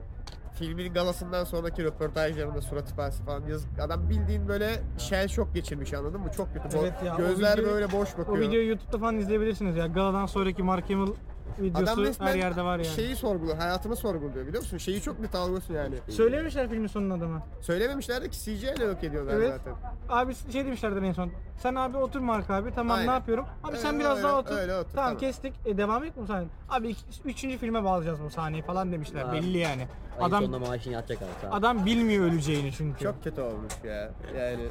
[0.53, 3.79] filmin galasından sonraki röportajlarında surat ifadesi falan yazık.
[3.79, 6.31] Adam bildiğin böyle shell şok geçirmiş anladın mı?
[6.31, 6.67] Çok kötü.
[6.77, 8.37] Bo- Evet ya, o Gözler videoyu- böyle boş bakıyor.
[8.37, 9.87] O videoyu YouTube'da falan izleyebilirsiniz ya.
[9.87, 11.13] Galadan sonraki Mark Hamill
[11.59, 12.95] videosu Adam resmen her yerde var yani.
[12.95, 14.77] şeyi sorguluyor, hayatını sorguluyor biliyor musun?
[14.77, 15.95] Şeyi çok net algılıyorsun yani.
[16.09, 17.41] Söylemişler filmin sonun adamı.
[17.61, 19.53] Söylememişler de ki CGI ile yok ediyorlar Evet.
[19.57, 19.73] zaten.
[20.09, 21.31] Abi şey demişlerdi en son.
[21.57, 22.73] Sen abi otur Mark abi.
[22.75, 23.07] Tamam Aynen.
[23.07, 23.45] ne yapıyorum?
[23.63, 24.57] Abi sen Öyle, biraz öyle, daha otur.
[24.57, 25.17] öyle otur, Tamam, tamam.
[25.17, 25.53] kestik.
[25.65, 26.45] E, devam et bu sahne.
[26.69, 29.21] Abi iki, üçüncü filme bağlayacağız bu sahneyi falan demişler.
[29.25, 29.37] Abi.
[29.37, 29.87] Belli yani.
[30.19, 31.47] ayın Adam sonunda maaşını yatacak abi.
[31.47, 31.57] Ol.
[31.57, 33.03] adam bilmiyor öleceğini çünkü.
[33.03, 34.11] Çok kötü olmuş ya.
[34.39, 34.63] Yani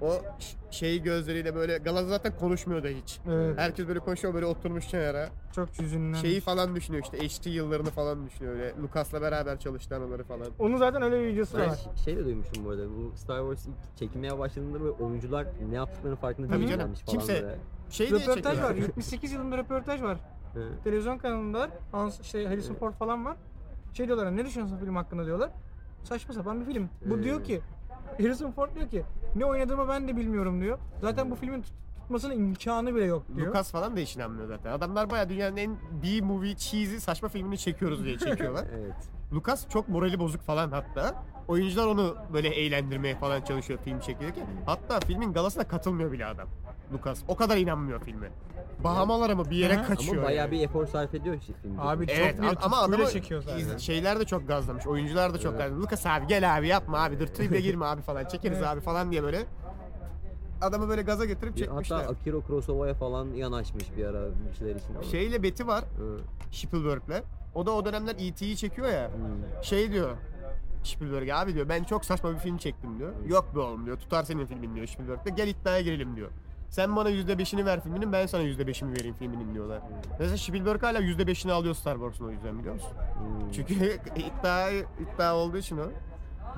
[0.00, 3.20] o ş- şeyi gözleriyle böyle Gala zaten konuşmuyor da hiç.
[3.30, 3.58] Evet.
[3.58, 5.28] Herkes böyle konuşuyor böyle oturmuş kenara.
[5.54, 6.20] Çok hüzünlenmiş.
[6.20, 8.74] Şeyi falan düşünüyor işte HD yıllarını falan düşünüyor öyle.
[8.82, 10.46] Lucas'la beraber çalıştığı anıları falan.
[10.58, 11.76] Onun zaten öyle bir videosu Ben var.
[11.96, 12.82] ş- şey de duymuştum bu arada.
[12.88, 16.94] Bu Star Wars ilk çekilmeye başladığında böyle oyuncular ne yaptıklarını farkında Tabii değillermiş canım.
[17.06, 17.58] falan Kimse- böyle.
[17.90, 18.74] şey diye Röportaj var.
[18.74, 20.18] 78 yılında röportaj var.
[20.54, 20.68] Hı.
[20.84, 23.36] Televizyon kanalında Hans, şey, Harrison Ford falan var.
[23.92, 25.50] Şey diyorlar ne düşünüyorsun film hakkında diyorlar.
[26.04, 26.88] Saçma sapan bir film.
[27.06, 27.22] Bu Hmm.
[27.22, 27.60] diyor ki
[28.18, 29.02] Harrison Ford diyor ki
[29.34, 30.78] ne oynadığımı ben de bilmiyorum diyor.
[31.00, 33.48] Zaten bu filmin tut- tutmasının imkanı bile yok diyor.
[33.48, 34.72] Lucas falan da hiç inanmıyor zaten.
[34.72, 38.64] Adamlar bayağı dünyanın en B-movie cheesy saçma filmini çekiyoruz diye çekiyorlar.
[38.78, 38.94] Evet.
[39.32, 41.14] Lucas çok morali bozuk falan hatta.
[41.48, 44.46] Oyuncular onu böyle eğlendirmeye falan çalışıyor film çekilirken.
[44.66, 46.48] Hatta filmin galasına katılmıyor bile adam.
[46.92, 47.20] Lucas.
[47.28, 48.28] O kadar inanmıyor filme.
[48.84, 49.86] Bahamalara mı bir yere Aha.
[49.86, 50.16] kaçıyor.
[50.16, 50.50] Ama bayağı yani.
[50.52, 51.80] bir efor sarf ediyor işte film.
[51.80, 53.58] Abi Evet çok büyük ama tutkuyla adamı çekiyor zaten.
[53.58, 54.86] iz- şeyler de çok gazlamış.
[54.86, 55.84] Oyuncular da çok gazlamış.
[55.84, 58.68] Lucas abi gel abi yapma abi dur tribe girme abi falan çekeriz Evet.
[58.68, 59.44] abi falan diye böyle
[60.60, 61.96] adamı böyle gaza getirip çekmişler.
[61.96, 64.94] Hatta Akira Kurosawa'ya falan yanaşmış bir ara bir şeyler için.
[64.94, 65.02] ama.
[65.02, 66.18] Şeyle Betty var Hı.
[66.52, 67.22] Spielberg'le.
[67.54, 69.10] O da o dönemler E.T.'yi çekiyor ya.
[69.14, 69.62] Hmm.
[69.64, 70.16] Şey diyor
[70.84, 73.12] Spielberg abi diyor ben çok saçma bir film çektim diyor.
[73.28, 76.28] Yok be oğlum diyor tutar senin filmin diyor Spielberg'le gel iddiaya girelim diyor.
[76.70, 79.80] Sen bana %5'ini ver filminin ben sana %5'imi vereyim filminin diyorlar.
[80.18, 82.90] Mesela Spielberg hala %5'ini alıyor Star Wars'un o yüzden biliyor musun?
[83.18, 83.52] Hmm.
[83.52, 83.74] Çünkü
[84.16, 85.82] iddia, iddia olduğu için o.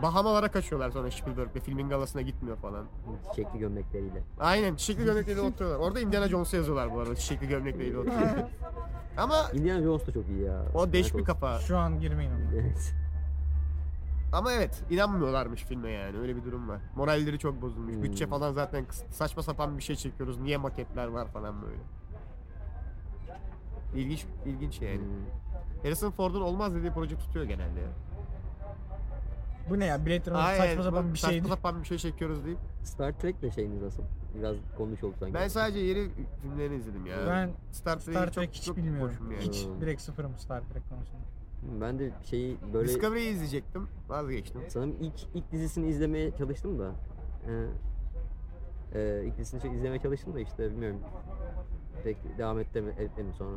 [0.02, 2.84] Bahamalara kaçıyorlar sonra Spielberg'le filmin galasına gitmiyor falan.
[3.30, 4.22] Çiçekli gömlekleriyle.
[4.40, 5.86] Aynen çiçekli gömlekleriyle oturuyorlar.
[5.86, 8.20] Orada Indiana Jones'u yazıyorlar bu arada çiçekli gömlekleriyle oturuyor.
[9.16, 10.62] Ama Indiana Jones da çok iyi ya.
[10.74, 11.58] o deş bir kafa.
[11.58, 12.60] Şu an girmeyin ona.
[12.60, 12.94] Evet.
[14.32, 16.80] Ama evet inanmıyorlarmış filme yani öyle bir durum var.
[16.96, 17.94] Moralleri çok bozulmuş.
[17.94, 18.02] Hmm.
[18.02, 18.86] Bütçe falan zaten.
[19.10, 20.40] Saçma sapan bir şey çekiyoruz.
[20.40, 21.80] Niye maketler var falan böyle.
[23.94, 24.98] İlginç, ilginç yani.
[24.98, 25.82] Hmm.
[25.82, 27.88] Harrison Ford'un olmaz dediği proje tutuyor genelde ya.
[29.70, 30.06] Bu ne ya?
[30.06, 31.34] Blade Runner Aynen, saçma sapan bir şeydi.
[31.34, 32.58] Saçma sapan bir şey çekiyoruz deyip.
[32.82, 34.02] Star Trek de şeyiniz nasıl?
[34.38, 35.34] Biraz konuşalım sanki.
[35.34, 36.08] Ben sadece yeni
[36.42, 37.16] filmlerini izledim ya.
[37.28, 39.14] Ben Star Trek'i Star çok, Trek hiç çok bilmiyorum.
[39.32, 39.42] yani.
[39.42, 39.66] Hiç.
[39.66, 39.80] Hmm.
[39.80, 41.20] Direkt sıfırım Star Trek konusunda.
[41.80, 43.88] Ben de şeyi böyle Discovery'i izleyecektim.
[44.08, 44.60] Vazgeçtim.
[44.68, 46.92] sanırım ilk ilk dizisini izlemeye çalıştım da.
[47.48, 47.66] Ee,
[49.00, 51.00] e, ilk dizisini çok izlemeye çalıştım da işte bilmiyorum.
[52.04, 53.56] Pek devam etmedim, etmedim sonra.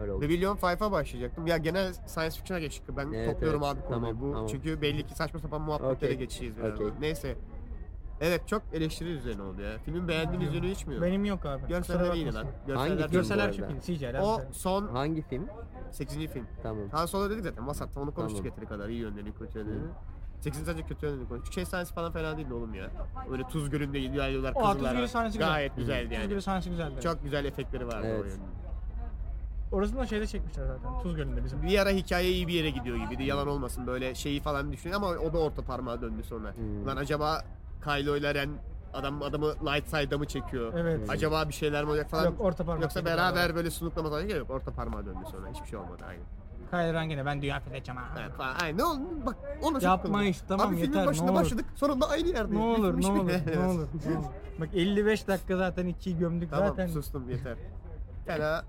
[0.00, 0.24] Öyle oldu.
[0.24, 1.46] Babylon 5'a başlayacaktım.
[1.46, 2.84] Ya genel science fiction'a geçtik.
[2.96, 3.72] Ben Evet, topluyorum evet.
[3.76, 4.00] abi konuyu.
[4.14, 4.46] Tamam, Bu tamam.
[4.46, 6.18] çünkü belli ki saçma sapan muhabbetlere Okey.
[6.18, 6.86] geçeceğiz birazdan.
[6.86, 7.00] Okey.
[7.00, 7.36] Neyse.
[8.20, 9.78] Evet çok eleştiri üzerine oldu ya.
[9.84, 11.02] Filmin beğendiğiniz yönü hiç mi yok?
[11.02, 11.66] Benim yok abi.
[11.68, 12.44] Görseller Kusura iyiydi lan.
[12.46, 12.66] bakmasın.
[12.66, 13.20] Görseller, Hangi çok- film?
[13.20, 13.74] Görseller bu çok arada?
[13.76, 13.80] iyi.
[13.98, 15.46] CGI'ler O son Hangi film?
[15.90, 16.26] 8.
[16.28, 16.46] film.
[16.62, 16.88] Tamam.
[16.92, 17.66] Han Solo dedik zaten.
[17.66, 18.50] Vasatta onu konuştuk Tamam.
[18.52, 18.88] yeteri kadar.
[18.88, 19.80] iyi yönlerini, kötü yönlerini.
[19.82, 19.88] Hı.
[20.40, 20.64] 8.
[20.66, 21.54] sadece kötü yönlerini konuştuk.
[21.54, 22.90] Şey sahnesi falan fena değildi oğlum ya.
[23.30, 24.94] Öyle tuz gölünde ilerliyorlar O Tuz kızılar.
[24.94, 25.52] Gölü sahnesi güzel.
[25.52, 26.28] Gayet güzeldi Tuz yani.
[26.28, 26.94] Gölü sahnesi güzeldi.
[27.02, 28.24] Çok güzel efektleri vardı o Evet.
[28.32, 28.44] yönde.
[29.72, 31.02] Orasını da şeyde çekmişler zaten.
[31.02, 31.62] Tuz Gölü'nde bizim.
[31.62, 33.22] Bir ara hikaye iyi bir yere gidiyor gibiydi.
[33.24, 36.54] Yalan olmasın böyle şeyi falan düşünüyor ama o da orta parmağa döndü sonra.
[36.56, 36.86] Hmm.
[36.86, 37.44] Lan acaba
[37.84, 38.50] Kylo ile Ren
[38.94, 40.72] adam adamı light side'a mı çekiyor?
[40.76, 41.10] Evet.
[41.10, 42.24] Acaba bir şeyler mi olacak falan.
[42.24, 42.82] Yok orta parmak.
[42.82, 46.20] Yoksa gibi beraber böyle sunuklama falan yok orta parmağa döndü sonra hiçbir şey olmadı aynı.
[46.70, 48.08] Kylo Ren gene ben dünya fethedeceğim ha.
[48.20, 48.54] Evet, falan.
[48.62, 51.40] Aynen ne oldu bak ona Yapma işte, tamam, Abi filmin yeter, başında ne olur.
[51.40, 52.60] başladık sonunda aynı yerdeyiz.
[52.60, 54.26] Ne olur ne olur ne olur ne olur.
[54.60, 57.56] Bak 55 dakika zaten ikiyi gömdük Tamam zaten sustum yeter.
[58.26, 58.64] Fena,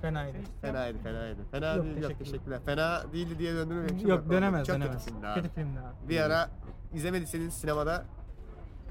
[0.00, 0.38] fenaydı.
[0.60, 1.40] fenaydı, fenaydı.
[1.50, 2.24] Fena Yok, değil, yok teşekkürler.
[2.32, 2.60] teşekkürler.
[2.64, 5.04] Fena değildi diye döndürmek için Yok dönemez Çok dönemez.
[5.04, 5.42] kötü filmdi abi.
[5.42, 6.08] Kötü filmdi abi.
[6.08, 6.50] Bir ara
[6.94, 8.04] izlemediyseniz sinemada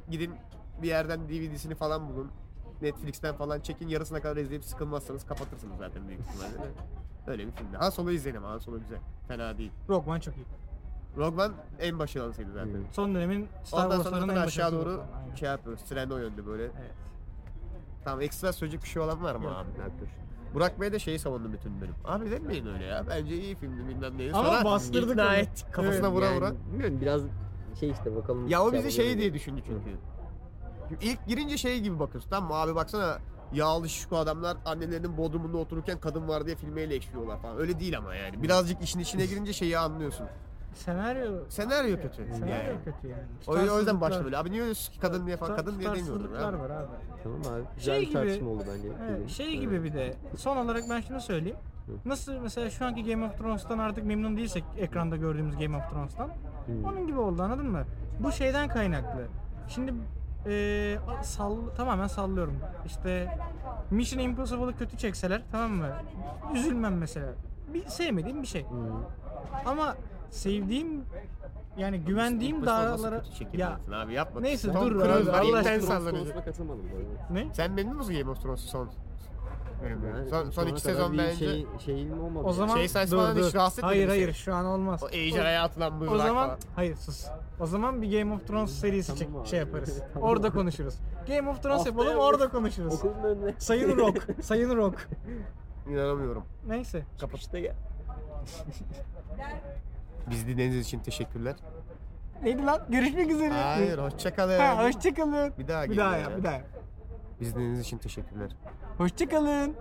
[0.10, 0.36] gidin
[0.82, 2.32] bir yerden DVD'sini falan bulun.
[2.82, 6.72] Netflix'ten falan çekin yarısına kadar izleyip sıkılmazsanız kapatırsınız zaten büyük ihtimalle.
[7.28, 7.78] Öyle bir filmdi.
[7.78, 9.00] Han Solo izleyin ama Han Solo güzel.
[9.28, 9.72] Fena değil.
[9.90, 10.46] Rogue One çok iyi.
[11.18, 12.84] Rogue One en başarılısıydı zaten.
[12.92, 15.36] Son dönemin Star Ondan sonra Wars'larının zaten en aşağı doğru aynen.
[15.36, 15.82] şey yapıyoruz.
[15.84, 16.64] Tren o yönde böyle.
[16.64, 16.94] Evet.
[18.04, 19.54] Tamam ekstra söyleyecek bir şey olan var mı Yok.
[19.56, 19.70] abi?
[19.80, 20.08] Merkür.
[20.56, 21.96] Burak Bey de şeyi savundu bütün bölüm.
[22.06, 23.06] Abi demeyin öyle ya.
[23.10, 24.34] Bence iyi filmdi bilmem neydi.
[24.34, 25.34] Ama Sonra bastırdık ikna onu.
[25.34, 26.54] ettik kafasına Evet, vura Yani vura.
[26.72, 27.22] Bilmiyorum biraz
[27.80, 28.48] şey işte bakalım.
[28.48, 29.98] Ya o bizi yapalım şey diye düşündü çünkü.
[30.90, 33.20] Çünkü İlk girince şey gibi bakıyorsun tamam mı abi baksana
[33.54, 37.58] yağlı şişko adamlar annelerinin bodrumunda otururken kadın var diye filmi eleştiriyorlar falan.
[37.58, 38.44] Öyle değil ama yani.
[38.44, 40.28] Birazcık işin içine girince şeyi anlıyorsun.
[40.76, 42.16] Senaryo Senaryo kötü.
[42.34, 42.84] Senaryo Yani.
[42.86, 43.24] kötü yani.
[43.48, 44.38] O, o yüzden başta böyle.
[44.38, 45.56] Abi niye diyorsun ki kadın diye falan.
[45.56, 46.14] Kadın diye demiyordur.
[46.14, 46.60] tutarsızlıklar Abi.
[46.60, 46.88] var abi.
[47.24, 47.64] Tamam abi.
[47.76, 48.88] Güzel Şey bir gibi- tartışma oldu bence.
[49.08, 49.30] Evet, Film.
[49.30, 49.62] şey Evet.
[49.62, 51.58] gibi bir de son olarak ben şunu söyleyeyim.
[52.06, 56.30] Nasıl mesela şu anki Game of Thrones'tan artık memnun değilsek ekranda gördüğümüz Game of Thrones'tan
[56.66, 56.84] Hmm.
[56.86, 57.84] onun gibi oldu anladın mı?
[58.20, 59.28] Bu şeyden kaynaklı.
[59.68, 59.94] Şimdi
[60.48, 62.58] eee sall tamamen sallıyorum.
[62.86, 63.38] İşte
[63.92, 65.88] Mission Impossible'ı kötü çekseler tamam mı?
[66.54, 67.28] Üzülmem mesela.
[67.74, 68.64] Bir sevmediğim bir şey.
[68.70, 68.78] Hmm.
[69.66, 69.96] Ama
[70.36, 71.04] sevdiğim
[71.78, 73.24] yani güvendiğim dağlara
[73.54, 74.42] ya abi yapma.
[74.42, 75.82] Neyse, Tom dur Cruise abi, var, Allah aşkına.
[75.82, 76.46] Sallanacak.
[76.46, 77.34] katılmadım bu arada.
[77.46, 77.54] ne?
[77.54, 78.90] Sen memnun musun Game of Thrones'u son?
[79.84, 82.46] Yani son, son iki sezon bence Şey, şeyim olmadı.
[82.48, 84.34] O zaman Şey falan hiç rahatsız etmedi Hayır mi hayır seni?
[84.36, 85.04] şu an olmaz.
[85.04, 86.60] o ejderhaya atılan mızrak O zaman falan.
[86.76, 87.26] hayır sus.
[87.60, 89.48] O zaman bir Game of Thrones serisi Tamam çek- abi.
[89.48, 90.02] şey yaparız.
[90.14, 90.30] Tamam.
[90.30, 90.96] Orada konuşuruz.
[91.28, 92.94] Game of Thrones Haftaya yapalım orada konuşuruz.
[92.94, 93.54] Okulun önüne.
[93.58, 94.28] Sayın Rock.
[94.42, 95.10] Sayın Rock.
[95.90, 96.44] İnanamıyorum.
[96.68, 97.04] Neyse.
[97.20, 97.40] Kapat.
[97.40, 97.76] İşte gel.
[100.30, 101.56] Bizi dinlediğiniz için teşekkürler.
[102.44, 102.82] Neydi lan?
[102.90, 103.50] Görüşmek üzere.
[103.54, 104.60] Hayır hoşçakalın.
[104.60, 105.54] Ha, hoşçakalın.
[105.60, 106.20] Bir daha Bir daha ya.
[106.22, 106.66] yap, bir daha yap.
[107.42, 108.52] Bizi dinlediğiniz için teşekkürler.
[108.98, 109.76] Hoşçakalın.